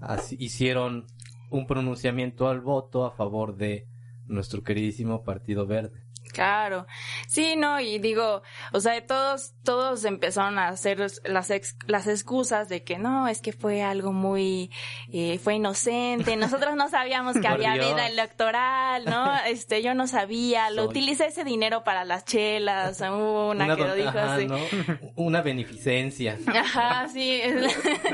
así- 0.00 0.36
hicieron 0.40 1.06
un 1.50 1.68
pronunciamiento 1.68 2.48
al 2.48 2.60
voto 2.60 3.04
a 3.06 3.12
favor 3.12 3.56
de 3.56 3.86
nuestro 4.26 4.64
queridísimo 4.64 5.22
Partido 5.22 5.66
Verde. 5.68 6.02
Claro, 6.36 6.86
sí, 7.28 7.56
no, 7.56 7.80
y 7.80 7.98
digo, 7.98 8.42
o 8.72 8.80
sea, 8.80 9.06
todos, 9.06 9.54
todos 9.64 10.04
empezaron 10.04 10.58
a 10.58 10.68
hacer 10.68 10.98
las 11.24 11.48
ex- 11.50 11.78
las 11.86 12.06
excusas 12.06 12.68
de 12.68 12.84
que 12.84 12.98
no, 12.98 13.26
es 13.26 13.40
que 13.40 13.54
fue 13.54 13.82
algo 13.82 14.12
muy, 14.12 14.70
eh, 15.10 15.38
fue 15.42 15.54
inocente, 15.54 16.36
nosotros 16.36 16.76
no 16.76 16.90
sabíamos 16.90 17.38
que 17.38 17.48
había 17.48 17.72
Dios. 17.72 17.86
vida 17.94 18.06
electoral, 18.06 19.06
¿no? 19.06 19.32
Este, 19.46 19.80
yo 19.82 19.94
no 19.94 20.06
sabía, 20.06 20.68
lo 20.68 20.82
Soy- 20.82 20.90
utilicé 20.90 21.26
ese 21.28 21.42
dinero 21.42 21.84
para 21.84 22.04
las 22.04 22.26
chelas, 22.26 23.00
hubo 23.10 23.48
una, 23.52 23.74
que 23.74 23.82
lo 23.84 23.94
dijo 23.94 24.10
ajá, 24.10 24.34
así. 24.34 24.46
¿no? 24.46 24.58
Una 25.16 25.40
beneficencia. 25.40 26.36
Ajá, 26.54 27.08
sí, 27.08 27.40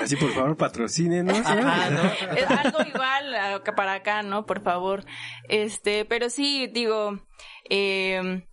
Así, 0.00 0.14
por 0.14 0.30
favor, 0.32 0.56
patrocínenos. 0.56 1.36
¿no? 1.40 1.44
Ajá, 1.48 1.90
¿no? 1.90 2.04
es 2.36 2.48
algo 2.48 2.78
igual 2.86 3.62
que 3.64 3.72
para 3.72 3.94
acá, 3.94 4.22
¿no? 4.22 4.46
Por 4.46 4.62
favor. 4.62 5.04
Este, 5.48 6.04
pero 6.04 6.30
sí, 6.30 6.68
digo, 6.68 7.18
eh, 7.74 8.46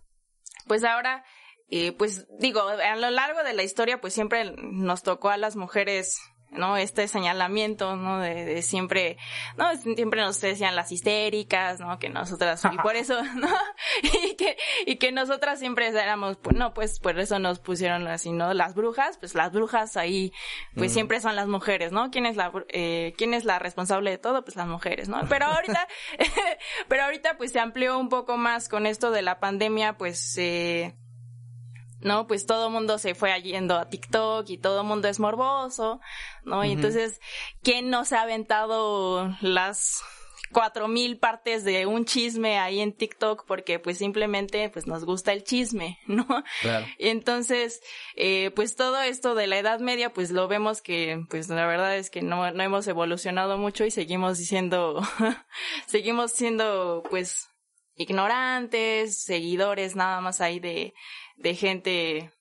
pues 0.66 0.82
ahora, 0.82 1.24
eh, 1.68 1.92
pues 1.92 2.26
digo, 2.38 2.62
a 2.62 2.96
lo 2.96 3.10
largo 3.10 3.42
de 3.42 3.52
la 3.52 3.62
historia, 3.62 4.00
pues 4.00 4.14
siempre 4.14 4.54
nos 4.56 5.02
tocó 5.02 5.28
a 5.28 5.36
las 5.36 5.56
mujeres, 5.56 6.18
¿no? 6.50 6.76
Este 6.76 7.08
señalamiento, 7.08 7.96
¿no? 7.96 8.18
De, 8.20 8.44
de 8.44 8.62
siempre, 8.62 9.16
¿no? 9.56 9.74
Siempre 9.76 10.20
nos 10.20 10.40
decían 10.40 10.76
las 10.76 10.92
histéricas, 10.92 11.80
¿no? 11.80 11.98
Que 11.98 12.08
nosotras, 12.08 12.62
y 12.72 12.76
por 12.78 12.96
eso, 12.96 13.22
¿no? 13.34 13.48
Y 14.30 14.34
que, 14.34 14.56
y 14.86 14.96
que 14.96 15.12
nosotras 15.12 15.58
siempre 15.58 15.88
éramos, 15.88 16.36
pues, 16.38 16.56
no, 16.56 16.72
pues 16.74 16.98
por 17.00 17.18
eso 17.18 17.38
nos 17.38 17.58
pusieron 17.60 18.06
así, 18.08 18.32
¿no? 18.32 18.52
Las 18.54 18.74
brujas, 18.74 19.18
pues 19.18 19.34
las 19.34 19.52
brujas 19.52 19.96
ahí, 19.96 20.32
pues 20.74 20.90
Mm. 20.90 20.94
siempre 20.94 21.20
son 21.20 21.36
las 21.36 21.46
mujeres, 21.48 21.92
¿no? 21.92 22.10
¿Quién 22.10 22.26
es 22.26 22.36
la, 22.36 22.52
eh, 22.68 23.14
quién 23.16 23.34
es 23.34 23.44
la 23.44 23.58
responsable 23.58 24.10
de 24.10 24.18
todo? 24.18 24.44
Pues 24.44 24.56
las 24.56 24.66
mujeres, 24.66 25.08
¿no? 25.08 25.20
Pero 25.28 25.46
ahorita, 25.46 25.86
pero 26.88 27.04
ahorita 27.04 27.36
pues 27.36 27.52
se 27.52 27.60
amplió 27.60 27.98
un 27.98 28.08
poco 28.08 28.36
más 28.36 28.68
con 28.68 28.86
esto 28.86 29.10
de 29.10 29.22
la 29.22 29.38
pandemia, 29.40 29.96
pues, 29.96 30.36
eh, 30.38 30.94
¿no? 32.02 32.26
Pues 32.26 32.46
todo 32.46 32.66
el 32.66 32.72
mundo 32.72 32.98
se 32.98 33.14
fue 33.14 33.30
yendo 33.42 33.76
a 33.76 33.88
TikTok 33.88 34.48
y 34.48 34.58
todo 34.58 34.80
el 34.80 34.86
mundo 34.86 35.08
es 35.08 35.20
morboso, 35.20 36.00
¿no? 36.44 36.64
Y 36.64 36.72
entonces, 36.72 37.20
¿quién 37.62 37.90
no 37.90 38.04
se 38.04 38.16
ha 38.16 38.22
aventado 38.22 39.34
las 39.40 40.02
cuatro 40.52 40.88
mil 40.88 41.18
partes 41.18 41.64
de 41.64 41.86
un 41.86 42.04
chisme 42.04 42.58
ahí 42.58 42.80
en 42.80 42.92
TikTok? 42.92 43.44
Porque 43.46 43.78
pues 43.78 43.98
simplemente 43.98 44.68
pues 44.70 44.86
nos 44.86 45.04
gusta 45.04 45.32
el 45.32 45.44
chisme, 45.44 45.98
¿no? 46.06 46.26
Claro. 46.62 46.86
Y 46.98 47.08
entonces, 47.08 47.80
eh, 48.16 48.50
pues 48.54 48.76
todo 48.76 49.00
esto 49.00 49.34
de 49.34 49.46
la 49.46 49.58
Edad 49.58 49.80
Media, 49.80 50.12
pues 50.12 50.30
lo 50.30 50.48
vemos 50.48 50.82
que, 50.82 51.24
pues 51.28 51.48
la 51.48 51.66
verdad 51.66 51.96
es 51.96 52.10
que 52.10 52.22
no, 52.22 52.50
no 52.50 52.62
hemos 52.62 52.86
evolucionado 52.86 53.58
mucho 53.58 53.84
y 53.84 53.90
seguimos 53.90 54.38
diciendo, 54.38 55.00
seguimos 55.86 56.32
siendo, 56.32 57.02
pues, 57.10 57.48
ignorantes, 57.96 59.22
seguidores 59.22 59.94
nada 59.94 60.22
más 60.22 60.40
ahí 60.40 60.58
de, 60.58 60.94
de 61.40 61.54
gente, 61.54 62.32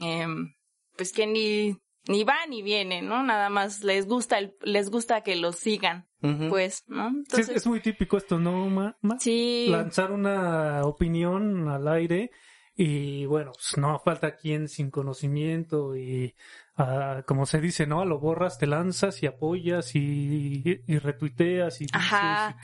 em, 0.00 0.54
pues 0.96 1.12
que 1.12 1.26
ni, 1.26 1.76
ni 2.08 2.24
va 2.24 2.46
ni 2.48 2.62
viene, 2.62 3.02
¿no? 3.02 3.22
Nada 3.22 3.48
más 3.50 3.84
les 3.84 4.06
gusta 4.06 4.38
el, 4.38 4.54
les 4.62 4.90
gusta 4.90 5.22
que 5.22 5.36
los 5.36 5.56
sigan, 5.56 6.08
pues, 6.48 6.84
¿no? 6.86 7.12
Sí, 7.28 7.42
es 7.54 7.66
muy 7.66 7.80
típico 7.80 8.16
esto, 8.16 8.38
¿no, 8.38 8.68
Ma? 8.68 8.96
Ma? 9.00 9.18
sí, 9.18 9.66
Lanzar 9.68 10.12
una 10.12 10.82
opinión 10.84 11.68
al 11.68 11.88
aire 11.88 12.30
y 12.82 13.26
bueno, 13.26 13.52
pues 13.52 13.76
no 13.76 13.98
falta 13.98 14.36
quien 14.36 14.66
sin 14.68 14.90
conocimiento 14.90 15.96
y 15.96 16.34
ah, 16.78 17.22
como 17.26 17.44
se 17.44 17.60
dice, 17.60 17.86
¿no? 17.86 18.00
A 18.00 18.06
lo 18.06 18.18
borras, 18.18 18.56
te 18.58 18.66
lanzas 18.66 19.22
y 19.22 19.26
apoyas 19.26 19.94
y, 19.94 20.62
y 20.86 20.98
retuiteas 20.98 21.82
y, 21.82 21.84
dices 21.84 21.98
Ajá. 22.00 22.56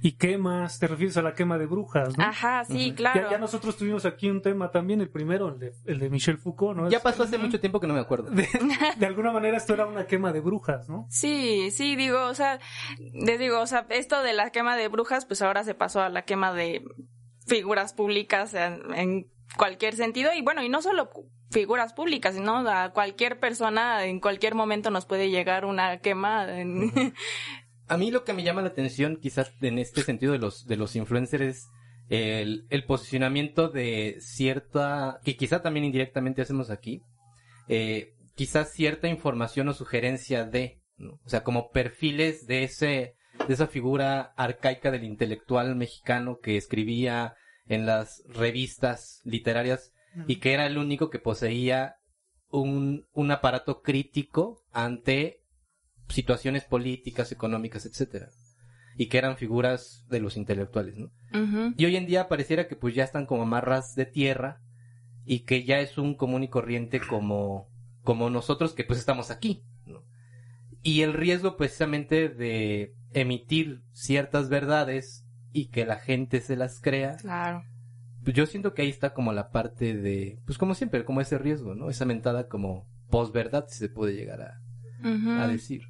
y, 0.00 0.08
y 0.08 0.12
quemas, 0.12 0.78
te 0.78 0.86
refieres 0.86 1.18
a 1.18 1.22
la 1.22 1.34
quema 1.34 1.58
de 1.58 1.66
brujas, 1.66 2.16
¿no? 2.16 2.24
ajá, 2.24 2.64
sí, 2.64 2.94
claro. 2.96 3.20
Ya, 3.24 3.30
ya 3.32 3.38
nosotros 3.38 3.76
tuvimos 3.76 4.06
aquí 4.06 4.30
un 4.30 4.40
tema 4.40 4.70
también, 4.70 5.02
el 5.02 5.10
primero, 5.10 5.48
el 5.48 5.58
de, 5.58 5.72
el 5.84 5.98
de 5.98 6.08
Michel 6.08 6.38
Foucault, 6.38 6.74
¿no? 6.78 6.88
Ya 6.88 6.96
Es- 6.96 7.02
pasó 7.02 7.24
hace 7.24 7.36
mucho 7.36 7.60
tiempo 7.60 7.78
que 7.78 7.86
no 7.86 7.92
me 7.94 8.00
acuerdo. 8.00 8.30
de, 8.30 8.48
de 8.96 9.06
alguna 9.06 9.32
manera 9.32 9.58
esto 9.58 9.74
era 9.74 9.84
una 9.84 10.06
quema 10.06 10.32
de 10.32 10.40
brujas, 10.40 10.88
¿no? 10.88 11.06
Sí, 11.10 11.70
sí, 11.72 11.94
digo, 11.94 12.24
o 12.24 12.34
sea, 12.34 12.58
les 13.12 13.38
digo, 13.38 13.60
o 13.60 13.66
sea, 13.66 13.84
esto 13.90 14.22
de 14.22 14.32
la 14.32 14.50
quema 14.50 14.76
de 14.76 14.88
brujas, 14.88 15.26
pues 15.26 15.42
ahora 15.42 15.62
se 15.64 15.74
pasó 15.74 16.00
a 16.00 16.08
la 16.08 16.22
quema 16.22 16.54
de 16.54 16.82
figuras 17.46 17.92
públicas 17.92 18.54
en, 18.54 18.94
en 18.94 19.26
cualquier 19.56 19.94
sentido 19.96 20.30
y 20.34 20.42
bueno, 20.42 20.62
y 20.62 20.68
no 20.68 20.82
solo 20.82 21.10
figuras 21.50 21.92
públicas, 21.94 22.34
sino 22.34 22.68
a 22.68 22.92
cualquier 22.92 23.40
persona 23.40 24.04
en 24.04 24.20
cualquier 24.20 24.54
momento 24.54 24.90
nos 24.90 25.06
puede 25.06 25.30
llegar 25.30 25.64
una 25.64 25.98
quema. 26.00 26.58
en- 26.58 26.92
A 27.90 27.96
mí 27.96 28.10
lo 28.10 28.22
que 28.24 28.34
me 28.34 28.42
llama 28.42 28.60
la 28.60 28.68
atención, 28.68 29.16
quizás 29.16 29.50
en 29.62 29.78
este 29.78 30.02
sentido 30.02 30.32
de 30.32 30.38
los, 30.38 30.66
de 30.66 30.76
los 30.76 30.94
influencers, 30.94 31.42
es 31.42 31.66
el, 32.10 32.66
el 32.68 32.84
posicionamiento 32.84 33.68
de 33.68 34.16
cierta, 34.20 35.20
que 35.24 35.36
quizá 35.38 35.62
también 35.62 35.86
indirectamente 35.86 36.42
hacemos 36.42 36.68
aquí, 36.70 37.00
eh, 37.68 38.12
quizás 38.34 38.72
cierta 38.72 39.08
información 39.08 39.68
o 39.68 39.72
sugerencia 39.74 40.44
de, 40.44 40.82
¿no? 40.98 41.12
o 41.24 41.28
sea, 41.28 41.42
como 41.44 41.70
perfiles 41.70 42.46
de 42.46 42.64
ese, 42.64 43.14
de 43.46 43.54
esa 43.54 43.66
figura 43.68 44.32
arcaica 44.36 44.90
del 44.90 45.04
intelectual 45.04 45.74
mexicano 45.74 46.38
que 46.42 46.58
escribía 46.58 47.36
en 47.68 47.86
las 47.86 48.22
revistas 48.28 49.20
literarias 49.24 49.92
y 50.26 50.36
que 50.36 50.52
era 50.52 50.66
el 50.66 50.78
único 50.78 51.10
que 51.10 51.18
poseía 51.18 51.96
un, 52.50 53.06
un 53.12 53.30
aparato 53.30 53.82
crítico 53.82 54.64
ante 54.72 55.42
situaciones 56.08 56.64
políticas, 56.64 57.30
económicas, 57.32 57.86
etcétera. 57.86 58.30
Y 58.96 59.06
que 59.06 59.18
eran 59.18 59.36
figuras 59.36 60.04
de 60.08 60.20
los 60.20 60.36
intelectuales. 60.36 60.96
Y 61.76 61.84
hoy 61.84 61.96
en 61.96 62.06
día 62.06 62.28
pareciera 62.28 62.66
que 62.66 62.74
pues 62.74 62.94
ya 62.94 63.04
están 63.04 63.26
como 63.26 63.42
amarras 63.42 63.94
de 63.94 64.06
tierra 64.06 64.60
y 65.24 65.40
que 65.40 65.64
ya 65.64 65.78
es 65.78 65.98
un 65.98 66.14
común 66.14 66.42
y 66.42 66.48
corriente 66.48 67.00
como, 67.00 67.68
como 68.02 68.30
nosotros 68.30 68.72
que 68.72 68.84
pues 68.84 68.98
estamos 68.98 69.30
aquí, 69.30 69.62
¿no? 69.86 70.02
Y 70.82 71.02
el 71.02 71.12
riesgo 71.12 71.56
precisamente 71.56 72.28
de 72.28 72.94
emitir 73.12 73.82
ciertas 73.92 74.48
verdades 74.48 75.27
y 75.52 75.66
que 75.66 75.84
la 75.86 75.96
gente 75.96 76.40
se 76.40 76.56
las 76.56 76.80
crea, 76.80 77.16
Claro. 77.16 77.64
pues 78.24 78.36
yo 78.36 78.46
siento 78.46 78.74
que 78.74 78.82
ahí 78.82 78.88
está 78.90 79.14
como 79.14 79.32
la 79.32 79.50
parte 79.50 79.94
de, 79.94 80.38
pues 80.46 80.58
como 80.58 80.74
siempre, 80.74 81.04
como 81.04 81.20
ese 81.20 81.38
riesgo, 81.38 81.74
¿no? 81.74 81.88
Esa 81.90 82.04
mentada 82.04 82.48
como 82.48 82.86
posverdad 83.10 83.64
si 83.68 83.78
se 83.78 83.88
puede 83.88 84.14
llegar 84.14 84.40
a, 84.42 85.42
a 85.42 85.48
decir. 85.48 85.82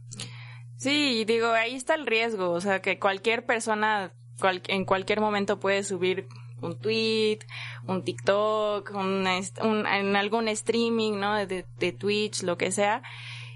Sí, 0.76 1.24
digo, 1.24 1.48
ahí 1.48 1.74
está 1.74 1.94
el 1.96 2.06
riesgo, 2.06 2.50
o 2.50 2.60
sea, 2.60 2.80
que 2.80 2.98
cualquier 2.98 3.44
persona 3.44 4.12
cual- 4.38 4.62
en 4.68 4.84
cualquier 4.84 5.20
momento 5.20 5.58
puede 5.58 5.82
subir 5.82 6.28
un 6.60 6.78
tweet, 6.78 7.40
un 7.86 8.04
TikTok, 8.04 8.92
un- 8.94 9.26
en 9.26 10.16
algún 10.16 10.46
streaming, 10.48 11.18
¿no? 11.18 11.34
De, 11.46 11.66
de 11.78 11.92
Twitch, 11.92 12.42
lo 12.44 12.56
que 12.56 12.70
sea, 12.70 13.02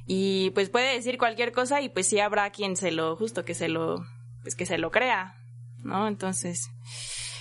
y 0.07 0.51
pues 0.51 0.69
puede 0.69 0.95
decir 0.95 1.17
cualquier 1.19 1.53
cosa 1.53 1.81
y 1.81 1.89
pues 1.89 2.09
sí 2.09 2.19
habrá 2.19 2.51
quien 2.51 2.77
se 2.77 2.91
lo, 2.91 3.15
justo 3.17 3.45
que 3.45 3.55
se 3.55 3.69
lo, 3.69 4.05
pues 4.43 4.57
que 4.57 4.67
se 4.67 4.79
lo 4.79 4.91
crea, 4.91 5.37
¿no? 5.85 6.09
Entonces, 6.09 6.69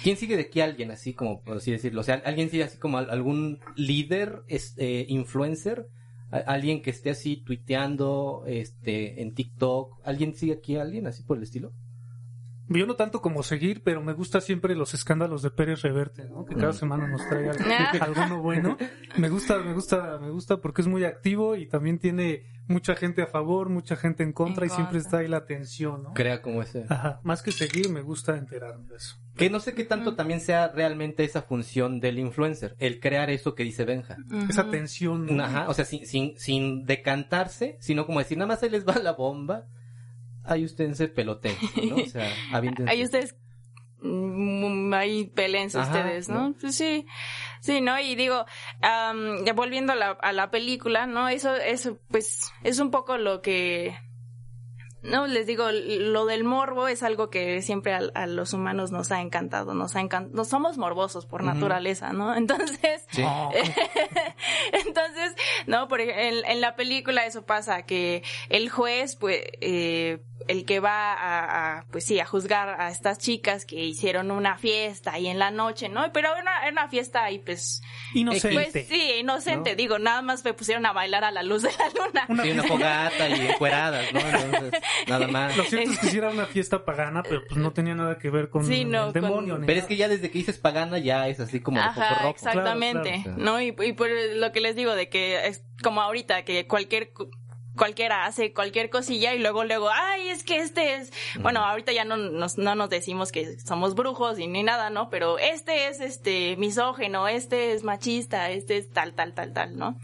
¿Quién 0.03 0.17
sigue 0.17 0.35
de 0.35 0.43
aquí 0.43 0.61
a 0.61 0.65
alguien 0.65 0.89
así 0.89 1.13
como, 1.13 1.41
por 1.43 1.57
así 1.57 1.71
decirlo? 1.71 2.01
O 2.01 2.03
sea, 2.03 2.15
¿alguien 2.25 2.49
sigue 2.49 2.63
así 2.63 2.77
como 2.79 2.97
al- 2.97 3.09
algún 3.11 3.59
líder, 3.75 4.41
este, 4.47 5.05
influencer? 5.07 5.85
¿A- 6.31 6.37
¿Alguien 6.37 6.81
que 6.81 6.89
esté 6.89 7.11
así 7.11 7.37
tuiteando, 7.37 8.43
este, 8.47 9.21
en 9.21 9.33
TikTok? 9.35 9.99
¿Alguien 10.03 10.33
sigue 10.33 10.53
aquí 10.53 10.75
a 10.77 10.81
alguien 10.81 11.05
así 11.05 11.21
por 11.23 11.37
el 11.37 11.43
estilo? 11.43 11.71
Yo 12.73 12.85
no 12.85 12.95
tanto 12.95 13.21
como 13.21 13.43
seguir, 13.43 13.83
pero 13.83 14.01
me 14.01 14.13
gusta 14.13 14.41
siempre 14.41 14.75
los 14.75 14.93
escándalos 14.93 15.41
de 15.41 15.51
Pérez 15.51 15.81
Reverte, 15.81 16.25
¿no? 16.25 16.45
Que 16.45 16.55
cada 16.55 16.73
semana 16.73 17.07
nos 17.07 17.27
trae 17.27 17.49
algo- 17.49 17.63
Ah. 17.67 17.91
alguno 18.01 18.41
bueno. 18.41 18.77
Me 19.17 19.29
gusta, 19.29 19.59
me 19.59 19.73
gusta, 19.73 20.17
me 20.19 20.29
gusta 20.29 20.57
porque 20.57 20.81
es 20.81 20.87
muy 20.87 21.03
activo 21.03 21.55
y 21.55 21.67
también 21.67 21.99
tiene 21.99 22.43
mucha 22.67 22.95
gente 22.95 23.21
a 23.21 23.27
favor, 23.27 23.67
mucha 23.69 23.95
gente 23.97 24.23
en 24.23 24.31
contra 24.31 24.65
En 24.65 24.71
y 24.71 24.75
siempre 24.75 24.99
está 24.99 25.17
ahí 25.17 25.27
la 25.27 25.45
tensión, 25.45 26.03
¿no? 26.03 26.13
Crea 26.13 26.41
como 26.41 26.61
ese. 26.61 26.85
Ajá, 26.87 27.19
más 27.23 27.41
que 27.41 27.51
seguir, 27.51 27.89
me 27.89 28.01
gusta 28.01 28.37
enterarme 28.37 28.87
de 28.87 28.95
eso. 28.95 29.17
Que 29.35 29.49
no 29.49 29.59
sé 29.59 29.73
qué 29.73 29.83
tanto 29.83 30.15
también 30.15 30.39
sea 30.39 30.67
realmente 30.69 31.23
esa 31.23 31.41
función 31.41 31.99
del 31.99 32.19
influencer, 32.19 32.75
el 32.79 32.99
crear 32.99 33.29
eso 33.29 33.55
que 33.55 33.63
dice 33.63 33.83
Benja. 33.85 34.17
Esa 34.49 34.69
tensión. 34.69 35.25
¿no? 35.35 35.43
Ajá, 35.43 35.67
o 35.69 35.73
sea, 35.73 35.83
sin, 35.85 36.05
sin, 36.05 36.37
sin 36.37 36.85
decantarse, 36.85 37.77
sino 37.81 38.05
como 38.05 38.19
decir, 38.19 38.37
nada 38.37 38.47
más 38.47 38.63
ahí 38.63 38.69
les 38.69 38.87
va 38.87 38.95
la 38.99 39.11
bomba, 39.13 39.65
ahí 40.43 40.65
ustedes 40.65 40.97
se 40.97 41.07
peloteen, 41.07 41.55
¿no? 41.89 41.95
O 41.95 42.05
sea. 42.05 42.29
Ahí 42.87 43.03
ustedes, 43.03 43.35
mm, 44.01 44.93
ahí 44.93 45.25
pelense 45.25 45.79
Ajá, 45.79 45.91
ustedes, 45.91 46.29
¿no? 46.29 46.49
¿no? 46.49 46.55
Pues 46.59 46.75
sí, 46.75 47.05
sí, 47.61 47.81
¿no? 47.81 47.99
Y 47.99 48.15
digo, 48.15 48.45
ya 48.81 49.53
volviendo 49.53 49.93
a 49.93 49.95
la, 49.95 50.11
a 50.11 50.31
la 50.31 50.51
película, 50.51 51.05
¿no? 51.05 51.29
Eso, 51.29 51.55
eso, 51.55 51.99
pues, 52.09 52.51
es 52.63 52.79
un 52.79 52.91
poco 52.91 53.17
lo 53.17 53.41
que, 53.41 53.95
no, 55.03 55.27
les 55.27 55.47
digo, 55.47 55.71
lo 55.71 56.25
del 56.25 56.43
morbo 56.43 56.87
es 56.87 57.03
algo 57.03 57.29
que 57.29 57.61
siempre 57.61 57.93
a, 57.93 58.01
a 58.13 58.27
los 58.27 58.53
humanos 58.53 58.91
nos 58.91 59.11
ha 59.11 59.21
encantado, 59.21 59.73
nos 59.73 59.95
ha 59.95 60.01
encantado, 60.01 60.35
no 60.35 60.45
somos 60.45 60.77
morbosos 60.77 61.25
por 61.25 61.43
naturaleza, 61.43 62.13
¿no? 62.13 62.35
Entonces, 62.41 63.05
Sí. 63.11 63.23
Oh, 63.25 63.51
entonces, 64.73 65.35
no, 65.67 65.87
por 65.87 66.01
en, 66.01 66.45
en 66.45 66.61
la 66.61 66.75
película 66.75 67.25
eso 67.25 67.45
pasa, 67.45 67.83
que 67.83 68.23
el 68.49 68.69
juez, 68.69 69.15
pues, 69.15 69.41
eh, 69.61 70.19
el 70.47 70.65
que 70.65 70.79
va 70.79 71.13
a, 71.13 71.77
a, 71.79 71.85
pues 71.91 72.03
sí, 72.05 72.19
a 72.19 72.25
juzgar 72.25 72.81
a 72.81 72.89
estas 72.89 73.19
chicas 73.19 73.65
que 73.65 73.75
hicieron 73.75 74.31
una 74.31 74.57
fiesta 74.57 75.13
ahí 75.13 75.27
en 75.27 75.37
la 75.39 75.51
noche, 75.51 75.87
¿no? 75.87 76.11
Pero 76.11 76.29
era 76.29 76.41
una, 76.41 76.61
era 76.63 76.71
una 76.71 76.87
fiesta 76.89 77.23
ahí, 77.23 77.39
pues, 77.39 77.81
inocente. 78.13 78.71
pues 78.71 78.87
sí, 78.87 79.11
inocente, 79.19 79.71
¿No? 79.71 79.75
digo, 79.75 79.99
nada 79.99 80.21
más 80.21 80.43
me 80.43 80.53
pusieron 80.53 80.85
a 80.85 80.93
bailar 80.93 81.23
a 81.23 81.31
la 81.31 81.43
luz 81.43 81.61
de 81.61 81.69
la 81.77 81.89
luna. 81.89 82.25
Una 82.27 82.43
Sí, 82.43 82.51
una 82.51 82.63
fogata 82.63 83.29
y 83.29 83.33
encueradas, 83.47 84.11
¿no? 84.13 84.19
Entonces, 84.19 84.81
nada 85.07 85.27
más. 85.27 85.57
Lo 85.57 85.63
cierto 85.63 85.91
es 85.91 85.99
que 85.99 86.07
sí 86.07 86.17
era 86.17 86.29
una 86.29 86.45
fiesta 86.45 86.85
pagana, 86.85 87.23
pero 87.23 87.41
pues 87.47 87.57
no 87.59 87.71
tenía 87.73 87.95
nada 87.95 88.17
que 88.17 88.29
ver 88.29 88.49
con 88.49 88.65
Sí, 88.65 88.85
no, 88.85 89.07
el 89.07 89.13
demonio. 89.13 89.55
con- 89.57 89.65
Pero 89.65 89.79
es 89.79 89.85
que 89.85 89.95
ya 89.97 90.07
desde 90.07 90.29
que 90.31 90.37
dices 90.39 90.57
pagana 90.57 90.97
ya 90.99 91.27
es 91.27 91.39
así 91.39 91.59
como 91.59 91.79
de 91.79 91.87
poco 91.87 92.01
Ajá, 92.01 92.15
rojo. 92.15 92.29
exactamente, 92.29 93.01
Claro, 93.23 93.23
claro. 93.23 93.37
¿no? 93.37 93.61
Y, 93.61 93.75
y 93.87 93.93
por 93.93 94.09
lo 94.35 94.51
que 94.51 94.61
les 94.61 94.75
digo 94.75 94.93
de 94.95 95.09
que 95.09 95.47
es 95.47 95.63
como 95.83 96.01
ahorita 96.01 96.43
que 96.43 96.67
cualquier 96.67 97.11
cu- 97.13 97.29
cualquiera 97.75 98.25
hace 98.25 98.51
cualquier 98.53 98.89
cosilla 98.89 99.33
y 99.33 99.39
luego 99.39 99.63
luego, 99.63 99.89
ay, 99.89 100.27
es 100.27 100.43
que 100.43 100.57
este 100.57 100.95
es, 100.95 101.11
bueno, 101.39 101.63
ahorita 101.63 101.93
ya 101.93 102.03
no 102.03 102.17
nos 102.17 102.57
no 102.57 102.75
nos 102.75 102.89
decimos 102.89 103.31
que 103.31 103.57
somos 103.59 103.95
brujos 103.95 104.39
y 104.39 104.47
ni 104.47 104.61
nada, 104.61 104.89
¿no? 104.89 105.09
Pero 105.09 105.39
este 105.39 105.87
es 105.87 106.01
este 106.01 106.57
misógeno, 106.57 107.29
este 107.29 107.71
es 107.71 107.83
machista, 107.83 108.51
este 108.51 108.75
es 108.77 108.91
tal 108.91 109.13
tal 109.13 109.33
tal 109.33 109.53
tal, 109.53 109.77
¿no? 109.77 109.97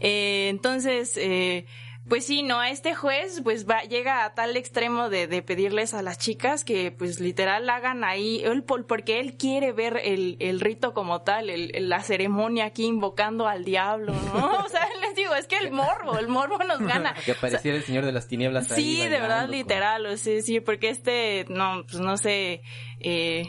Eh, 0.00 0.48
entonces, 0.48 1.16
eh, 1.16 1.66
pues 2.08 2.24
sí, 2.26 2.42
no, 2.42 2.58
a 2.60 2.70
este 2.70 2.94
juez 2.94 3.40
pues 3.44 3.68
va, 3.68 3.82
llega 3.82 4.24
a 4.24 4.34
tal 4.34 4.56
extremo 4.56 5.08
de, 5.10 5.26
de 5.26 5.42
pedirles 5.42 5.94
a 5.94 6.02
las 6.02 6.18
chicas 6.18 6.64
que 6.64 6.90
pues 6.90 7.20
literal 7.20 7.68
hagan 7.70 8.04
ahí, 8.04 8.42
él, 8.44 8.62
por- 8.62 8.86
porque 8.86 9.20
él 9.20 9.36
quiere 9.36 9.72
ver 9.72 10.00
el, 10.02 10.36
el 10.40 10.60
rito 10.60 10.94
como 10.94 11.22
tal, 11.22 11.50
el, 11.50 11.88
la 11.88 12.02
ceremonia 12.02 12.64
aquí 12.66 12.84
invocando 12.86 13.46
al 13.46 13.64
diablo, 13.64 14.12
¿no? 14.12 14.58
O 14.64 14.68
sea, 14.68 14.88
les 15.00 15.14
digo, 15.14 15.34
es 15.34 15.46
que 15.46 15.56
el 15.58 15.70
morbo, 15.70 16.18
el 16.18 16.28
morbo 16.28 16.58
nos 16.64 16.80
gana. 16.80 17.14
Que 17.24 17.32
apareciera 17.32 17.76
el 17.76 17.82
señor 17.84 18.04
de 18.04 18.12
las 18.12 18.26
tinieblas 18.28 18.70
ahí 18.72 18.82
Sí, 18.82 19.00
de 19.02 19.20
verdad, 19.20 19.48
literal, 19.48 20.06
o 20.06 20.16
sea, 20.16 20.40
sí, 20.42 20.60
porque 20.60 20.88
este, 20.90 21.44
no, 21.48 21.84
pues 21.86 22.00
no 22.00 22.16
sé, 22.16 22.62
eh, 23.00 23.48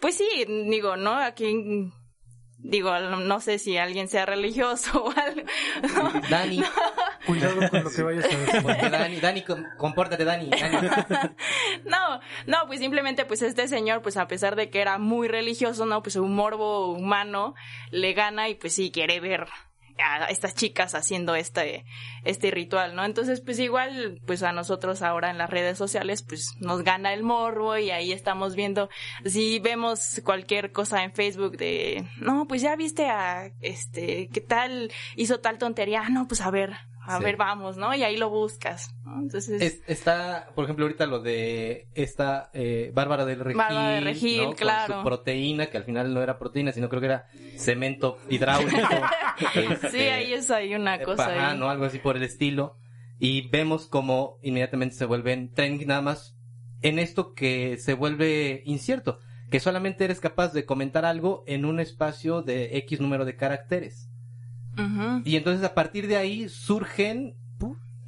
pues 0.00 0.16
sí, 0.16 0.28
digo, 0.46 0.96
¿no? 0.96 1.12
Aquí, 1.14 1.90
digo, 2.58 2.98
no 2.98 3.40
sé 3.40 3.58
si 3.58 3.76
alguien 3.76 4.08
sea 4.08 4.26
religioso 4.26 5.04
o 5.04 5.10
algo. 5.10 6.20
Dani, 6.28 6.62
Cuidado 7.26 7.68
con 7.70 7.84
lo 7.84 7.90
que 7.90 8.02
vayas 8.02 8.24
a 8.24 8.28
decir. 8.28 8.62
porque 8.62 8.88
Dani, 8.90 9.20
Dani, 9.20 9.42
com- 9.42 9.64
compórtate, 9.76 10.24
Dani. 10.24 10.50
Dani. 10.50 10.88
No, 11.84 12.20
no, 12.46 12.56
pues 12.66 12.80
simplemente 12.80 13.24
pues 13.24 13.42
este 13.42 13.68
señor, 13.68 14.02
pues 14.02 14.16
a 14.16 14.26
pesar 14.28 14.56
de 14.56 14.70
que 14.70 14.80
era 14.80 14.98
muy 14.98 15.28
religioso, 15.28 15.86
no, 15.86 16.02
pues 16.02 16.16
un 16.16 16.34
morbo 16.34 16.92
humano 16.92 17.54
le 17.90 18.12
gana 18.12 18.48
y 18.48 18.54
pues 18.54 18.74
sí 18.74 18.90
quiere 18.90 19.20
ver 19.20 19.46
a 19.98 20.26
estas 20.26 20.54
chicas 20.54 20.94
haciendo 20.94 21.34
este 21.34 21.84
este 22.24 22.50
ritual, 22.50 22.94
¿no? 22.94 23.04
Entonces, 23.04 23.40
pues 23.40 23.58
igual 23.58 24.20
pues 24.26 24.42
a 24.42 24.52
nosotros 24.52 25.02
ahora 25.02 25.30
en 25.30 25.38
las 25.38 25.50
redes 25.50 25.78
sociales 25.78 26.22
pues 26.22 26.54
nos 26.60 26.82
gana 26.82 27.12
el 27.12 27.22
morbo 27.22 27.76
y 27.76 27.90
ahí 27.90 28.12
estamos 28.12 28.54
viendo 28.54 28.88
si 29.24 29.58
vemos 29.58 30.20
cualquier 30.24 30.72
cosa 30.72 31.02
en 31.04 31.12
Facebook 31.12 31.56
de, 31.56 32.08
no, 32.16 32.46
pues 32.46 32.62
ya 32.62 32.76
viste 32.76 33.08
a 33.08 33.52
este, 33.60 34.28
¿qué 34.32 34.40
tal 34.40 34.90
hizo 35.16 35.40
tal 35.40 35.58
tontería? 35.58 36.02
Ah, 36.04 36.10
no, 36.10 36.28
pues 36.28 36.40
a 36.40 36.50
ver, 36.50 36.76
a 37.08 37.18
Sí. 37.18 37.24
ver, 37.24 37.36
vamos, 37.36 37.76
¿no? 37.76 37.94
Y 37.94 38.02
ahí 38.02 38.16
lo 38.16 38.30
buscas, 38.30 38.90
¿no? 39.04 39.20
Entonces 39.20 39.60
Es- 39.62 39.82
está, 39.86 40.50
por 40.54 40.64
ejemplo, 40.64 40.84
ahorita 40.84 41.06
lo 41.06 41.20
de 41.20 41.88
esta 41.94 42.50
eh, 42.52 42.90
Bárbara 42.94 43.24
del 43.24 43.40
Regil. 43.40 43.56
Bárbara 43.58 43.90
del 43.90 44.04
Regil, 44.04 44.38
¿no? 44.42 44.46
Con 44.48 44.54
claro. 44.56 44.98
su 44.98 45.04
proteína, 45.04 45.66
que 45.66 45.76
al 45.78 45.84
final 45.84 46.12
no 46.14 46.22
era 46.22 46.38
proteína, 46.38 46.72
sino 46.72 46.88
creo 46.88 47.00
que 47.00 47.06
era 47.06 47.26
cemento 47.56 48.18
hidráulico. 48.28 48.76
Este, 49.54 49.90
Sí, 49.90 49.98
ahí 49.98 50.32
es 50.32 50.50
ahí 50.50 50.74
una 50.74 51.00
cosa 51.00 51.26
Ajá. 51.32 51.54
¿no? 51.54 51.70
Algo 51.70 51.84
así 51.84 51.98
por 51.98 52.16
el 52.16 52.22
estilo. 52.24 52.76
Y 53.20 53.48
vemos 53.48 53.86
como 53.86 54.38
inmediatamente 54.42 54.94
se 54.96 55.04
vuelven 55.04 55.52
trending 55.54 55.88
nada 55.88 56.02
más 56.02 56.36
en 56.82 56.98
esto 56.98 57.34
que 57.34 57.76
se 57.78 57.94
vuelve 57.94 58.62
incierto. 58.64 59.18
Que 59.50 59.60
solamente 59.60 60.04
eres 60.04 60.20
capaz 60.20 60.52
de 60.52 60.64
comentar 60.66 61.04
algo 61.04 61.42
en 61.46 61.64
un 61.64 61.80
espacio 61.80 62.42
de 62.42 62.76
X 62.78 63.00
número 63.00 63.24
de 63.24 63.34
caracteres. 63.36 64.10
Y 65.24 65.36
entonces 65.36 65.64
a 65.64 65.74
partir 65.74 66.06
de 66.06 66.16
ahí 66.16 66.48
surgen... 66.48 67.34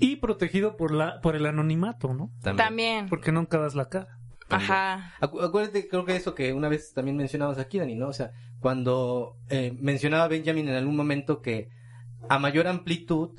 Y 0.02 0.16
protegido 0.16 0.78
por 0.78 0.92
la 0.92 1.20
por 1.20 1.36
el 1.36 1.44
anonimato, 1.44 2.14
¿no? 2.14 2.30
También. 2.42 3.06
Porque 3.10 3.32
nunca 3.32 3.58
das 3.58 3.74
la 3.74 3.90
cara. 3.90 4.08
Ajá. 4.48 5.12
Acu- 5.20 5.44
Acuérdate, 5.44 5.88
creo 5.88 6.06
que 6.06 6.16
eso 6.16 6.34
que 6.34 6.54
una 6.54 6.70
vez 6.70 6.94
también 6.94 7.18
mencionabas 7.18 7.58
aquí, 7.58 7.78
Dani, 7.78 7.96
¿no? 7.96 8.08
O 8.08 8.12
sea, 8.14 8.30
cuando 8.60 9.36
eh, 9.50 9.76
mencionaba 9.78 10.26
Benjamin 10.26 10.68
en 10.70 10.74
algún 10.74 10.96
momento 10.96 11.42
que 11.42 11.68
a 12.30 12.38
mayor 12.38 12.66
amplitud 12.66 13.38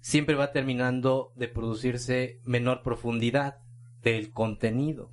siempre 0.00 0.34
va 0.36 0.52
terminando 0.52 1.32
de 1.36 1.48
producirse 1.48 2.40
menor 2.44 2.82
profundidad 2.82 3.58
del 4.02 4.30
contenido. 4.32 5.10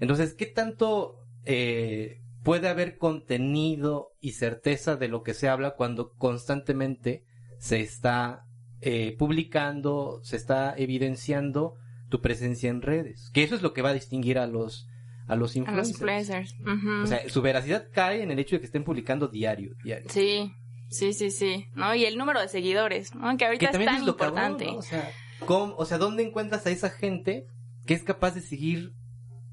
Entonces, 0.00 0.32
¿qué 0.32 0.46
tanto 0.46 1.16
eh, 1.44 2.22
puede 2.46 2.68
haber 2.68 2.96
contenido 2.96 4.12
y 4.20 4.32
certeza 4.32 4.96
de 4.96 5.08
lo 5.08 5.22
que 5.22 5.34
se 5.34 5.48
habla 5.48 5.74
cuando 5.76 6.12
constantemente 6.14 7.24
se 7.58 7.80
está 7.80 8.44
eh, 8.80 9.16
publicando, 9.18 10.20
se 10.22 10.36
está 10.36 10.74
evidenciando 10.76 11.74
tu 12.08 12.20
presencia 12.20 12.70
en 12.70 12.82
redes? 12.82 13.30
Que 13.34 13.42
eso 13.42 13.54
es 13.54 13.62
lo 13.62 13.72
que 13.72 13.82
va 13.82 13.90
a 13.90 13.94
distinguir 13.94 14.38
a 14.38 14.46
los 14.46 14.86
a 15.28 15.34
los 15.34 15.56
A 15.56 15.72
los 15.72 15.88
influencers. 15.90 15.90
influencers. 15.90 16.54
O 17.02 17.06
sea, 17.08 17.28
su 17.28 17.42
veracidad 17.42 17.88
cae 17.92 18.22
en 18.22 18.30
el 18.30 18.38
hecho 18.38 18.54
de 18.56 18.60
que 18.60 18.66
estén 18.66 18.84
publicando 18.84 19.26
diario, 19.26 19.74
diario. 19.82 20.08
sí, 20.08 20.52
sí, 20.88 21.12
sí, 21.14 21.32
sí. 21.32 21.66
¿No? 21.74 21.96
Y 21.96 22.04
el 22.04 22.16
número 22.16 22.40
de 22.40 22.46
seguidores, 22.48 23.12
¿no? 23.12 23.36
Que 23.36 23.44
ahorita 23.46 23.72
que 23.72 23.76
es 23.78 23.84
tan 23.84 23.96
es 23.96 24.04
lo 24.04 24.16
cabrón, 24.16 24.38
importante. 24.52 24.66
¿no? 24.66 24.78
O 24.78 24.82
sea, 24.82 25.10
¿cómo- 25.44 25.74
o 25.76 25.84
sea, 25.84 25.98
¿dónde 25.98 26.22
encuentras 26.22 26.64
a 26.66 26.70
esa 26.70 26.90
gente 26.90 27.46
que 27.86 27.94
es 27.94 28.04
capaz 28.04 28.36
de 28.36 28.40
seguir 28.40 28.92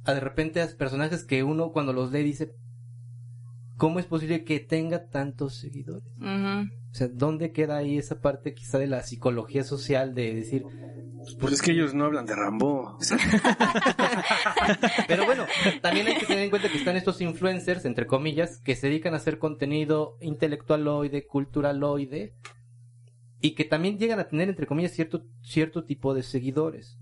a 0.06 0.14
de 0.14 0.20
repente 0.20 0.62
a 0.62 0.68
personajes 0.78 1.24
que 1.26 1.42
uno 1.42 1.72
cuando 1.72 1.92
los 1.92 2.12
lee 2.12 2.22
dice, 2.24 2.52
¿cómo 3.78 4.00
es 4.00 4.06
posible 4.06 4.44
que 4.44 4.60
tenga 4.60 5.10
tantos 5.10 5.56
seguidores? 5.56 6.12
O 6.20 6.96
sea, 6.96 7.08
¿dónde 7.08 7.52
queda 7.52 7.78
ahí 7.78 7.98
esa 7.98 8.22
parte 8.22 8.54
quizá 8.54 8.78
de 8.78 8.88
la 8.88 9.02
psicología 9.02 9.64
social 9.64 10.14
de 10.14 10.36
decir, 10.36 10.64
Pues 11.40 11.54
es 11.54 11.62
que 11.62 11.72
ellos 11.72 11.94
no 11.94 12.06
hablan 12.06 12.26
de 12.26 12.36
Rambo. 12.36 12.98
pero 15.08 15.26
bueno, 15.26 15.46
también 15.82 16.08
hay 16.08 16.18
que 16.18 16.26
tener 16.26 16.44
en 16.44 16.50
cuenta 16.50 16.70
que 16.70 16.78
están 16.78 16.96
estos 16.96 17.22
influencers, 17.22 17.86
entre 17.86 18.06
comillas, 18.06 18.60
que 18.60 18.76
se 18.76 18.88
dedican 18.88 19.14
a 19.14 19.18
hacer 19.18 19.40
contenido 19.40 20.18
intelectualoide, 20.22 21.26
culturaloide, 21.26 22.36
y 23.42 23.56
que 23.56 23.66
también 23.66 23.98
llegan 23.98 24.20
a 24.20 24.28
tener, 24.28 24.50
entre 24.50 24.68
comillas, 24.68 24.92
cierto, 24.92 25.26
cierto 25.42 25.84
tipo 25.84 26.14
de 26.14 26.24
seguidores. 26.24 26.98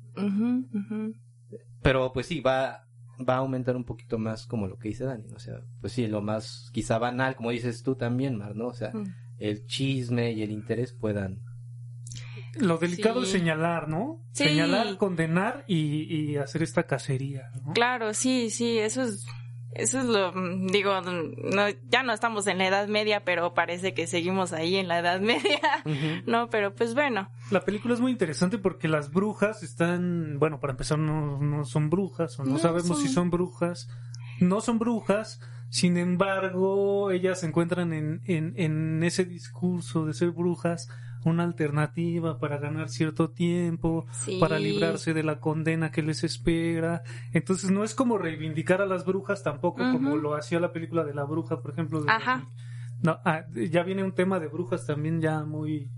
Pero 1.83 2.13
pues 2.13 2.27
sí, 2.27 2.39
va, 2.39 2.87
va 3.27 3.35
a 3.35 3.37
aumentar 3.39 3.75
un 3.75 3.83
poquito 3.83 4.17
más 4.17 4.45
como 4.47 4.67
lo 4.67 4.77
que 4.77 4.89
dice 4.89 5.03
Dani, 5.05 5.25
¿no? 5.29 5.35
O 5.35 5.39
sea, 5.39 5.61
pues 5.79 5.93
sí, 5.93 6.07
lo 6.07 6.21
más 6.21 6.69
quizá 6.73 6.97
banal, 6.97 7.35
como 7.35 7.51
dices 7.51 7.83
tú 7.83 7.95
también, 7.95 8.35
Mar, 8.37 8.55
¿no? 8.55 8.67
O 8.67 8.73
sea, 8.73 8.91
Mm. 8.93 9.05
el 9.39 9.65
chisme 9.65 10.31
y 10.31 10.41
el 10.43 10.51
interés 10.51 10.93
puedan... 10.93 11.39
Lo 12.59 12.77
delicado 12.77 13.21
Sí. 13.21 13.25
es 13.27 13.31
señalar, 13.31 13.87
¿no? 13.87 14.21
Sí. 14.33 14.43
Señalar, 14.43 14.97
condenar 14.97 15.63
y, 15.67 16.31
y 16.31 16.35
hacer 16.37 16.63
esta 16.63 16.83
cacería, 16.83 17.49
¿no? 17.65 17.71
Claro, 17.73 18.13
sí, 18.13 18.49
sí, 18.49 18.77
eso 18.77 19.03
es, 19.03 19.25
Eso 19.73 19.99
es 19.99 20.05
lo, 20.05 20.33
mm, 20.33 20.67
digo, 20.67 20.99
no, 21.01 21.69
ya 21.89 22.03
no 22.03 22.11
estamos 22.13 22.45
en 22.47 22.57
la 22.57 22.67
Edad 22.67 22.87
Media, 22.87 23.23
pero 23.23 23.53
parece 23.53 23.93
que 23.93 24.05
seguimos 24.07 24.51
ahí 24.53 24.75
en 24.75 24.87
la 24.87 24.99
Edad 24.99 25.19
Media, 25.21 25.61
¿no? 26.25 26.49
Pero 26.49 26.75
pues 26.75 26.93
bueno. 26.93 27.29
La 27.51 27.61
película 27.61 27.93
es 27.93 27.99
muy 28.01 28.11
interesante 28.11 28.57
porque 28.57 28.87
las 28.87 29.11
brujas 29.11 29.63
están, 29.63 30.39
bueno, 30.39 30.59
para 30.59 30.71
empezar 30.71 30.99
no, 30.99 31.39
no 31.39 31.63
son 31.65 31.89
brujas, 31.89 32.39
o 32.39 32.43
no, 32.43 32.51
No 32.53 32.59
sabemos 32.59 32.87
son. 32.87 32.97
si 32.97 33.07
son 33.07 33.29
brujas, 33.29 33.87
no 34.39 34.59
son 34.61 34.77
brujas, 34.79 35.39
sin 35.69 35.97
embargo, 35.97 37.11
ellas 37.11 37.39
se 37.39 37.45
encuentran 37.47 37.93
en, 37.93 38.21
en, 38.25 38.53
en 38.57 39.03
ese 39.03 39.23
discurso 39.23 40.05
de 40.05 40.13
ser 40.13 40.31
brujas 40.31 40.89
una 41.29 41.43
alternativa 41.43 42.39
para 42.39 42.57
ganar 42.57 42.89
cierto 42.89 43.29
tiempo, 43.29 44.05
Sí. 44.11 44.37
para 44.39 44.57
librarse 44.59 45.13
de 45.13 45.23
la 45.23 45.39
condena 45.39 45.91
que 45.91 46.01
les 46.01 46.23
espera. 46.23 47.03
Entonces 47.33 47.69
no 47.71 47.83
es 47.83 47.93
como 47.95 48.17
reivindicar 48.17 48.81
a 48.81 48.85
las 48.85 49.05
brujas 49.05 49.43
tampoco, 49.43 49.81
como 49.91 50.15
lo 50.17 50.35
hacía 50.35 50.59
la 50.59 50.71
película 50.71 51.03
de 51.03 51.13
la 51.13 51.23
bruja, 51.23 51.61
por 51.61 51.71
ejemplo. 51.71 52.01
de- 52.01 52.11
Ajá. 52.11 52.47
No, 53.03 53.19
ah, 53.25 53.45
ya 53.53 53.83
viene 53.83 54.03
un 54.03 54.11
tema 54.13 54.39
de 54.39 54.47
brujas 54.47 54.85
también 54.85 55.21
ya 55.21 55.43
muy, 55.43 55.89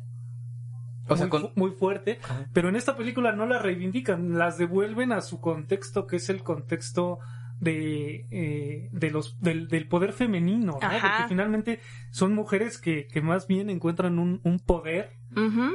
O 1.10 1.18
sea, 1.18 1.26
muy, 1.26 1.30
con... 1.32 1.42
fu- 1.42 1.52
muy 1.56 1.72
fuerte, 1.72 2.20
Ajá. 2.24 2.46
pero 2.54 2.70
en 2.70 2.76
esta 2.78 2.96
película 2.96 3.34
no 3.34 3.46
las 3.46 3.62
reivindican, 3.62 4.38
las 4.38 4.58
devuelven 4.58 5.12
a 5.12 5.22
su 5.22 5.42
contexto, 5.42 6.08
que 6.08 6.16
es 6.16 6.30
el 6.30 6.44
contexto 6.44 7.20
de, 7.64 8.28
eh, 8.32 8.89
de 8.91 9.11
los 9.11 9.39
del, 9.39 9.68
del 9.68 9.88
poder 9.88 10.14
femenino, 10.14 10.74
¿no? 10.74 10.80
Porque 10.80 11.28
finalmente 11.30 11.80
son 12.11 12.34
mujeres 12.34 12.78
que, 12.78 13.07
que 13.07 13.22
más 13.22 13.47
bien 13.47 13.70
encuentran 13.70 14.20
un, 14.20 14.41
un 14.43 14.59
poder 14.59 15.18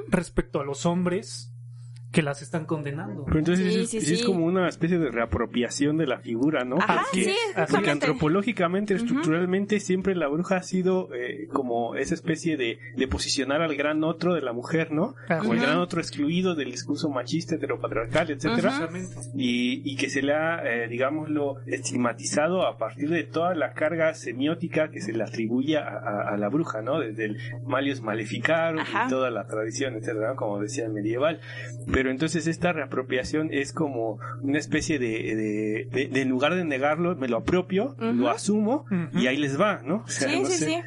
respecto 0.08 0.60
a 0.60 0.64
los 0.64 0.86
hombres 0.86 1.52
que 2.10 2.22
las 2.22 2.40
están 2.40 2.64
condenando. 2.64 3.24
Pero 3.26 3.38
entonces 3.38 3.72
Sí, 3.74 3.80
es, 3.80 3.90
sí, 3.90 4.00
sí 4.00 4.12
es 4.14 4.20
sí. 4.20 4.24
como 4.26 4.46
una 4.46 4.66
especie 4.68 4.98
de 4.98 5.10
reapropiación 5.10 5.98
de 5.98 6.06
la 6.06 6.18
figura, 6.20 6.64
¿no? 6.64 6.76
Ajá, 6.76 7.02
Porque 7.70 7.90
antropológicamente, 7.90 8.94
estructuralmente, 8.94 9.78
siempre 9.80 10.14
la 10.16 10.26
bruja 10.28 10.56
ha 10.56 10.62
sido 10.62 11.08
eh, 11.14 11.48
como 11.52 11.96
esa 11.96 12.14
especie 12.14 12.56
de, 12.56 12.78
de 12.96 13.08
posicionar 13.08 13.60
al 13.60 13.76
gran 13.76 14.02
otro 14.04 14.34
de 14.34 14.40
la 14.40 14.52
mujer, 14.54 14.90
¿no? 14.90 15.14
Ajá. 15.28 15.38
Como 15.40 15.52
el 15.52 15.60
gran 15.60 15.78
otro 15.78 16.00
excluido 16.00 16.54
del 16.54 16.70
discurso 16.70 17.10
machista, 17.10 17.56
heteropatriarcal, 17.56 18.30
etcétera. 18.30 18.88
Y, 19.34 19.82
y 19.84 19.96
que 19.96 20.08
se 20.08 20.22
le 20.22 20.32
ha, 20.32 20.62
eh, 20.64 20.88
digámoslo, 20.88 21.56
estigmatizado 21.66 22.66
a 22.66 22.78
partir 22.78 23.10
de 23.10 23.24
toda 23.24 23.54
la 23.54 23.72
carga 23.74 24.14
semiótica 24.14 24.90
que 24.90 25.00
se 25.00 25.12
le 25.12 25.24
atribuye 25.24 25.76
a, 25.76 25.82
a- 25.88 26.34
a 26.34 26.36
la 26.38 26.48
bruja, 26.48 26.80
¿no? 26.80 27.00
Desde 27.00 27.26
el 27.26 27.36
Malius 27.66 28.00
Maleficarum 28.00 28.80
Ajá. 28.80 29.04
y 29.06 29.10
toda 29.10 29.30
la 29.30 29.46
tradición, 29.46 29.94
etcétera, 29.96 30.30
¿no? 30.30 30.36
como 30.36 30.58
decía 30.60 30.84
el 30.86 30.92
medieval. 30.92 31.40
Pero 31.92 31.97
entonces 32.10 32.46
esta 32.46 32.72
reapropiación 32.72 33.48
es 33.52 33.72
como 33.72 34.18
una 34.42 34.58
especie 34.58 34.98
de, 34.98 35.08
de, 35.08 35.88
de- 35.90 36.08
de 36.08 36.20
en 36.22 36.28
lugar 36.28 36.54
de 36.54 36.64
negarlo, 36.64 37.16
me 37.16 37.28
lo 37.28 37.38
apropio, 37.38 37.96
lo 37.98 38.30
asumo 38.30 38.84
y 39.12 39.26
ahí 39.26 39.36
les 39.36 39.60
va, 39.60 39.80
¿no? 39.84 40.04
O 40.06 40.08
sea, 40.08 40.28
Sí, 40.28 40.40
no 40.42 40.46
sí, 40.46 40.52
sé. 40.58 40.64
sí. 40.66 40.82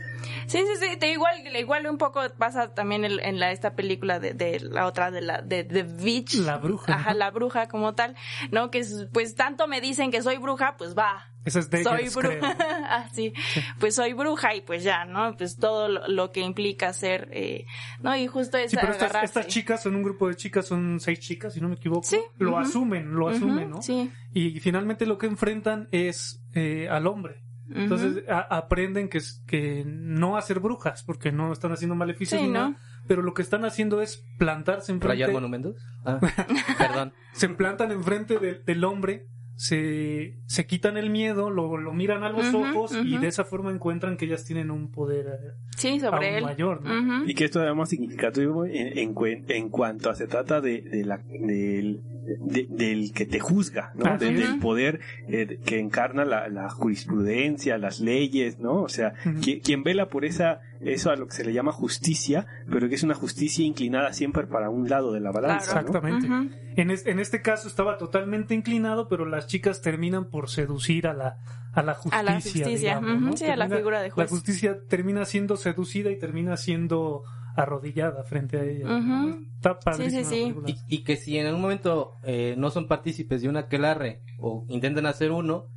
Sí, 0.48 0.58
sí, 0.60 0.88
sí. 0.90 0.98
Te 0.98 1.12
igual, 1.12 1.36
igual 1.58 1.88
un 1.88 1.98
poco 1.98 2.22
pasa 2.38 2.74
también 2.74 3.06
en, 3.06 3.20
en 3.20 3.40
la, 3.40 3.52
esta 3.52 3.74
película 3.76 4.20
de, 4.20 4.34
de 4.34 4.60
la 4.60 4.86
otra, 4.86 5.10
de 5.10 5.22
la, 5.22 5.42
de 5.42 5.64
The 5.64 5.84
Witch. 5.84 6.36
La 6.36 6.58
bruja, 6.58 6.94
Ajá, 6.94 7.14
¿no? 7.14 7.20
la 7.20 7.32
bruja 7.32 7.68
como 7.68 7.94
tal. 7.96 8.16
¿No? 8.52 8.70
Que 8.70 8.80
es, 8.80 9.08
pues 9.14 9.36
tanto 9.36 9.68
me 9.68 9.82
dicen 9.82 10.12
que 10.12 10.22
soy 10.22 10.38
bruja, 10.38 10.76
pues 10.78 10.96
va. 10.96 11.31
Esa 11.44 11.60
es 11.60 11.70
de 11.70 11.84
soy 11.84 12.10
bruja. 12.10 12.56
ah, 12.90 13.10
sí. 13.14 13.34
Pues 13.80 13.96
soy 13.96 14.14
bruja 14.14 14.54
y 14.56 14.62
pues 14.62 14.84
ya, 14.84 15.06
¿no? 15.06 15.36
Pues 15.38 15.58
todo 15.58 15.88
lo, 15.88 16.08
lo 16.08 16.32
que 16.32 16.42
implica 16.42 16.94
ser, 16.94 17.30
eh, 17.32 17.66
¿no? 18.02 18.16
Y 18.16 18.28
justo 18.28 18.58
es 18.58 18.72
Sí, 18.72 18.78
pero 18.80 18.94
estas, 18.94 19.48
chicas 19.48 19.82
son 19.84 19.96
un 19.96 20.04
grupo 20.04 20.28
de 20.28 20.36
chicas, 20.36 20.68
son 20.68 21.00
seis 21.00 21.20
chicas, 21.20 21.54
si 21.54 21.62
no 21.62 21.68
me 21.70 21.76
equivoco. 21.76 22.04
Sí, 22.04 22.20
Lo 22.38 22.58
asumen, 22.60 23.14
lo 23.16 23.28
asumen, 23.30 23.70
¿no? 23.72 23.82
Sí. 23.82 24.12
Y 24.34 24.60
finalmente 24.60 25.06
lo 25.06 25.18
que 25.18 25.26
enfrentan 25.28 25.88
es 25.92 26.44
eh, 26.54 26.88
al 26.90 27.08
hombre. 27.08 27.42
Entonces 27.74 28.24
a- 28.30 28.58
aprenden 28.58 29.08
que, 29.08 29.18
es- 29.20 29.42
que 29.48 29.84
no 29.86 30.36
a 30.38 30.42
ser 30.42 30.60
brujas, 30.60 31.04
porque 31.04 31.32
no 31.32 31.54
están 31.54 31.72
haciendo 31.72 31.96
maleficios 31.96 32.42
Sí, 32.42 32.48
ni 32.48 32.52
¿no? 32.54 32.60
nada, 32.72 32.82
pero 33.08 33.22
lo 33.22 33.34
que 33.34 33.42
están 33.42 33.64
haciendo 33.64 34.02
es 34.02 34.26
plantarse 34.38 34.92
enfrente, 34.92 35.14
¿Rayar 35.24 35.32
monumentos? 35.32 35.76
Ah, 36.06 36.20
perdón. 36.78 37.14
se 37.32 37.48
plantan 37.50 37.92
enfrente 37.94 38.40
de- 38.40 38.56
del 38.60 38.84
hombre, 38.84 39.26
se, 39.64 40.40
se 40.48 40.66
quitan 40.66 40.98
el 40.98 41.12
miedo, 41.12 41.52
lo, 41.52 41.78
lo 41.78 41.94
miran 41.94 42.24
a 42.24 42.30
los 42.30 42.52
ojos 42.56 42.98
y 43.06 43.20
de 43.20 43.28
esa 43.28 43.44
forma 43.44 43.70
encuentran 43.72 44.18
que 44.18 44.26
ellas 44.26 44.44
tienen 44.44 44.72
un 44.72 44.90
poder 44.90 45.28
eh, 45.28 45.52
Sí, 45.78 46.00
sobre 46.00 46.30
aún 46.30 46.38
él. 46.38 46.44
mayor, 46.46 46.82
¿no? 46.84 47.26
Y 47.30 47.36
que 47.36 47.46
esto 47.46 47.60
además 47.60 47.90
significativo 47.90 48.66
en, 48.66 49.14
en, 49.48 49.70
cuanto 49.70 50.10
a 50.10 50.16
se 50.16 50.26
trata 50.26 50.62
de, 50.62 50.82
de 50.82 51.06
la, 51.06 51.18
del, 51.20 52.02
de- 52.40 52.68
del 52.72 53.14
que 53.14 53.28
te 53.28 53.40
juzga, 53.40 53.92
¿no? 53.96 54.18
De- 54.18 54.34
es. 54.34 54.40
del 54.50 54.58
poder 54.60 55.00
eh, 55.28 55.60
que 55.64 55.78
encarna 55.80 56.26
la, 56.26 56.50
la 56.50 56.68
jurisprudencia, 56.70 57.78
las 57.78 58.00
leyes, 58.00 58.58
¿no? 58.60 58.82
O 58.82 58.90
sea, 58.90 59.14
Ujú. 59.28 59.38
qui- 59.42 59.62
quien 59.64 59.84
vela 59.84 60.08
por 60.08 60.26
esa, 60.26 60.60
eso 60.84 61.12
a 61.12 61.16
lo 61.16 61.28
que 61.28 61.34
se 61.36 61.44
le 61.46 61.54
llama 61.54 61.72
justicia, 61.72 62.48
pero 62.70 62.90
que 62.90 62.96
es 62.96 63.04
una 63.04 63.14
justicia 63.16 63.66
inclinada 63.66 64.14
siempre 64.14 64.48
para 64.48 64.70
un 64.70 64.90
lado 64.90 65.12
de 65.12 65.20
la 65.20 65.32
balanza, 65.32 65.72
Claro. 65.82 65.88
¿no? 66.02 66.08
Exactamente. 66.18 66.58
En, 66.82 66.92
es- 66.92 67.06
en 67.06 67.20
este 67.20 67.42
caso 67.42 67.68
estaba 67.68 67.98
totalmente 67.98 68.54
inclinado, 68.56 69.08
pero 69.08 69.26
las 69.26 69.48
chicas 69.48 69.82
terminan 69.82 70.30
por 70.30 70.50
seducir 70.50 71.08
a 71.08 71.14
la, 71.14 71.38
a 71.74 71.84
la 71.84 71.94
justicia. 71.94 72.20
A 72.20 72.24
la 72.24 72.34
justicia, 72.36 72.68
digamos, 72.68 73.12
ujú, 73.12 73.20
¿no? 73.26 73.38
sí, 73.38 73.46
a 73.46 73.56
la 73.56 73.66
Termina- 73.66 73.78
figura 73.78 74.02
de 74.02 74.10
juez. 74.10 74.26
La 74.32 74.36
justicia 74.36 74.78
termina 74.88 75.26
siendo 75.26 75.58
seducida 75.58 76.10
y 76.12 76.18
termina 76.18 76.58
siendo 76.58 77.24
arrodillada 77.56 78.24
frente 78.24 78.58
a 78.60 78.64
ella. 78.64 78.86
¿no? 78.88 78.98
Ujú. 79.28 79.46
Está 79.58 79.78
padrísima 79.78 80.24
Sí, 80.24 80.30
sí, 80.30 80.36
sí. 80.36 80.40
la 80.50 80.62
película. 80.62 80.70
Y, 80.88 80.96
y 80.96 81.04
que 81.04 81.16
si 81.18 81.38
en 81.38 81.48
algún 81.48 81.62
momento 81.62 82.14
eh, 82.24 82.56
no 82.58 82.70
son 82.72 82.88
partícipes 82.88 83.42
de 83.42 83.50
un 83.50 83.58
aquelarre 83.58 84.22
o 84.40 84.66
intentan 84.70 85.06
hacer 85.06 85.32
uno 85.32 85.68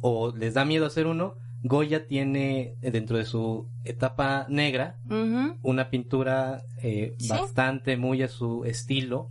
o 0.00 0.34
les 0.34 0.54
da 0.54 0.64
miedo 0.64 0.86
hacer 0.86 1.06
uno, 1.06 1.34
Goya 1.62 2.06
tiene 2.06 2.76
eh, 2.82 2.90
dentro 2.92 3.16
de 3.18 3.24
su 3.24 3.68
etapa 3.84 4.46
negra 4.48 4.96
una 5.62 5.90
pintura 5.90 6.62
eh, 6.82 7.14
Sí. 7.18 7.28
bastante 7.28 7.96
muy 7.96 8.22
a 8.22 8.28
su 8.28 8.64
estilo 8.64 9.28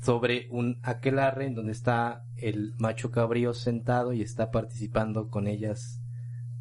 sobre 0.00 0.48
un 0.50 0.78
aquelarre 0.82 1.46
en 1.46 1.54
donde 1.54 1.72
está 1.72 2.24
el 2.36 2.74
macho 2.78 3.10
cabrío 3.10 3.52
sentado 3.54 4.12
y 4.12 4.22
está 4.22 4.50
participando 4.50 5.28
con 5.28 5.46
ellas 5.46 6.00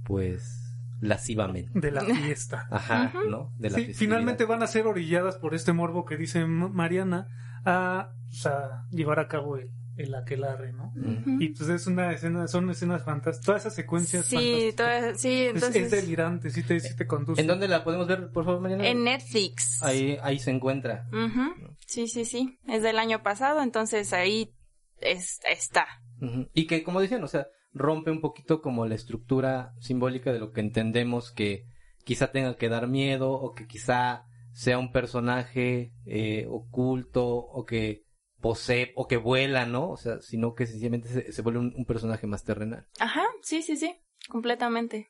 pues 0.04 0.76
lascivamente. 1.02 1.80
De 1.80 1.92
la 1.92 2.02
fiesta. 2.04 2.68
Ajá. 2.70 3.14
¿no? 3.30 3.52
De 3.58 3.70
la 3.70 3.78
Sí, 3.78 3.94
finalmente 3.94 4.46
van 4.46 4.62
a 4.64 4.68
ser 4.68 4.86
orilladas 4.86 5.38
por 5.38 5.56
este 5.56 5.72
morbo 5.74 6.06
que 6.06 6.18
dice 6.18 6.46
Mariana 6.46 7.28
a, 7.66 8.12
a 8.46 8.86
llevar 8.92 9.20
a 9.20 9.28
cabo 9.28 9.58
el, 9.58 9.70
el 10.00 10.16
aquelarre, 10.16 10.74
¿no? 10.74 10.94
Ujú. 10.96 11.42
Y 11.42 11.50
pues 11.50 11.70
es 11.70 11.86
una 11.88 12.12
escena, 12.14 12.48
son 12.48 12.70
escenas 12.70 13.04
fantásticas, 13.04 13.46
todas 13.46 13.62
esas 13.64 13.76
secuencias 13.76 14.26
Sí, 14.26 14.74
todas- 14.76 15.20
sí, 15.20 15.44
Es- 15.44 15.56
entonces. 15.56 15.84
es, 15.84 15.92
delirante, 15.92 16.50
sí 16.50 16.64
te, 16.64 16.80
sí 16.80 16.96
te 16.96 17.06
conduce. 17.06 17.42
¿En 17.42 17.48
dónde 17.48 17.68
la 17.68 17.84
podemos 17.84 18.08
ver, 18.08 18.32
por 18.32 18.46
favor, 18.46 18.62
Mariana? 18.62 18.88
En 18.88 19.04
Netflix. 19.04 19.82
Ahí, 19.84 20.18
ahí 20.22 20.40
se 20.40 20.52
encuentra. 20.52 21.08
Ujú. 21.12 21.76
Sí, 21.86 22.08
sí, 22.08 22.26
sí. 22.26 22.58
Es 22.68 22.82
del 22.84 22.98
año 23.00 23.22
pasado, 23.24 23.62
entonces 23.62 24.14
ahí 24.14 24.54
es- 25.02 25.40
está. 25.50 25.86
Ujú. 26.22 26.48
Y 26.54 26.68
que, 26.68 26.84
como 26.84 27.02
decían, 27.02 27.24
o 27.24 27.28
sea, 27.28 27.48
rompe 27.74 28.10
un 28.12 28.22
poquito 28.22 28.62
como 28.62 28.86
la 28.88 28.96
estructura 28.96 29.74
simbólica 29.80 30.34
de 30.34 30.40
lo 30.40 30.52
que 30.52 30.62
entendemos 30.62 31.32
que 31.32 31.66
quizá 32.04 32.32
tenga 32.32 32.56
que 32.58 32.70
dar 32.70 32.88
miedo 32.88 33.32
o 33.32 33.54
que 33.54 33.68
quizá 33.68 34.24
sea 34.54 34.80
un 34.80 34.92
personaje 34.92 35.94
eh, 36.06 36.48
oculto 36.50 37.28
o 37.28 37.66
que 37.66 38.04
posee 38.42 38.92
o 38.96 39.08
que 39.08 39.18
vuela, 39.18 39.66
¿no? 39.66 39.90
O 39.90 39.98
sea, 39.98 40.22
sino 40.22 40.54
que 40.56 40.66
sencillamente 40.68 41.10
se, 41.10 41.32
se 41.32 41.42
vuelve 41.42 41.60
un, 41.60 41.74
un 41.76 41.86
personaje 41.86 42.28
más 42.28 42.44
terrenal. 42.44 42.86
Ajá, 43.00 43.24
sí, 43.42 43.62
sí, 43.62 43.76
sí. 43.78 43.94
Completamente. 44.28 45.10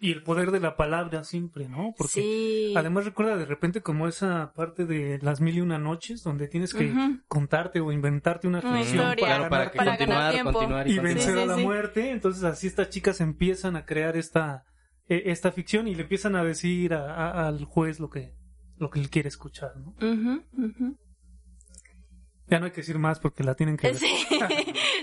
Y 0.00 0.10
el 0.12 0.22
poder 0.24 0.50
de 0.50 0.58
la 0.58 0.76
palabra 0.76 1.22
siempre, 1.22 1.68
¿no? 1.68 1.94
Porque 1.96 2.12
sí. 2.14 2.74
además 2.74 3.04
recuerda 3.04 3.36
de 3.36 3.44
repente 3.44 3.80
como 3.80 4.08
esa 4.08 4.52
parte 4.56 4.86
de 4.86 5.20
las 5.22 5.40
mil 5.40 5.56
y 5.56 5.60
una 5.60 5.78
noches 5.78 6.22
donde 6.24 6.48
tienes 6.48 6.74
que 6.74 6.92
contarte 7.28 7.80
o 7.80 7.92
inventarte 7.92 8.48
una 8.48 8.58
Una 8.60 8.78
ficción. 8.78 9.14
Claro, 9.14 9.48
para 9.48 9.70
que 9.70 9.76
para 9.78 9.96
ganar 9.96 9.98
continuar, 9.98 10.32
tiempo. 10.32 10.52
continuar 10.52 10.88
y, 10.90 10.98
vencer 10.98 11.34
Sí, 11.34 11.40
a 11.40 11.46
la 11.46 11.56
sí. 11.56 11.62
muerte. 11.62 12.10
Entonces 12.10 12.42
así 12.42 12.66
estas 12.66 12.90
chicas 12.90 13.20
empiezan 13.20 13.76
a 13.76 13.84
crear 13.84 14.16
esta 14.16 14.64
eh, 15.08 15.22
esta 15.26 15.52
ficción 15.52 15.86
y 15.86 15.94
le 15.94 16.02
empiezan 16.02 16.34
a 16.34 16.42
decir 16.42 16.92
a- 16.94 17.14
a- 17.14 17.46
al 17.46 17.64
juez 17.66 18.00
lo 18.00 18.10
que 18.10 18.34
lo 18.78 18.90
que 18.90 18.98
él 19.00 19.10
quiere 19.10 19.28
escuchar, 19.28 19.72
¿no? 19.76 19.90
Ujú, 20.04 20.42
ujú. 20.66 20.96
Ya 22.48 22.60
no 22.60 22.66
hay 22.66 22.70
que 22.70 22.80
decir 22.80 22.98
más 22.98 23.18
porque 23.18 23.42
la 23.42 23.54
tienen 23.54 23.76
que 23.76 23.88
ver. 23.92 23.96
Sí, 23.96 24.14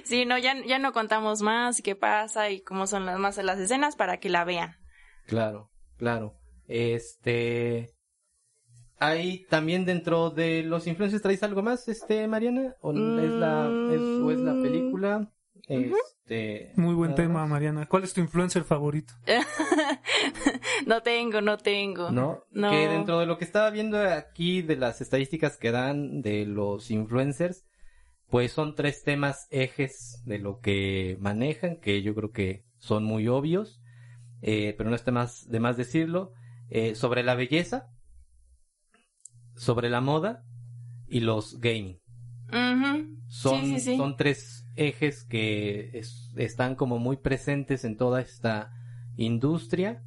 sí, 0.04 0.26
no, 0.26 0.38
ya, 0.38 0.56
ya 0.66 0.80
no 0.80 0.94
contamos 0.94 1.42
más 1.42 1.82
qué 1.82 1.96
pasa 1.96 2.50
y 2.50 2.62
cómo 2.62 2.88
son 2.88 3.06
las 3.06 3.20
más 3.20 3.38
las 3.38 3.60
escenas 3.60 3.96
para 3.96 4.18
que 4.18 4.30
la 4.30 4.46
vean. 4.46 4.78
Claro, 5.28 5.72
claro. 5.98 6.36
Este. 6.68 7.94
Hay 9.00 9.46
también 9.48 9.84
dentro 9.84 10.30
de 10.30 10.64
los 10.64 10.88
influencers, 10.88 11.22
¿traes 11.22 11.44
algo 11.44 11.62
más, 11.62 11.90
este, 11.90 12.26
Mariana? 12.28 12.76
¿O 12.80 12.92
es 12.92 13.32
la, 13.32 13.70
es, 13.92 14.00
o 14.00 14.32
es 14.32 14.40
la 14.40 14.54
película? 14.54 15.33
Este. 15.68 16.72
Muy 16.76 16.94
buen 16.94 17.16
tema, 17.16 17.42
más? 17.42 17.50
Mariana. 17.50 17.86
¿Cuál 17.86 18.04
es 18.04 18.14
tu 18.14 18.22
influencer 18.22 18.64
favorito? 18.64 19.14
no 20.86 21.02
tengo, 21.02 21.42
no 21.42 21.58
tengo. 21.58 22.12
¿No? 22.12 22.44
No. 22.52 22.72
Que 22.72 22.88
dentro 22.88 23.20
de 23.20 23.26
lo 23.26 23.38
que 23.38 23.46
estaba 23.46 23.70
viendo 23.70 23.98
aquí 23.98 24.62
de 24.62 24.76
las 24.76 25.02
estadísticas 25.02 25.58
que 25.58 25.72
dan 25.72 26.22
de 26.22 26.46
los 26.46 26.92
influencers, 26.92 27.66
pues 28.30 28.52
son 28.52 28.76
tres 28.76 29.04
temas 29.04 29.48
ejes 29.52 30.22
de 30.26 30.40
lo 30.40 30.60
que 30.60 31.18
manejan, 31.20 31.80
que 31.80 32.02
yo 32.02 32.14
creo 32.16 32.32
que 32.32 32.66
son 32.78 33.04
muy 33.04 33.28
obvios, 33.28 33.82
eh, 34.42 34.76
pero 34.78 34.90
no 34.90 34.96
está 34.96 35.12
más 35.12 35.48
de 35.50 35.60
más 35.60 35.78
decirlo, 35.78 36.34
eh, 36.70 36.96
sobre 36.96 37.24
la 37.24 37.36
belleza, 37.36 37.90
sobre 39.56 39.90
la 39.90 40.02
moda 40.02 40.44
y 41.08 41.22
los 41.22 41.60
gaming. 41.60 42.00
Son, 43.30 43.62
Sí, 43.62 43.74
sí, 43.76 43.80
sí. 43.80 43.98
son 43.98 44.16
tres 44.16 44.63
ejes 44.76 45.24
que 45.24 45.92
es- 45.94 46.32
están 46.36 46.76
como 46.76 47.00
muy 47.00 47.18
presentes 47.18 47.84
en 47.86 47.98
toda 47.98 48.22
esta 48.22 48.72
industria 49.18 50.04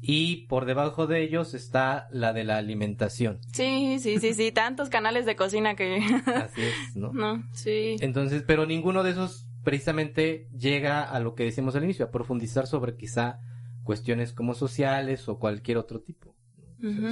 y 0.00 0.46
por 0.46 0.64
debajo 0.64 1.06
de 1.06 1.22
ellos 1.22 1.54
está 1.54 2.08
la 2.12 2.32
de 2.32 2.44
la 2.44 2.56
alimentación. 2.56 3.40
Sí, 3.52 3.98
sí, 4.00 4.18
sí, 4.18 4.34
sí, 4.34 4.52
tantos 4.52 4.88
canales 4.90 5.26
de 5.26 5.34
cocina 5.36 5.74
que... 5.74 5.98
Así 6.34 6.62
es, 6.62 6.96
¿no? 6.96 7.12
no, 7.12 7.42
sí. 7.52 7.96
Entonces, 8.00 8.44
pero 8.46 8.64
ninguno 8.66 9.02
de 9.02 9.10
esos 9.10 9.46
precisamente 9.64 10.48
llega 10.56 11.02
a 11.02 11.18
lo 11.20 11.34
que 11.34 11.44
decimos 11.44 11.74
al 11.76 11.84
inicio, 11.84 12.04
a 12.06 12.10
profundizar 12.10 12.66
sobre 12.66 12.96
quizá 12.96 13.40
cuestiones 13.82 14.32
como 14.32 14.54
sociales 14.54 15.28
o 15.28 15.38
cualquier 15.38 15.78
otro 15.78 16.00
tipo. 16.00 16.34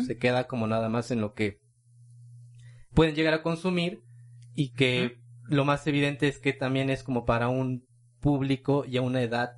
Se 0.07 0.17
queda 0.17 0.47
como 0.47 0.69
nada 0.69 0.89
más 0.89 1.11
en 1.11 1.21
lo 1.21 1.35
que 1.35 1.59
pueden 2.95 3.17
llegar 3.17 3.35
a 3.35 3.43
consumir 3.43 4.05
y 4.55 4.69
que 4.75 5.19
lo 5.49 5.64
más 5.64 5.86
evidente 5.86 6.28
es 6.28 6.38
que 6.38 6.53
también 6.53 6.90
es 6.90 7.03
como 7.03 7.24
para 7.24 7.49
un 7.49 7.84
público 8.20 8.84
y 8.86 8.97
a 8.97 9.03
una 9.03 9.22
edad 9.22 9.51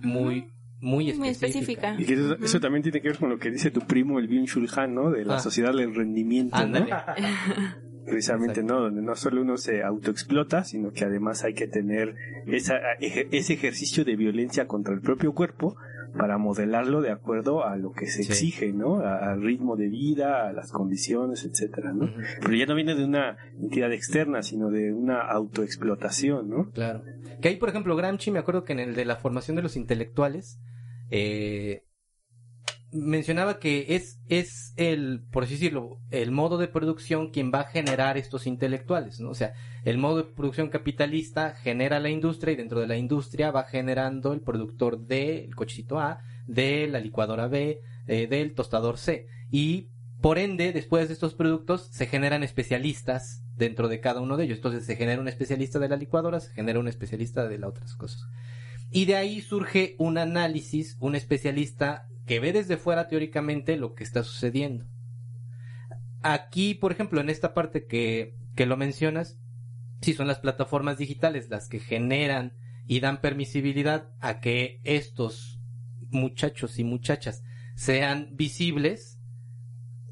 muy, 0.00 0.50
muy 0.80 1.12
Muy 1.14 1.28
específica. 1.28 1.92
específica. 1.92 1.96
Y 1.98 2.04
que 2.04 2.14
eso, 2.14 2.36
eso 2.42 2.60
también 2.60 2.82
tiene 2.82 3.00
que 3.00 3.08
ver 3.08 3.18
con 3.18 3.30
lo 3.30 3.38
que 3.38 3.50
dice 3.50 3.70
tu 3.70 3.80
primo, 3.80 4.18
el 4.18 4.28
Byung 4.28 4.46
Chul 4.46 4.68
Han, 4.76 4.94
¿no? 4.94 5.10
De 5.10 5.24
la 5.24 5.36
Ah. 5.36 5.40
sociedad 5.40 5.72
del 5.74 5.94
rendimiento, 5.94 6.56
Ándale. 6.56 6.90
¿no? 6.90 8.04
Precisamente, 8.04 8.60
Exacto. 8.60 8.74
¿no? 8.74 8.80
Donde 8.82 9.00
no 9.02 9.14
solo 9.16 9.40
uno 9.40 9.56
se 9.56 9.82
autoexplota, 9.82 10.62
sino 10.64 10.92
que 10.92 11.04
además 11.04 11.42
hay 11.44 11.54
que 11.54 11.66
tener 11.66 12.14
esa, 12.46 12.74
ese 13.00 13.54
ejercicio 13.54 14.04
de 14.04 14.14
violencia 14.16 14.66
contra 14.66 14.92
el 14.92 15.00
propio 15.00 15.32
cuerpo 15.32 15.76
para 16.18 16.38
modelarlo 16.38 17.00
de 17.02 17.10
acuerdo 17.10 17.64
a 17.64 17.76
lo 17.76 17.92
que 17.92 18.06
se 18.06 18.22
Sí. 18.22 18.32
exige, 18.32 18.72
¿no? 18.72 18.96
A- 19.00 19.32
Al 19.32 19.42
ritmo 19.42 19.76
de 19.76 19.88
vida, 19.88 20.48
a 20.48 20.52
las 20.52 20.70
condiciones, 20.72 21.44
etcétera, 21.44 21.92
¿no? 21.92 22.10
Pero 22.40 22.54
ya 22.54 22.66
no 22.66 22.74
viene 22.74 22.94
de 22.94 23.04
una 23.04 23.36
entidad 23.60 23.92
externa, 23.92 24.42
sino 24.42 24.70
de 24.70 24.92
una 24.92 25.20
autoexplotación, 25.20 26.48
¿no? 26.48 26.70
Claro. 26.70 27.02
Que 27.40 27.48
ahí, 27.48 27.56
por 27.56 27.68
ejemplo, 27.68 27.96
Gramsci, 27.96 28.30
me 28.30 28.38
acuerdo 28.38 28.64
que 28.64 28.72
en 28.72 28.80
el 28.80 28.94
de 28.94 29.04
la 29.04 29.16
formación 29.16 29.56
de 29.56 29.62
los 29.62 29.76
intelectuales, 29.76 30.58
eh, 31.10 31.83
mencionaba 32.94 33.58
que 33.58 33.96
es, 33.96 34.20
es 34.28 34.72
el, 34.76 35.24
por 35.30 35.42
así 35.42 35.54
decirlo, 35.54 35.98
el 36.10 36.30
modo 36.30 36.58
de 36.58 36.68
producción 36.68 37.30
quien 37.30 37.50
va 37.52 37.60
a 37.60 37.64
generar 37.64 38.16
estos 38.16 38.46
intelectuales, 38.46 39.18
¿no? 39.20 39.30
O 39.30 39.34
sea, 39.34 39.52
el 39.84 39.98
modo 39.98 40.18
de 40.18 40.24
producción 40.24 40.68
capitalista 40.68 41.50
genera 41.50 41.98
la 41.98 42.08
industria 42.08 42.52
y 42.52 42.56
dentro 42.56 42.80
de 42.80 42.86
la 42.86 42.96
industria 42.96 43.50
va 43.50 43.64
generando 43.64 44.32
el 44.32 44.40
productor 44.40 45.00
del 45.00 45.54
cochecito 45.56 45.98
A, 45.98 46.20
de 46.46 46.86
la 46.86 47.00
licuadora 47.00 47.48
B, 47.48 47.80
eh, 48.06 48.26
del 48.28 48.54
tostador 48.54 48.96
C. 48.96 49.26
Y 49.50 49.88
por 50.20 50.38
ende, 50.38 50.72
después 50.72 51.08
de 51.08 51.14
estos 51.14 51.34
productos, 51.34 51.88
se 51.90 52.06
generan 52.06 52.44
especialistas 52.44 53.42
dentro 53.56 53.88
de 53.88 54.00
cada 54.00 54.20
uno 54.20 54.36
de 54.36 54.44
ellos. 54.44 54.58
Entonces 54.58 54.86
se 54.86 54.96
genera 54.96 55.20
un 55.20 55.28
especialista 55.28 55.78
de 55.80 55.88
la 55.88 55.96
licuadora, 55.96 56.40
se 56.40 56.52
genera 56.52 56.78
un 56.78 56.88
especialista 56.88 57.48
de 57.48 57.58
las 57.58 57.70
otras 57.70 57.94
cosas. 57.96 58.22
Y 58.90 59.06
de 59.06 59.16
ahí 59.16 59.40
surge 59.40 59.96
un 59.98 60.18
análisis, 60.18 60.96
un 61.00 61.16
especialista 61.16 62.06
que 62.26 62.40
ve 62.40 62.52
desde 62.52 62.76
fuera 62.76 63.08
teóricamente 63.08 63.76
lo 63.76 63.94
que 63.94 64.04
está 64.04 64.22
sucediendo. 64.22 64.86
Aquí, 66.22 66.74
por 66.74 66.92
ejemplo, 66.92 67.20
en 67.20 67.28
esta 67.28 67.52
parte 67.52 67.86
que, 67.86 68.36
que 68.56 68.66
lo 68.66 68.76
mencionas, 68.76 69.38
sí 70.00 70.14
son 70.14 70.26
las 70.26 70.38
plataformas 70.38 70.98
digitales 70.98 71.50
las 71.50 71.68
que 71.68 71.80
generan 71.80 72.54
y 72.86 73.00
dan 73.00 73.20
permisibilidad 73.20 74.10
a 74.20 74.40
que 74.40 74.80
estos 74.84 75.60
muchachos 76.10 76.78
y 76.78 76.84
muchachas 76.84 77.42
sean 77.74 78.30
visibles, 78.36 79.18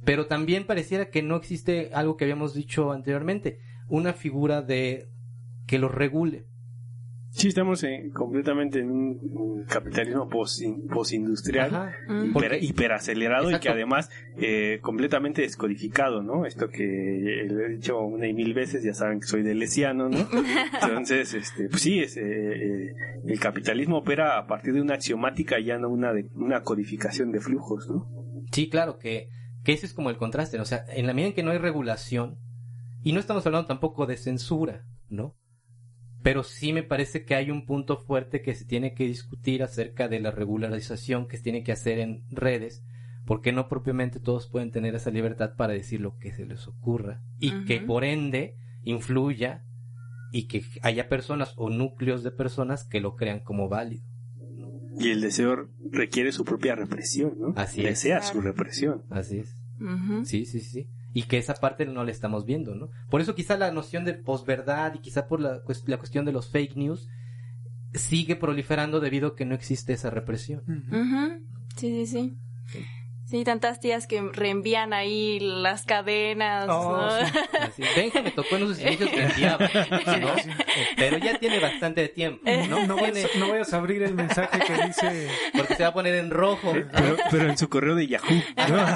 pero 0.04 0.26
también 0.26 0.66
pareciera 0.66 1.10
que 1.10 1.22
no 1.22 1.36
existe 1.36 1.90
algo 1.94 2.16
que 2.16 2.24
habíamos 2.24 2.54
dicho 2.54 2.92
anteriormente, 2.92 3.60
una 3.88 4.12
figura 4.12 4.62
de 4.62 5.08
que 5.66 5.78
los 5.78 5.92
regule. 5.94 6.46
Sí, 7.34 7.48
estamos 7.48 7.82
en- 7.82 8.10
completamente 8.10 8.80
en 8.80 8.90
un, 8.90 9.64
capitalismo. 9.66 10.28
Mm. 12.06 12.26
hiper, 12.26 12.62
hiperacelerado 12.62 13.50
y 13.50 13.58
que 13.58 13.70
además 13.70 14.10
eh, 14.36 14.80
completamente 14.82 15.40
descodificado, 15.40 16.22
¿no? 16.22 16.44
Esto 16.44 16.68
que 16.68 16.84
eh, 16.84 17.48
lo 17.48 17.64
he 17.64 17.68
dicho 17.70 17.98
una 18.00 18.26
y 18.26 18.34
mil 18.34 18.52
veces, 18.52 18.84
ya 18.84 18.92
saben 18.92 19.20
que 19.20 19.26
soy 19.26 19.42
de 19.42 19.54
Lesiano, 19.54 20.10
¿no? 20.10 20.18
Entonces, 20.82 21.32
este, 21.32 21.68
pues 21.70 21.80
sí, 21.80 22.00
es, 22.00 22.18
eh, 22.18 22.22
eh, 22.22 22.94
el 23.26 23.40
capitalismo 23.40 23.98
opera 23.98 24.36
a 24.36 24.46
partir 24.46 24.74
de 24.74 24.82
una 24.82 24.94
axiomática 24.94 25.58
y 25.58 25.64
ya 25.64 25.78
no 25.78 25.88
una, 25.88 26.12
de, 26.12 26.28
una 26.34 26.62
codificación 26.62 27.32
de 27.32 27.40
flujos, 27.40 27.88
¿no? 27.88 28.10
Sí, 28.50 28.68
claro, 28.68 28.98
que, 28.98 29.30
que 29.64 29.72
ese 29.72 29.86
es 29.86 29.94
como 29.94 30.10
el 30.10 30.18
contraste, 30.18 30.58
¿no? 30.58 30.64
o 30.64 30.66
sea, 30.66 30.84
en 30.88 31.06
la 31.06 31.14
medida 31.14 31.28
en 31.28 31.34
que 31.34 31.42
no 31.42 31.52
hay 31.52 31.58
regulación, 31.58 32.36
y 33.02 33.12
no 33.12 33.20
estamos 33.20 33.46
hablando 33.46 33.66
tampoco 33.66 34.04
de 34.04 34.18
censura, 34.18 34.84
¿no? 35.08 35.34
Pero 36.22 36.42
sí 36.44 36.72
me 36.72 36.82
parece 36.82 37.24
que 37.24 37.34
hay 37.34 37.50
un 37.50 37.66
punto 37.66 37.96
fuerte 37.98 38.42
que 38.42 38.54
se 38.54 38.64
tiene 38.64 38.94
que 38.94 39.06
discutir 39.06 39.62
acerca 39.62 40.08
de 40.08 40.20
la 40.20 40.30
regularización 40.30 41.26
que 41.26 41.36
se 41.36 41.42
tiene 41.42 41.64
que 41.64 41.72
hacer 41.72 41.98
en 41.98 42.24
redes, 42.30 42.84
porque 43.26 43.52
no 43.52 43.68
propiamente 43.68 44.20
todos 44.20 44.46
pueden 44.48 44.70
tener 44.70 44.94
esa 44.94 45.10
libertad 45.10 45.54
para 45.56 45.72
decir 45.72 46.00
lo 46.00 46.16
que 46.18 46.32
se 46.32 46.44
les 46.46 46.66
ocurra, 46.68 47.22
y 47.38 47.64
que 47.64 47.80
por 47.80 48.04
ende 48.04 48.56
influya 48.84 49.64
y 50.32 50.46
que 50.46 50.64
haya 50.82 51.08
personas 51.08 51.52
o 51.56 51.70
núcleos 51.70 52.22
de 52.22 52.30
personas 52.30 52.84
que 52.84 53.00
lo 53.00 53.16
crean 53.16 53.40
como 53.40 53.68
válido. 53.68 54.04
Y 54.98 55.10
el 55.10 55.20
deseo 55.20 55.68
requiere 55.90 56.32
su 56.32 56.44
propia 56.44 56.74
represión, 56.74 57.34
¿no? 57.38 57.52
Así 57.56 57.80
es. 57.80 57.86
Desea 57.86 58.22
su 58.22 58.34
Claro. 58.34 58.48
represión. 58.48 59.02
Así 59.10 59.38
es. 59.38 59.56
Sí, 60.24 60.44
sí, 60.46 60.60
sí. 60.60 60.88
Y 61.12 61.24
que 61.24 61.38
esa 61.38 61.54
parte 61.54 61.84
no 61.86 62.04
la 62.04 62.10
estamos 62.10 62.46
viendo, 62.46 62.74
¿no? 62.74 62.88
Por 63.10 63.20
eso 63.20 63.34
quizá 63.34 63.56
la 63.56 63.70
noción 63.70 64.04
de 64.04 64.14
posverdad 64.14 64.94
y 64.94 65.00
quizá 65.00 65.26
por 65.26 65.40
la, 65.40 65.62
la 65.86 65.98
cuestión 65.98 66.24
de 66.24 66.32
los 66.32 66.50
fake 66.50 66.76
news 66.76 67.08
sigue 67.94 68.36
proliferando 68.36 69.00
debido 69.00 69.28
a 69.28 69.36
que 69.36 69.44
no 69.44 69.54
existe 69.54 69.92
esa 69.92 70.10
represión. 70.10 70.62
Sí, 71.76 72.06
sí, 72.06 72.06
sí. 72.06 72.36
Sí, 73.32 73.44
tantas 73.44 73.80
tías 73.80 74.06
que 74.06 74.20
reenvían 74.30 74.92
ahí 74.92 75.40
las 75.40 75.86
cadenas. 75.86 76.66
Oh, 76.68 76.98
¿no? 76.98 77.26
sí. 77.74 77.82
Benja 77.96 78.20
me 78.20 78.30
tocó 78.30 78.56
en 78.56 78.66
sus 78.68 78.78
inicios 78.78 79.08
que 79.08 79.22
enviaba, 79.22 79.66
¿no? 80.20 80.28
Pero 80.98 81.16
ya 81.16 81.38
tiene 81.38 81.58
bastante 81.58 82.08
tiempo, 82.10 82.42
¿no? 82.68 82.86
No, 82.86 82.94
Tiene- 82.96 83.22
vayas, 83.22 83.30
no 83.36 83.48
vayas 83.48 83.72
a 83.72 83.78
abrir 83.78 84.02
el 84.02 84.12
mensaje 84.12 84.58
que 84.60 84.74
dice 84.86 85.28
porque 85.56 85.76
se 85.76 85.82
va 85.82 85.88
a 85.88 85.92
poner 85.94 86.14
en 86.16 86.30
rojo. 86.30 86.74
Pero, 86.92 87.16
pero 87.30 87.48
en 87.48 87.56
su 87.56 87.70
correo 87.70 87.94
de 87.94 88.06
Yahoo. 88.06 88.42
¿no? 88.68 88.86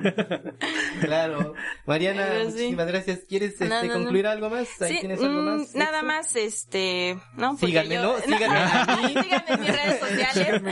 Claro. 1.00 1.54
Mariana, 1.86 2.26
sí. 2.40 2.44
muchísimas 2.46 2.86
gracias. 2.86 3.18
¿Quieres 3.28 3.52
este, 3.52 3.66
No, 3.66 3.82
no, 3.82 3.88
no. 3.88 3.92
concluir 3.94 4.26
algo 4.26 4.48
más? 4.50 4.68
¿Ahí 4.80 4.92
Sí, 4.94 5.00
tienes 5.00 5.20
algo 5.20 5.42
mm, 5.42 5.44
más? 5.44 5.74
Nada 5.74 5.90
extra? 5.90 6.02
más, 6.02 6.36
este, 6.36 7.18
¿no? 7.34 7.56
Síganme, 7.56 7.94
yo- 7.96 8.02
¿no? 8.02 8.18
Síganme 8.20 8.58
a 8.58 8.96
mí. 9.02 9.08
Síganme 9.22 9.44
en 9.48 9.60
mis 9.60 9.70
redes 9.72 10.00
sociales. 10.00 10.62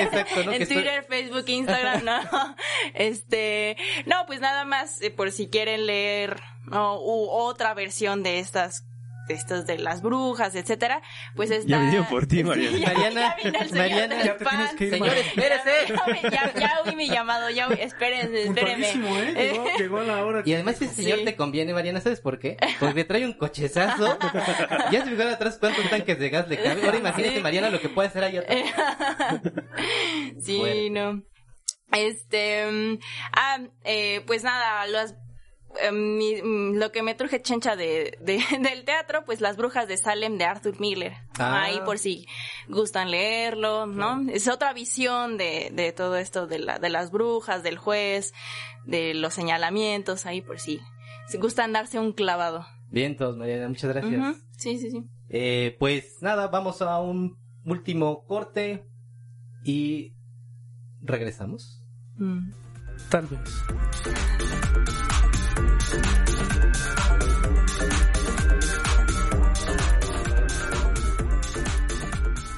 Exacto, 0.00 0.44
¿no? 0.44 0.52
en 0.52 0.58
Que 0.58 0.62
estoy- 0.64 0.76
Twitter, 0.76 1.04
Facebook, 1.08 1.44
Instagram, 1.48 2.04
no. 2.04 2.21
Este, 2.94 3.76
no, 4.06 4.24
pues 4.26 4.40
nada 4.40 4.64
más, 4.64 5.00
eh, 5.02 5.10
por 5.10 5.30
si 5.32 5.48
quieren 5.48 5.86
leer 5.86 6.40
¿no? 6.64 6.98
u 7.00 7.28
otra 7.30 7.74
versión 7.74 8.22
de 8.22 8.38
estas, 8.38 8.84
de 9.28 9.34
estas 9.34 9.66
de 9.66 9.78
las 9.78 10.02
brujas, 10.02 10.54
etcétera, 10.56 11.00
pues 11.36 11.50
está. 11.52 11.90
Ya 11.92 12.08
por 12.08 12.26
ti, 12.26 12.38
Sí, 12.38 12.44
Mariana. 12.44 12.78
ya- 12.78 12.86
Mariana, 12.92 13.20
ya 13.20 13.36
vino 13.44 13.58
el 13.60 13.68
señor 13.68 13.78
Mariana, 13.78 14.16
del 14.16 14.26
ya 14.26 14.36
te 14.36 14.44
pan. 14.44 14.76
que 14.76 14.84
ir, 14.84 14.90
Señor, 14.90 15.16
espérese. 15.16 15.70
Ya, 16.22 16.30
ya, 16.30 16.54
ya 16.58 16.72
oí 16.84 16.96
mi 16.96 17.08
llamado, 17.08 17.48
ya 17.50 17.68
oí- 17.68 17.78
espérense, 17.80 18.42
espérenme. 18.44 18.90
¿eh? 18.90 19.52
Llegó, 19.52 19.64
llegó 19.78 19.98
a 19.98 20.02
la 20.02 20.24
hora. 20.24 20.42
Y 20.44 20.52
además 20.54 20.82
ese 20.82 20.92
señor 20.94 21.20
Sí. 21.20 21.24
te 21.24 21.36
conviene, 21.36 21.72
Mariana, 21.72 22.00
¿sabes 22.00 22.20
por 22.20 22.38
qué? 22.40 22.56
Porque 22.80 23.04
trae 23.04 23.24
un 23.24 23.32
cochezazo. 23.34 24.18
ya 24.90 25.04
se 25.04 25.10
fijaron 25.10 25.32
atrás 25.34 25.56
cuántos 25.60 25.88
tanques 25.88 26.18
de 26.18 26.28
gas 26.28 26.48
le 26.48 26.60
cabe. 26.60 26.84
Ahora 26.84 26.98
imagínate, 26.98 27.36
Sí. 27.36 27.42
Mariana, 27.42 27.70
lo 27.70 27.80
que 27.80 27.88
puede 27.88 28.08
hacer 28.08 28.24
ahí 28.24 28.36
atrás. 28.38 28.58
Sí, 30.40 30.58
Fuerte. 30.58 30.90
no. 30.90 31.22
Este, 31.92 32.70
mm, 32.70 32.98
ah, 33.36 33.58
eh, 33.84 34.22
pues 34.26 34.42
nada, 34.44 34.86
las, 34.86 35.14
eh, 35.80 35.90
mi- 35.92 36.40
mm, 36.42 36.76
lo 36.78 36.90
que 36.92 37.02
me 37.02 37.14
truje 37.14 37.40
chencha 37.42 37.76
de, 37.76 38.18
de- 38.20 38.38
del 38.60 38.84
teatro, 38.84 39.24
pues 39.24 39.40
las 39.40 39.56
brujas 39.56 39.88
de 39.88 39.96
Salem 39.96 40.38
de 40.38 40.44
Arthur 40.44 40.80
Miller. 40.80 41.12
Ah. 41.38 41.64
Ahí 41.64 41.80
por 41.84 41.98
si 41.98 42.26
gustan 42.68 43.10
leerlo, 43.10 43.86
¿no? 43.86 44.28
Es 44.30 44.48
otra 44.48 44.72
visión 44.72 45.36
de, 45.38 45.70
de 45.72 45.92
todo 45.92 46.16
esto 46.16 46.46
de, 46.46 46.58
la, 46.58 46.78
de 46.78 46.88
las 46.90 47.10
brujas, 47.10 47.62
del 47.62 47.78
juez, 47.78 48.32
de 48.84 49.14
los 49.14 49.34
señalamientos, 49.34 50.26
ahí 50.26 50.40
por 50.40 50.58
si, 50.60 50.80
si 51.28 51.38
gustan 51.38 51.72
darse 51.72 51.98
un 51.98 52.12
clavado. 52.12 52.66
Vientos, 52.90 53.36
Mariana, 53.36 53.68
muchas 53.68 53.90
gracias. 53.90 54.36
Sí, 54.58 54.78
sí, 54.78 54.90
sí. 54.90 55.02
Eh, 55.30 55.76
pues 55.78 56.18
nada, 56.20 56.48
vamos 56.48 56.82
a 56.82 57.00
un 57.00 57.38
último 57.64 58.26
corte 58.26 58.84
y 59.64 60.12
regresamos. 61.00 61.81
Mm. 62.16 62.52
Tal 63.08 63.26
vez. 63.26 63.40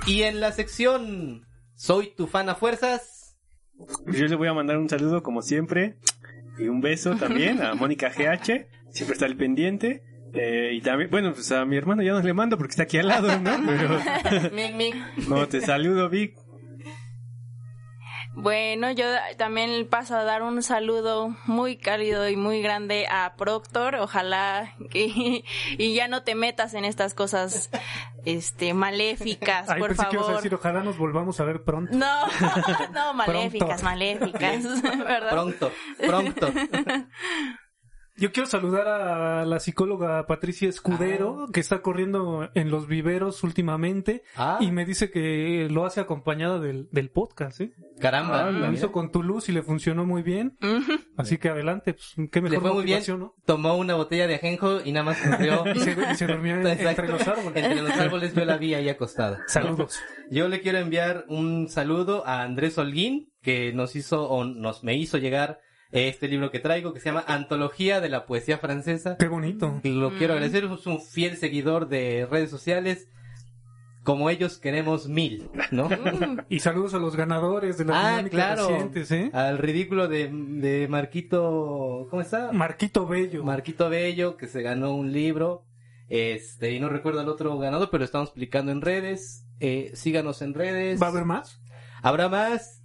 Y 0.07 0.23
en 0.23 0.41
la 0.41 0.53
sección 0.53 1.47
Soy 1.75 2.15
tu 2.17 2.27
fan 2.27 2.49
a 2.49 2.55
fuerzas. 2.55 3.37
Yo 4.07 4.27
le 4.27 4.37
voy 4.37 4.49
a 4.49 4.55
mandar 4.55 4.79
un 4.79 4.89
saludo 4.89 5.23
como 5.23 5.43
siempre 5.43 5.97
y 6.59 6.69
un 6.69 6.81
beso 6.81 7.17
también 7.17 7.61
a 7.63 7.75
Mónica 7.75 8.09
GH, 8.09 8.67
siempre 8.91 9.13
está 9.13 9.27
al 9.27 9.37
pendiente. 9.37 10.03
Eh, 10.33 10.71
y 10.75 10.81
también, 10.81 11.11
bueno, 11.11 11.33
pues 11.33 11.53
a 11.53 11.65
mi 11.65 11.77
hermano 11.77 12.03
ya 12.03 12.13
no 12.13 12.21
le 12.21 12.33
mando 12.33 12.57
porque 12.57 12.73
está 12.73 12.85
aquí 12.85 12.99
al 12.99 13.09
lado, 13.09 13.39
¿no? 13.39 13.51
Pero, 13.67 13.99
no, 15.29 15.47
te 15.47 15.61
saludo, 15.61 16.09
Vic. 16.09 16.37
Bueno, 18.37 18.91
yo 18.91 19.05
también 19.37 19.87
paso 19.89 20.17
a 20.17 20.25
dar 20.25 20.43
un 20.43 20.63
saludo 20.63 21.35
muy 21.47 21.77
cálido 21.77 22.29
y 22.29 22.37
muy 22.37 22.63
grande 22.63 23.07
a 23.09 23.35
Proctor. 23.37 23.95
Ojalá 23.97 24.75
que 24.91 25.45
y 25.79 25.95
ya 25.95 26.09
no 26.09 26.23
te 26.25 26.35
metas 26.35 26.75
en 26.75 26.85
estas 26.85 27.15
cosas 27.15 27.71
este 28.25 28.75
maléficas, 28.75 29.69
Ay, 29.69 29.79
por 29.81 29.89
pensé 29.91 30.07
que 30.09 30.17
ibas 30.17 30.25
a 30.25 30.27
favor. 30.29 30.43
decir, 30.43 30.55
ojalá 30.55 30.83
nos 30.83 30.99
volvamos 30.99 31.39
a 31.41 31.45
ver 31.45 31.63
pronto. 31.63 31.97
No, 31.97 32.27
no, 32.93 33.15
maléficas, 33.15 33.69
Pronto. 33.81 33.85
maléficas, 33.85 34.83
¿verdad? 34.83 35.31
Pronto, 35.31 35.73
pronto. 35.99 36.53
Yo 38.17 38.31
quiero 38.31 38.49
saludar 38.49 38.87
a 38.87 39.45
la 39.45 39.59
psicóloga 39.59 40.25
Patricia 40.29 40.69
Escudero, 40.69 41.47
que 41.53 41.59
está 41.59 41.83
corriendo 41.83 42.49
en 42.55 42.71
los 42.71 42.87
viveros 42.87 43.43
últimamente, 43.43 44.23
Ah, 44.37 44.59
y 44.61 44.71
me 44.71 44.85
dice 44.85 45.11
que 45.11 45.67
lo 45.69 45.85
hace 45.85 46.01
acompañada 46.01 46.61
del, 46.61 46.89
del 46.93 47.11
podcast, 47.11 47.61
¿eh? 47.61 47.73
caramba. 47.99 48.45
Lo 48.53 48.61
mira. 48.61 48.73
hizo 48.73 48.93
con 48.93 49.11
tu 49.11 49.23
luz 49.25 49.49
y 49.49 49.53
le 49.53 49.63
funcionó 49.63 50.07
muy 50.07 50.23
bien, 50.23 50.57
Ujú. 50.63 50.93
así 51.17 51.39
que 51.39 51.49
adelante, 51.49 51.95
pues 51.95 52.15
qué 52.31 52.41
Le 52.41 52.51
mejor 52.51 52.61
fue 52.63 52.73
muy 52.75 52.85
bien. 52.85 53.03
¿no? 53.19 53.35
Tomó 53.45 53.75
una 53.77 53.95
botella 53.95 54.29
de 54.29 54.37
ajenjo 54.37 54.81
y 54.85 54.93
nada 54.93 55.07
más 55.07 55.19
corrió. 55.21 55.65
Y 55.75 55.81
se, 55.81 55.91
y 55.91 56.15
se 56.15 56.25
Exacto. 56.27 56.89
entre 56.89 57.09
los 57.09 57.27
árboles. 57.27 57.65
Entre 57.65 57.83
los 57.83 57.93
árboles 57.93 58.35
yo 58.35 58.45
la 58.45 58.57
vi 58.59 58.75
ahí 58.75 58.89
acostada. 58.89 59.41
Saludos. 59.49 59.99
Yo 60.31 60.47
le 60.49 60.61
quiero 60.61 60.79
enviar 60.79 61.25
un 61.29 61.69
saludo 61.69 62.25
a 62.27 62.43
Andrés 62.43 62.79
Holguín, 62.79 63.33
que 63.43 63.73
nos 63.73 63.97
hizo 63.97 64.29
o 64.29 64.45
nos 64.45 64.85
me 64.85 64.95
hizo 64.97 65.19
llegar 65.19 65.59
este 65.95 66.29
libro 66.29 66.51
que 66.51 66.59
traigo, 66.59 66.93
que 66.93 67.01
se 67.01 67.07
llama 67.07 67.25
Antología 67.27 68.01
de 68.01 68.09
la 68.09 68.27
Poesía 68.27 68.59
Francesa. 68.59 69.17
Qué 69.17 69.29
bonito. 69.29 69.81
Lo 69.85 70.11
quiero 70.19 70.35
Mm. 70.35 70.37
agradecer, 70.37 70.65
es 70.65 70.87
un 70.87 71.01
fiel 71.01 71.37
seguidor 71.37 71.89
de 71.89 72.27
redes 72.31 72.51
sociales. 72.51 73.09
Como 74.03 74.29
ellos 74.29 74.59
queremos 74.59 75.09
mil, 75.09 75.49
¿no? 75.71 75.89
Y 76.51 76.61
saludos 76.61 76.93
a 76.93 76.99
los 76.99 77.17
ganadores 77.17 77.79
de 77.79 77.87
la 77.87 77.95
ah, 77.99 78.11
dinámica 78.11 78.37
claro. 78.37 78.69
recientes, 78.69 79.11
¿eh? 79.13 79.31
Al 79.33 79.57
ridículo 79.57 80.09
de, 80.09 80.29
de 80.31 80.89
Marquito, 80.89 82.07
¿cómo 82.11 82.21
está? 82.21 82.53
Marquito 82.53 83.07
Bello. 83.07 83.43
Marquito 83.45 83.89
Bello, 83.89 84.37
que 84.37 84.47
se 84.47 84.61
ganó 84.61 84.95
un 84.95 85.11
libro. 85.13 85.65
Este, 86.11 86.73
y 86.73 86.81
no 86.81 86.91
recuerdo 86.91 87.21
al 87.21 87.31
otro 87.31 87.57
ganador, 87.59 87.89
pero 87.91 88.05
estamos 88.05 88.31
publicando 88.33 88.73
en 88.73 88.83
redes. 88.83 89.47
Eh, 89.61 89.93
síganos 89.95 90.43
en 90.43 90.53
redes. 90.53 91.01
¿Va 91.01 91.07
a 91.07 91.11
haber 91.11 91.25
más? 91.25 91.63
Habrá 92.03 92.29
más 92.29 92.83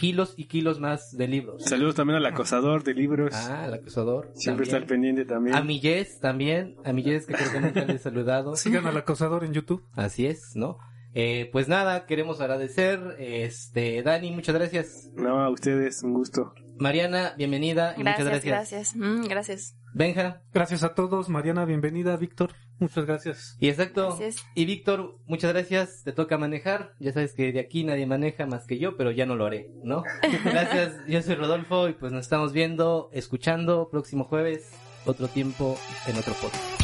kilos 0.00 0.32
y 0.38 0.46
kilos 0.46 0.80
más 0.80 1.14
de 1.14 1.28
libros. 1.28 1.62
Saludos 1.62 1.94
también 1.94 2.16
al 2.16 2.24
acosador 2.24 2.84
de 2.84 2.94
libros. 2.94 3.34
Ah, 3.34 3.66
el 3.66 3.74
acusador. 3.74 4.30
siempre 4.34 4.64
está 4.64 4.76
al 4.78 4.84
también. 4.86 5.02
pendiente 5.14 5.30
también. 5.30 5.54
A 5.54 5.62
mi 5.62 5.78
Jess 5.78 6.20
también. 6.20 6.76
A 6.86 6.94
mi 6.94 7.02
Jess 7.02 7.26
que 7.26 7.34
creo 7.34 7.52
que 7.52 7.60
nunca 7.60 7.84
le 7.84 7.92
he 7.96 7.98
saludado. 7.98 8.56
Sigan 8.56 8.86
al 8.86 8.96
acosador 8.96 9.44
en 9.44 9.52
YouTube. 9.52 9.84
Así 9.92 10.24
es, 10.24 10.56
¿no? 10.56 10.78
Eh, 11.12 11.50
pues 11.52 11.68
nada, 11.68 12.06
queremos 12.06 12.40
agradecer. 12.40 12.98
Este, 13.18 14.02
Dani, 14.02 14.30
muchas 14.30 14.54
gracias. 14.54 15.10
No, 15.16 15.42
a 15.42 15.50
ustedes, 15.50 16.02
un 16.02 16.14
gusto. 16.14 16.54
Mariana, 16.78 17.34
bienvenida 17.36 17.92
y 17.94 17.98
muchas 17.98 18.24
Gracias, 18.24 18.44
gracias. 18.46 18.94
gracias. 18.94 18.96
Mm, 18.96 19.28
gracias. 19.28 19.76
Benja, 19.92 20.42
Gracias 20.52 20.84
a 20.84 20.94
todos. 20.94 21.28
Mariana, 21.28 21.64
bienvenida. 21.64 22.16
Víctor, 22.16 22.52
muchas 22.78 23.04
gracias. 23.06 23.56
y 23.60 23.68
exacto. 23.68 24.08
Gracias. 24.08 24.44
Y 24.54 24.64
Víctor, 24.64 25.18
muchas 25.26 25.52
gracias. 25.52 26.02
Te 26.04 26.12
toca 26.12 26.38
manejar. 26.38 26.94
Ya 27.00 27.12
sabes 27.12 27.34
que 27.34 27.52
de 27.52 27.60
aquí 27.60 27.84
nadie 27.84 28.06
maneja 28.06 28.46
más 28.46 28.66
que 28.66 28.78
yo, 28.78 28.96
pero 28.96 29.10
ya 29.10 29.26
no 29.26 29.36
lo 29.36 29.46
haré, 29.46 29.70
¿no? 29.82 30.02
Gracias. 30.44 30.94
Yo 31.08 31.22
soy 31.22 31.34
Rodolfo 31.34 31.88
y 31.88 31.94
pues 31.94 32.12
nos 32.12 32.22
estamos 32.22 32.52
viendo, 32.52 33.10
escuchando 33.12 33.88
próximo 33.90 34.24
jueves, 34.24 34.70
otro 35.06 35.28
tiempo 35.28 35.76
en 36.06 36.16
otro 36.16 36.34
podcast. 36.34 36.79